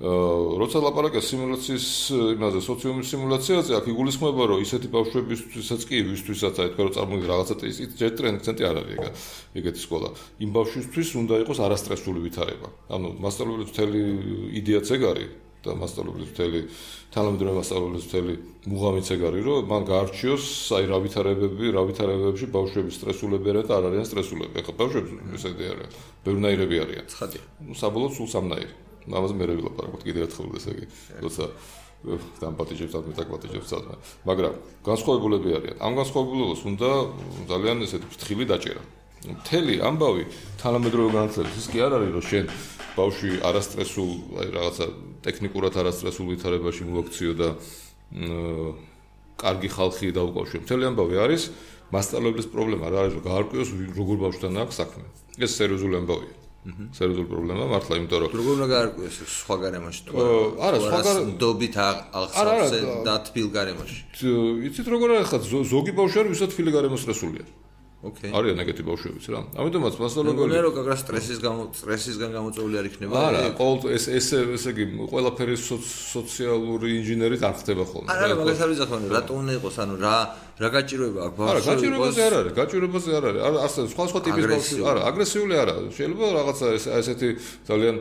[0.00, 1.86] როცა ლაპარაკია სიმულაციის
[2.32, 7.54] იმაზე სოციუმის სიმულაციაზე, აქ იგულისხმება, რომ ისეთი ბავშვებისთვისაც კი, ვისთვისაც აი თქვა რომ წარმოგიდგენ რაღაცა
[7.68, 9.04] ის ჯერ ტრენინგ ცენტრი არ არის ეგ
[9.62, 10.08] ეგეთი სკოლა.
[10.42, 12.68] იმ ბავშვისთვის უნდა იყოს არასტრესული ვითარება.
[12.88, 14.00] ანუ მასწავლებლის მთელი
[14.58, 15.30] იდეაც ეგ არის
[15.62, 16.60] და მასწავლებლის მთელი
[17.14, 18.32] თანამედროვე მასწავლებლის მთელი
[18.72, 23.74] მუღამიც ეგ არის, რომ მან გაარჩიოს აი რა ვითარებები, რა ვითარებებში ბავშვები სტრესულები არიან და
[23.78, 24.54] არ არიან სტრესულები.
[24.58, 25.94] ახლა ბავშვები ესე დიახ,
[26.26, 27.06] ბევრნაირები არიან.
[27.14, 27.42] ცხადია.
[27.62, 28.74] ნუ საბოლოოდ სულ სამნაირი.
[29.08, 30.86] ამაზე მე ვილაპარაკოთ კიდევ ერთხელ ესე იგი
[31.26, 31.44] როცა
[32.02, 33.84] თან პატიჟებს ამ მეტაკ პატიჟებს ამ
[34.26, 35.76] მაგრამ განსხვავებულები არიან.
[35.78, 36.90] ამ განსხვავებულობას უნდა
[37.46, 38.82] ძალიან ესეთი ფრთხილი დაჭერა.
[39.22, 40.24] მთელი ამბავი
[40.58, 42.44] თანამედროვე განათლების ის კი არ არის რომ შენ
[42.98, 44.10] ბავშვი არასტრესულ
[44.42, 44.86] აი რაღაცა
[45.22, 47.48] ტექნიკურად არასტრესულ ვითარებაში მოაქციო და
[49.38, 51.42] კარგი ხალხი დაუკავშირო მთელი ამბავი არის
[51.94, 52.84] მასშტაბების პრობლემა.
[52.90, 55.04] რა არის რომ გაარკვიოს როგორ ბავშვთან აქვს საქმე.
[55.38, 60.12] ეს სერიოზული ამბავია სერიოზული პრობლემაა მართლა იმიტომ რომ როგორ უნდა გაარკვიოს სხვა გარემოში თუ
[60.66, 61.00] არა სხვა
[61.42, 63.98] დობით აღხსავსე და თბილ გარემოში
[64.70, 65.38] იცით როგორ არის ხა
[65.74, 67.44] ზოგი ბავშვი არის ვისაც თბილი გარემოს სტრესულია
[68.02, 68.30] ოკეი.
[68.34, 69.40] არიან ეგეთი ბავშვებიც რა.
[69.62, 73.14] ამიტომაც მასწავლებელი მე რომ გაგრა სტრესის გამო სტრესისგან გამოწვეული არ იქნება.
[73.14, 74.26] არა, ყოველ ეს ეს
[74.58, 78.08] ესე იგი ყველაფერი სოციალური ინჟინერი არ ხდება ხოლმე.
[78.10, 80.16] არა, მაგას არ ვიზახმენ, რატო უნდა იყოს, ანუ რა
[80.62, 81.52] რა გაჭიროება აქვს ბავშვს?
[81.52, 83.40] არა, გაჭიროებაზე არ არის, გაჭიროებაზე არ არის.
[83.48, 85.74] არა, ასე სხვა სხვა ტიპის ბავშვი, არა, აგრესიული არა.
[85.96, 86.66] შეიძლება რაღაცა
[87.02, 87.28] ესეთი
[87.68, 87.94] ძალიან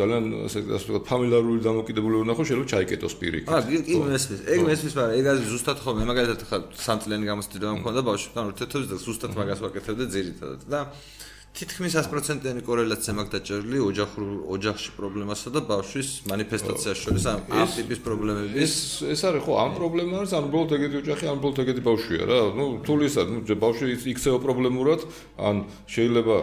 [0.00, 3.40] ძალიან ასე ვთქვათ, ფამილარული დამოკიდებულება ნახო, შეიძლება ჩაიკეტოს პირი.
[3.50, 4.40] აა, კი, მესმის.
[4.54, 8.88] ეგ მესმის, მაგრამ ეგ არის ზუსტად ხო, მე მაგალითად ხა სამწლიანი გამოცდილება მქონდა ბავშვთან ურთიერთობაზე
[8.92, 10.80] და ზუსტად მაგას ვაკეთებდი ძირითადად და
[11.56, 14.24] თითქმის 100%-იანი კორელაცია მაგ დაჭერილი ოჯახურ
[14.56, 18.74] ოჯახში პრობლემასა და ბავშვის манифестациას შორის ამ ამ ტიპის პრობლემების ეს
[19.16, 22.40] ეს არის ხო ამ პრობლემა არის ან უბრალოდ ეგეთი ოჯახი ან უბრალოდ ეგეთი ბავშვია რა.
[22.60, 25.00] ну თული ისა ну ბავშვი იქცევა პრობლემურად
[25.40, 25.56] ან
[25.88, 26.36] შეიძლება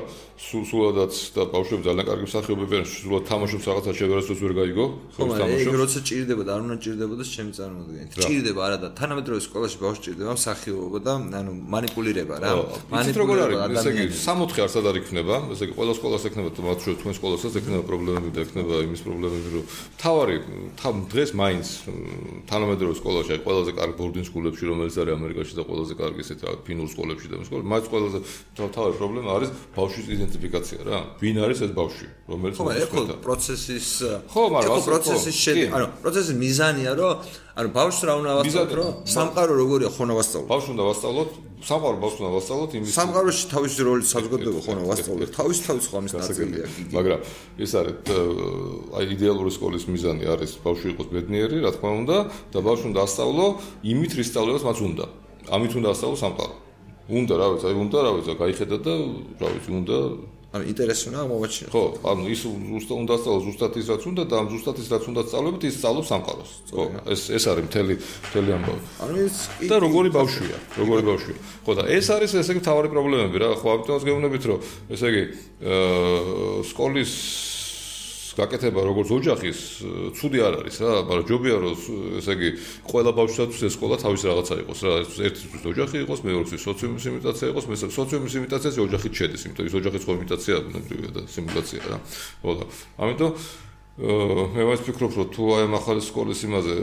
[0.44, 5.50] სულადაც და ბავშვები ძალიან კარგი მსახიობები არიან სულად თამაშობს რაღაცა შევერასოს ვერ გაიგო ხო მაგრამ
[5.62, 10.32] ეგ როცა ჭირდებოდა არ უნდა ჭირდებოდა ჩემი წარმოადგენით ჭირდება არა და თანამედროვე სკოლაში ბავშვი ჭირდება
[10.42, 12.52] მსახიობობა და ანუ манипуლირება რა.
[12.92, 17.16] манипуლირება ესე იგი 64 არც არის იქნება, ესე იგი ყველა სკოლას ექნება მათ შორის თქვენ
[17.20, 19.66] სკოლასაც ექნება პრობლემები და ექნება იმის პრობლემები, რომ
[20.00, 20.38] თავარი
[21.14, 21.66] დღეს მაინც
[22.50, 27.28] თანამედროვე სკოლაში, ყველაზე კარგი ბორდინგ სკოლებში, რომელიც არის ამერიკაში და ყველაზე კარგი ესეთ ფინურ სკოლებში
[27.30, 28.18] და სკოლებში, მათ ყველაზე
[28.58, 31.00] თავარი პრობლემა არის ბავშვის იდენტიფიკაცია რა.
[31.22, 33.88] ვინ არის ეს ბავშვი, რომელიც ხო, ეხო პროცესის
[34.32, 37.14] ხო, მაგრამ პროცესის შედი, ანუ პროცესის მიზანია, რომ
[37.54, 40.48] ანუ ბავშვს რა უნდა ვასწავლოთ, რომ სამყარო როგორია ხონა ვასწავლოთ.
[40.50, 41.30] ბავშვს უნდა ვასწავლოთ,
[41.70, 45.30] სამყარო ბავშვს უნდა ვასწავლოთ იმის სამყაროში თავისი როლი საზოგადოება ხონა ვასწავლოთ.
[45.38, 46.84] თავის თავის ხომის ნაწილია იგი.
[46.98, 47.20] მაგრამ
[47.62, 47.96] ეს არის
[48.98, 52.18] აი იდეალური სკოლის მიზანი არის ბავშვი იყოს ბედნიერი, რა თქმა უნდა,
[52.50, 53.46] და ბავშვს უნდა ასწავლო
[53.86, 55.06] იმით, რის სწავლებას მას უნდა.
[55.54, 56.56] ამით უნდა ასწავლო სამყარო.
[57.04, 58.94] უნდა რა ვიცი, აი უნდა რა ვიცი, გაიხედა და
[59.44, 59.98] რა ვიცი, უნდა
[60.54, 61.70] ანუ ინტერესი უნდა მოვაჩინო.
[61.74, 61.84] ხო,
[62.14, 65.22] ანუ ის ზუსტად უნდა სწავლო ზუსტად ის რაც უნდა და ამ ზუსტად ის რაც უნდა
[65.26, 66.52] სწავლოთ, ის სწავლობს სამყაროს.
[66.70, 68.82] ხო, ეს ეს არის მთელი მთელი ამბავი.
[69.02, 69.36] ანუ ის
[69.66, 71.38] და როგორი ბავშვია, როგორი ბავშვია.
[71.66, 74.60] ხო და ეს არის ესე იგი თავარი პრობლემები რა, ხო, ამიტომაც გეუბნებით რომ
[74.94, 75.24] ესე იგი
[75.74, 77.12] აა სკოლის
[78.38, 79.60] გაკეთება როგორც ოჯახის
[80.18, 81.76] ცუდი არ არის რა, მაგრამ ჯობია რომ
[82.20, 82.50] ესე იგი
[82.90, 84.94] ყველა ბავშვსაც ეს სკოლა თავის რაღაცა იყოს რა,
[85.28, 90.04] ერთისთვის ოჯახი იყოს, მეორეთვის სოციუმის იმიტაცია იყოს, მესამე სოციუმის იმიტაციაზე ოჯახით შედის, იმიტომ ის ოჯახის
[90.04, 91.98] ხო იმიტაცია ბუნებრივია და სიმულაცია რა.
[92.42, 92.66] ხო და
[93.04, 93.32] ამიტომ
[93.94, 96.76] მე მას ფიქრობ რომ თუ აი ამ ახალი სკოლის იმაზე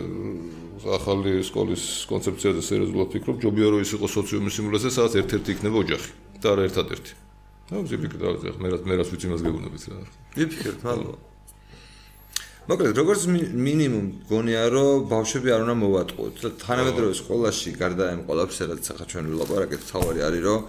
[0.95, 6.11] ახალი სკოლის კონცეფციაზე სერიოზულად ფიქრობ, ჯობია რომ ის იყოს სოციუმის სიმულაცია, სადაც ერთ-ერთი იქნება ოჯახი
[6.39, 7.11] და არა ერთადერთი.
[7.75, 9.99] ნუ ზიფიქრე რა, მე რა მე რა ვიცი მას გეუბნებით რა.
[10.39, 11.30] ვიფიქრებ, მადლობა.
[12.71, 13.23] მოკლედ როგორც
[13.67, 16.37] მინიმუმ გონია რომ ბავშვები არ უნდა მოვატყუოთ.
[16.63, 20.61] თანამედროვე სკოლაში გარდა ამ ყველაფრისა რაც ახლა ჩვენ ვილაპარაკეთ თავარი არის რომ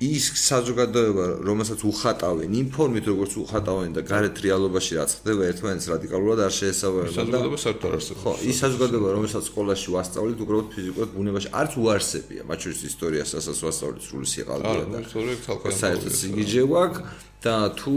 [0.00, 6.52] ის საზოგადოება, რომელსაც უხატავენ, ინფორმით როგორც უხატავენ და გარეთ რეალობაში რაც ხდება, ერთმანეთს რადიკალურად არ
[6.56, 7.16] შეესაბამება.
[7.20, 8.22] საზოგადოება საერთოდ არ არსებობს.
[8.24, 13.58] ხო, ის საზოგადოება, რომელსაც სკოლაში ვასწავლით, უბრალოდ ფიზიკურად ბუნებაში არც უარსებია, მათ შორის ისტორიას, რასაც
[13.60, 17.92] ვასწავლით სრული სიყალბეა და ისტორია ცალკე საერთოდ სიგიჟე გვაქვს და თუ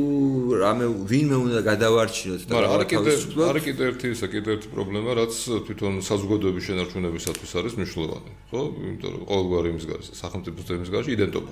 [0.56, 3.12] რამე ვინმე უნდა გადავარჩინოთ და არის კიდე
[3.43, 5.34] არის კიდე ერთი ისა კიდე ერთი პრობლემა რაც
[5.68, 11.51] თვითონ საზოგადოების შენარჩუნებისათვის არის მნიშვნელოვანი ხო იმიტომ რომ ყოველგვარი იმის გარშე სახელმწიფო სისტემის გარშე იდენტობა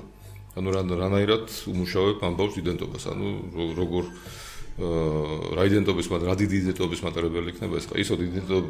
[0.59, 3.03] ანუ რანაირად უმუშავებ ამბავს იდენტობას?
[3.11, 3.27] ანუ
[3.77, 4.03] როგორ
[4.81, 7.85] რა იდენტობის მაგრამ რა დიდი იდენტობის მატარებელი იქნება ეს?
[7.91, 8.69] ხა ისო იდენტობა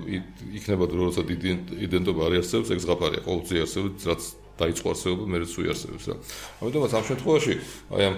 [0.60, 1.50] იქნება თუ როცა დიდი
[1.88, 4.22] იდენტობა არის არსებობს ეგ ზღაპარია ყოველთვის არსებობს რაც
[4.62, 6.16] დაიწყო არსებობა მე რეცუ არსებობს რა.
[6.62, 7.54] ამიტომაც ამ შემთხვევაში
[7.96, 8.16] აი ამ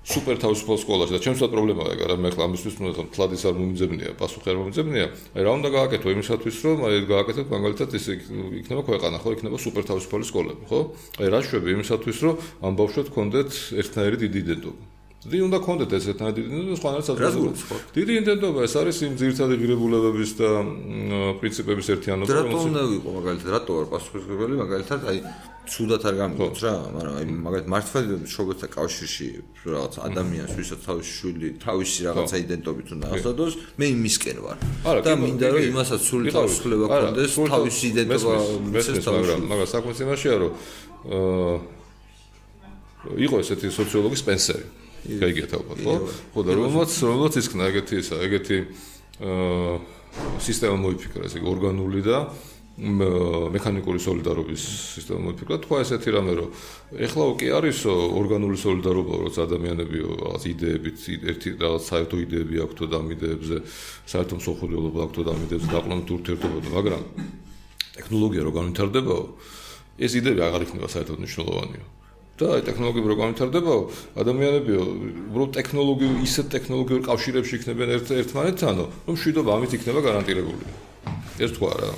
[0.00, 3.54] სუპერ თავისუფალ სკოლაში და ჩემსაც პრობლემაა ეგ არა მე ხლა ამისთვის მე ხლა თლადის არ
[3.60, 8.82] მომიძებნია პასუხი არ მომიძებნია აი რა უნდა გააკეთო იმისათვის რომ აი გააკეთოთ მაგალითად ის იქნება
[8.88, 9.28] ქვეყანა ხო?
[9.36, 10.80] იქნება სუპერ თავისუფალი სკოლები ხო?
[11.20, 12.34] აი რა შვები იმისათვის რომ
[12.64, 14.16] ამ ბავშვებს კონდეთ ერთნაირი
[15.20, 17.12] დიდი უნდა კონდეთ ეს ერთნაირი დიდი იდენტობა სხვა რაღაცა
[17.92, 20.48] დიდი იდენტობა ეს არის იმ ძირითადი ღირებულებების და
[21.40, 23.48] პრინციპების ერთიანობა რატო უნდა ვიყო მაგალითად?
[23.52, 24.54] რატო არ პასუხისმგებელი?
[24.64, 25.18] მაგალითად აი
[25.68, 29.28] ცუდად არ გამიგონს რა, მაგრამ აი მაგალითად მართლმადიდებლობის მშობელთა კავშირში
[29.60, 34.56] რაღაც ადამიანს, ვისაც თავისი შვილი, თავისი რაღაცა იდენტობით უნდა ასადოს, მე იმისკენ ვარ.
[35.04, 38.32] და მინდა რომ იმასაც სული თავისუფლება ქონდეს, თავისი იდენტობა
[38.72, 40.52] მისცეს მაგრამ მაგრამ საქმე იმაშია რომ
[41.12, 41.54] აა
[43.20, 44.79] იყო ესეთი სოციოლოგი სპენსერი.
[45.06, 45.94] გაიგეთ ალბათ, ხო?
[46.34, 48.58] ხო და რომელმაც რომელმაც ისკნა ეგეთი ისა, ეგეთი
[49.20, 49.98] აა
[50.42, 52.18] სისტემა მოიფიქრა, ესე იგი ორგანული და
[52.80, 54.62] მექანიკური солиდარობის
[54.96, 55.58] სისტემა მოიფიქრა.
[55.60, 56.48] თქვა ესეთი რამე, რომ
[56.96, 60.98] ეხლა ოკი არისო ორგანული солиდარობა, როცა ადამიანები რაღაც იდეებით,
[61.28, 63.56] ერთი რაღაც საერთო იდეები აქვთ და ამ იდეებზე
[64.08, 67.02] საერთო მსახურიელობა აქვთ და ამ იდეებზე დაყრდნობით ურთიერთობოდა, მაგრამ
[68.00, 69.24] ტექნოლოგია რო განვითარდებაო,
[70.00, 71.99] ეს იდეები აღარ იქნება საერთოდ მნიშვნელოვანიო.
[72.40, 73.80] და აი ტექნოლოგიები რო განვითარდებაო
[74.24, 80.89] ადამიანები უბრალოდ ტექნოლოგიურ ისეთ ტექნოლოგიურ კავშირებში იქნებიან ერთ ერთმანეთთანო რომ შვიდობა ამით იქნება გარანტირებული
[81.39, 81.89] ეს თქვა რა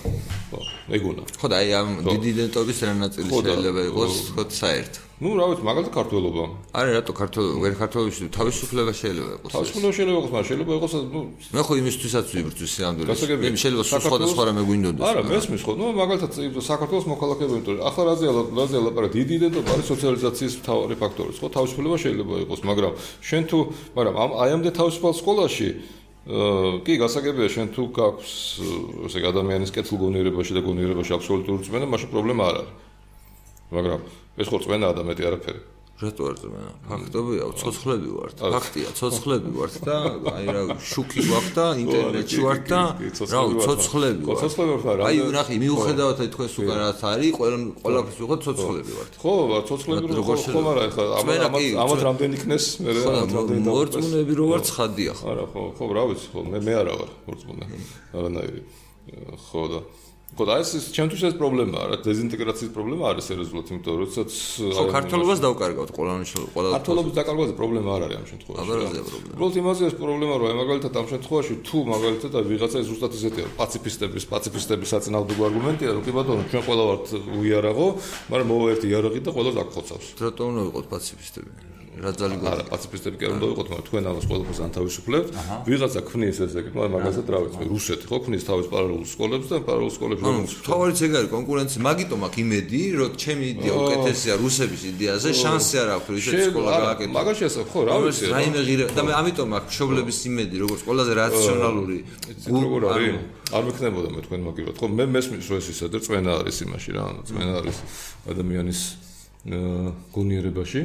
[0.52, 5.34] ხო მეგონა ხო და აი ამ დიდი იდენტობის რა ნაწილი შეიძლება იყოს ხო საერთ ну
[5.34, 6.44] რა ვიცი მაგალითად ქართველობა
[6.78, 11.22] არა რატო ქართველობა ვერ ქართველობაში თავისუფლება შეიძლება იყოს თავისუფლება შეიძლება იყოს მაგრამ შეიძლება იყოს ну
[11.58, 15.86] მე ხო იმისთვისაც ვიბრძვის სამდროს მე შეიძლება სულ სხვადასხვა რამე გვინდოდეს არა მესმის ხო ну
[15.98, 16.32] მაგალითად
[16.70, 18.26] საქართველოს მოქალაქეები იმიტომ რომ ახლა რაზე
[18.62, 22.92] რაზე ლაპარაკ დიდი იდენტობა არის სოციალიზაციის მთავარი ფაქტორი ხო თავისუფლება შეიძლება იყოს მაგრამ
[23.26, 23.60] შენ თუ
[23.98, 25.70] მაგრამ აი ამდე თავისუფალ სკოლაში
[26.23, 28.33] კი, გასაგებია, შენ თუ გაქვს
[29.11, 32.75] ესე ადამიანის კეთილგონიერებაში და გონიერებაში აბსოლუტური წმენა, მაშინ პრობლემა არ არის.
[33.73, 34.01] მაგრამ
[34.39, 35.61] ეს ხო წმენაა და მეტი არაფერი.
[36.03, 36.71] რატო არ წმენა?
[36.91, 38.37] ფაქტობია, ცოცხლები ვართ.
[38.43, 39.97] ფაქტია, ცოცხლები ვართ და
[40.33, 42.81] აი რა შუქი გვაქვს და ინტერნეტში ვართ და
[43.33, 44.39] რა ცოცხლები ვართ.
[44.43, 45.01] ცოცხლები ვართ.
[45.09, 49.13] აი ნახე, მიუხედავად აი თქვენს უკან რაც არის, ყველა ყველაფერს ვიღოთ ცოცხლები ვართ.
[49.23, 49.33] ხო,
[49.69, 51.41] ცოცხლები რო ხო არა ეხლა ამათ
[51.85, 55.25] ამათ რამდენი იქნეს მე რა რამდენი მორწმუნეები რო ვართ ხადია ხო.
[55.33, 57.65] არა, ხო, ხო, რა ვიცი, ხო, მე მე არა ვარ მორწმუნე.
[58.17, 58.61] არანაირი.
[59.47, 59.81] ხო და
[60.33, 64.31] ხო და ეს ჩემთვის ეს პრობლემაა რა დეზინტეგრაციის პრობლემა არის სერიოზულად იმიტომ რომ როდესაც
[64.77, 66.13] ხო ქართულობას დავკარგავთ ყველა
[66.57, 69.35] ყველა ქართულობის დაკარგვაზე პრობლემა არ არის ამ შემთხვევაში აბარაზია პრობლემა.
[69.37, 73.47] უბრალოდ იმაზე ეს პრობლემა რომ აი მაგალითად ამ შემთხვევაში თუ მაგალითად აი ვიღაცა ზუსტად ისეთია
[73.61, 77.05] პაციფისტების პაციფისტების საწინააღმდეგო არგუმენტია რომ კი ბატონო ჩვენ ყველა ვართ
[77.37, 77.89] უიარაღო
[78.33, 82.65] მაგრამ მოვა ერთი იარაღი და ყველა დაგხოცავს რატომ უნდა ვიყოთ პაციფისტები რა ძალი გქონდა არა
[82.73, 85.31] პაციფისტები კი არ უნდა ვიყოთ მაგრამ თქვენ ამას ყველაფერს ანთავისუფლებთ
[85.69, 89.57] ვიღაცა ქმნის ესე იგი მაგრამ მაგასაც რა ვიცი რუსეთი ხო ქმნის თავის პარალელურ სკოლებს და
[89.69, 90.41] პარალელურ სკოლებს ანუ
[90.73, 95.89] თავარიც ეგ არის კონკურენცია მაგიტომ აქ იმედი რომ ჩემი იდეა უკეთესია რუსების იდეაზე შანსი არ
[95.93, 97.13] აქვს რომ ისეთი სკოლა გააკეთო.
[97.13, 101.13] მაგაში ასე ხო რა ვიცი რაიმე ღირე და მე ამიტომ აქ მშობლების იმედი როგორც ყველაზე
[101.23, 101.99] რაციონალური
[102.57, 103.15] როგორ არის?
[103.53, 106.91] არ მექნებოდა მე თქვენ მოგივრათ ხო მე მესმის რომ ეს ისე და წვენა არის იმაში
[106.97, 107.77] რა წვენა არის
[108.33, 108.81] ადამიანის
[110.17, 110.81] გონიერებაში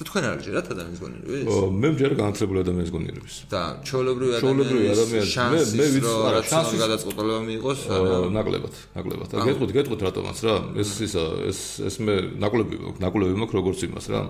[0.00, 1.44] თუ თქვენ არ ჯერათ ადამიანის გონიერების?
[1.52, 3.34] ო, მე მჯერ განათლებული ადამიანის გონიერების.
[3.52, 9.28] და ჩოლებრივი ადამიანის შანსი მე ვიცი რა შანსი გადაწყვეტილება მიიღოს არა ნაკლებად ნაკლებად.
[9.28, 10.54] და გეტყვით გეტყვით რატომაც რა.
[10.80, 14.20] ეს ისა ეს ეს მე ნაკლები ნაკლები მაქვს როგორც იმას რა.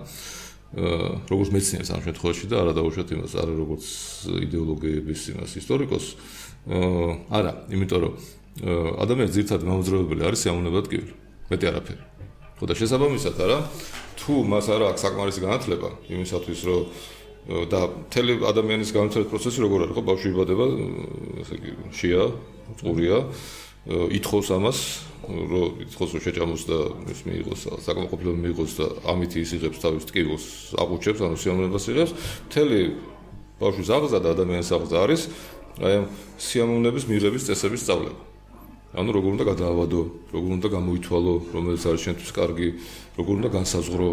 [0.71, 3.85] აა როგორც მეცნიერს ამ შემთხვევაში და არა დაუშვათ იმას არა როგორც
[4.43, 6.05] იდეოლოგიების იმას ისტორიკოს.
[6.67, 8.13] აა არა იმიტომ რომ
[9.07, 10.99] ადამიანის ძირთად გამოძრაობელი არის სიამოვნებად კი
[11.47, 12.03] მეტი არაფერი.
[12.59, 13.57] ხო და შესაბამისად არა
[14.21, 16.81] თუ მას არ აქვს საკმარისი განათლება იმისათვის რომ
[17.71, 17.79] და
[18.13, 20.01] თელი ადამიანის განათლების პროცესი როგორ არის ხო?
[20.05, 20.65] ბავშვი იბადება
[21.41, 22.21] ესე იგი შია
[22.77, 23.17] წურია
[23.89, 24.79] ითხოვს ამას
[25.25, 26.77] რომ ითხოვს რომ შეჭამოს და
[27.09, 30.45] ის მიიღოს საკმაყოფილება მიიღოს და ამით ის იღებს თავის ტკივილს
[30.81, 32.11] აღუჩებს ანუ სიამოვნებას იღებს.
[32.53, 32.81] თელი
[33.57, 35.21] ბავშვის აღზა და ადამიანის აღზა არის
[35.81, 36.05] აი ამ
[36.37, 38.21] სიამოვნების მიღების წესების სწავლება.
[38.91, 40.01] ანუ როგორ უნდა გადაავადო,
[40.35, 42.67] როგორ უნდა გამოითვალო, რომელიც არის შენთვის კარგი,
[43.17, 44.09] როგორ უნდა განსაზღვრო,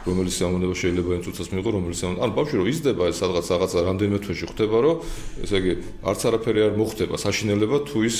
[0.00, 4.18] რომელიც სიამოვნება შეიძლება იმ წუთას მიიღო, რომელიც ანუ ბავშვი რო იზრდება, ეს სადღაც რაღაცა რამდენიმე
[4.24, 4.96] თვეში ხდება, რომ
[5.44, 5.72] ესე იგი
[6.08, 8.18] არც არაფერი არ მოხდება, საშინელება თუ ის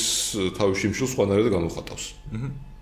[0.61, 2.05] თავის შიმშილს სხვანაირად გამოხატავს.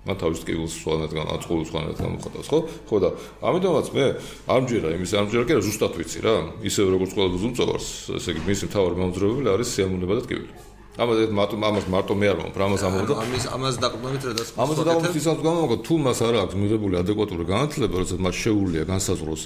[0.09, 2.59] მან თავის კიბულს სხვანაირად განაწყობს, სხვანაირად გამოხატავს, ხო?
[2.89, 3.09] ხო და
[3.45, 4.07] ამიტომაც მე
[4.49, 6.35] არ მჯერა იმის, არ მჯერა კი რა ზუსტად ვიცი რა.
[6.65, 7.89] ისე როგორც ყველა ზუმწოვარს,
[8.19, 10.68] ესე იგი მისი მთავარი მომძრაობელი არის სიამოვნება და კიბული.
[10.99, 13.15] ამაზე მარტო ამას მარტო მე არ მომფრ ამას ამოვიდა?
[13.23, 17.45] ამის ამას დაყრდნობით რა დასწრებს ამას დაყრდნობით ისიც გამომაგო თუ მას არ აქვს მიღებული ადეკვატური
[17.47, 19.43] განათლება როცა მას შეუულია განსაზღვროს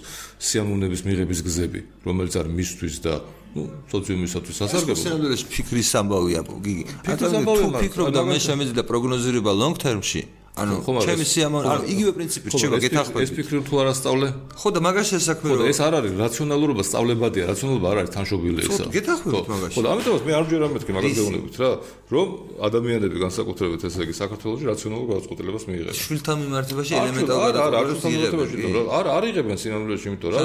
[0.48, 3.14] სიამოვნების მიღების გზები რომელიც არის მისთვის და
[3.52, 3.62] ну
[3.92, 6.84] სოციუმისათვის სასარგებლო სინამდვილეში ფიქრის ამბავია გიგი
[7.20, 12.48] თუ ფიქრობ და მე შემეძი და პროგნოზირება long term-ში ანუ ჩემი სიამოვნე ანუ იგივე პრინციპი
[12.52, 14.26] რჩება გეთახმები ეს ფიქრი თუ არ ასწავლე?
[14.52, 17.44] ხო და მაგაში საქმე ხო და ეს არ არის რაციონალურობა სწავლებადია.
[17.52, 18.92] რაციონალობა არ არის თანშობილი ესა ხო.
[18.92, 19.72] გეთახმებით მაგაში.
[19.72, 21.70] ხო და ამიტომაც მე არ მჯერა მეთქი მაგას გეუბნებით რა
[22.12, 22.28] რომ
[22.68, 25.96] ადამიანები განსაკუთრებით ესე იგი საქართველოში რაციონალურ გადაწყვეტილებას მიიღებენ.
[26.04, 30.40] შვილთან მიმართებაში ელემენტარულად არა არა არა არა არ იღებენ სინამდვილეში იმიტომ რა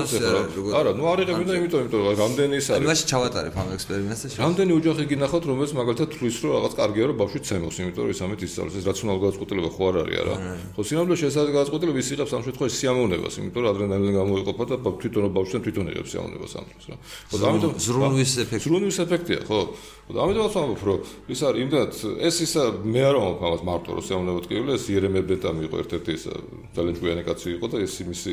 [0.79, 2.88] არა ნუ არ იღებენ და იმიტომ იმიტომ რამდენი ის არის?
[2.88, 7.39] მაშინ ჩავატარებ ამ ექსპერიმენტს რამდენი ოჯახი გინახავთ რომელიც მაგალითად თulis რომ რაღაც კარგია რომ ბავშვი
[7.43, 10.36] ცემოს იმიტომ რომ ის ამით ისწავლის ეს რაციონალურ გადაწყვეტილება ხო არ არ არის არა.
[10.78, 14.76] ხო სინამდვილეში ეს არის გადაწყვეტილება ის იღებს ამ შემთხვევაში სიამოვნებას, იმიტომ რომ ადრენალინი გამოიყოფა და
[15.02, 16.95] თვითონ ბავშვთან თვითონ იღებს სიამოვნებას ამ დროს რა.
[17.28, 18.64] ხო და ამიტომ ზრუნვის ეფექტი.
[18.68, 19.60] ზრუნვის ეფექტია, ხო.
[20.07, 24.03] და ამიტომ ვამბობ, რომ ის არის იმდანაც ეს ისა მე არ ვამბობ ამას მარტო რომ
[24.07, 26.24] სიამოვნება ტკივილი ეს იერემე ბეტამი იყო ერთ-ერთი ეს
[26.72, 28.32] ძალიან ჭკვიანი კაცი იყო და ეს იმისი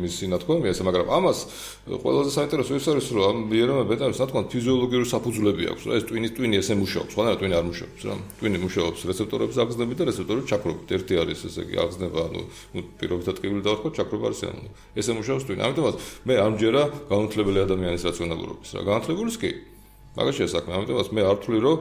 [0.00, 1.38] იმისი ნათქვამი ეს მაგრამ ამას
[1.92, 6.32] ყველაზე საინტერესო ის არის რომ ამ იერემე ბეტამის ნათქვამ ფიზიოლოგიური საფუძვლები აქვს რა ეს ტვინის
[6.40, 10.46] ტვინი ესე მუშაობს ხო და ტვინი არ მუშაობს რა ტვინი მუშაობს რეცეპტორებს აგზნები და რეცეპტორები
[10.48, 12.42] ჩაქრობთ ერთი არის ესე იგი აღზნება ანუ
[12.76, 14.70] ნუ პირობითად ტკივილი დავარქვა ჩაქრობა არის ანუ
[15.00, 15.94] ესე მუშაობს თუ ამიტომაც
[16.28, 19.50] მე ამჯერა განათლებელი ადამიანის რაციონალურობის რა განათლებულის კი
[20.20, 21.78] მაგაშია საქმე ამიტომაც მე არ თვლი რომ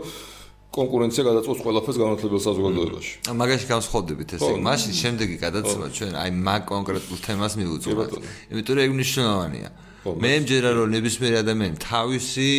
[0.70, 3.14] კონკურენცია გადაწყვეტს ყველაფერს განათლებელ საზოგადოებაში.
[3.41, 4.62] მაგაში გავსხოვდებით ესე იგი.
[4.70, 8.12] მაშინ შემდეგი გადაცემა ჩვენ აი მაგ კონკრეტულ თემას მივუძღვათ.
[8.54, 9.70] იმიტომ რომ ეგ მნიშვნელოვანია.
[10.06, 12.52] მე მჯერა რომ ნებისმიერი ადამიანი თავისი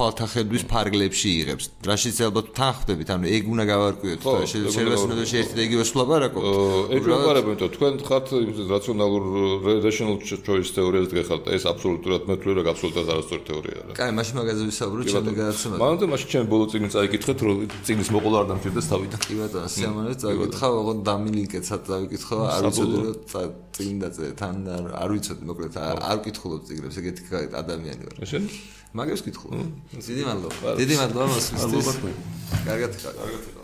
[0.00, 1.64] თვალთახედვის ფარგლებში იღებს.
[1.84, 6.40] რაშიც ალბათ თან ხვდებით, ანუ ეგ უნდა გავარკვიოთ, შეიძლება სინოდოში ერთი და იგივე სვლაპარაკო.
[6.96, 8.26] ეგ ვაპარაკობთ, იმიტომ თქვენ ხართ
[8.72, 9.24] რაციონალურ
[9.84, 13.92] rational choice თეორიაზე გეხართ, ეს აბსოლუტურად მე ვთვლი, რომ აბსოლუტურად არასწორი თეორიაა რა.
[14.00, 15.74] კაი, მაშინ მაგაზე ვისაუბროთ, შემდეგ გადაცემა.
[15.84, 19.20] მანამდე მაშინ ჩემ ბოლო წიგნი წაიკითხეთ, რომ წიგნის მოყოლა არ დამჭირდეს თავიდან.
[19.20, 23.14] კი ბატონო, სიამოვნებით წაიკითხავ, ოღონ დამილინკეთ, სად წაიკითხავ, არ ვიცოდი რომ
[23.76, 24.54] წიგნი დაწერე, თან
[24.96, 27.22] არ ვიცოდი, მოკლედ არ ვკითხულობ წიგნებს, ეგეთი
[27.60, 28.16] ადამიანი ვარ.
[28.24, 28.38] ესე?
[28.98, 29.66] მაგებს კითხულობ.
[30.02, 30.68] დიდი მადლობა.
[30.82, 31.88] დიდი მადლობა მოსვისთვის.
[32.66, 33.14] კარგად ხარ.
[33.22, 33.59] კარგად.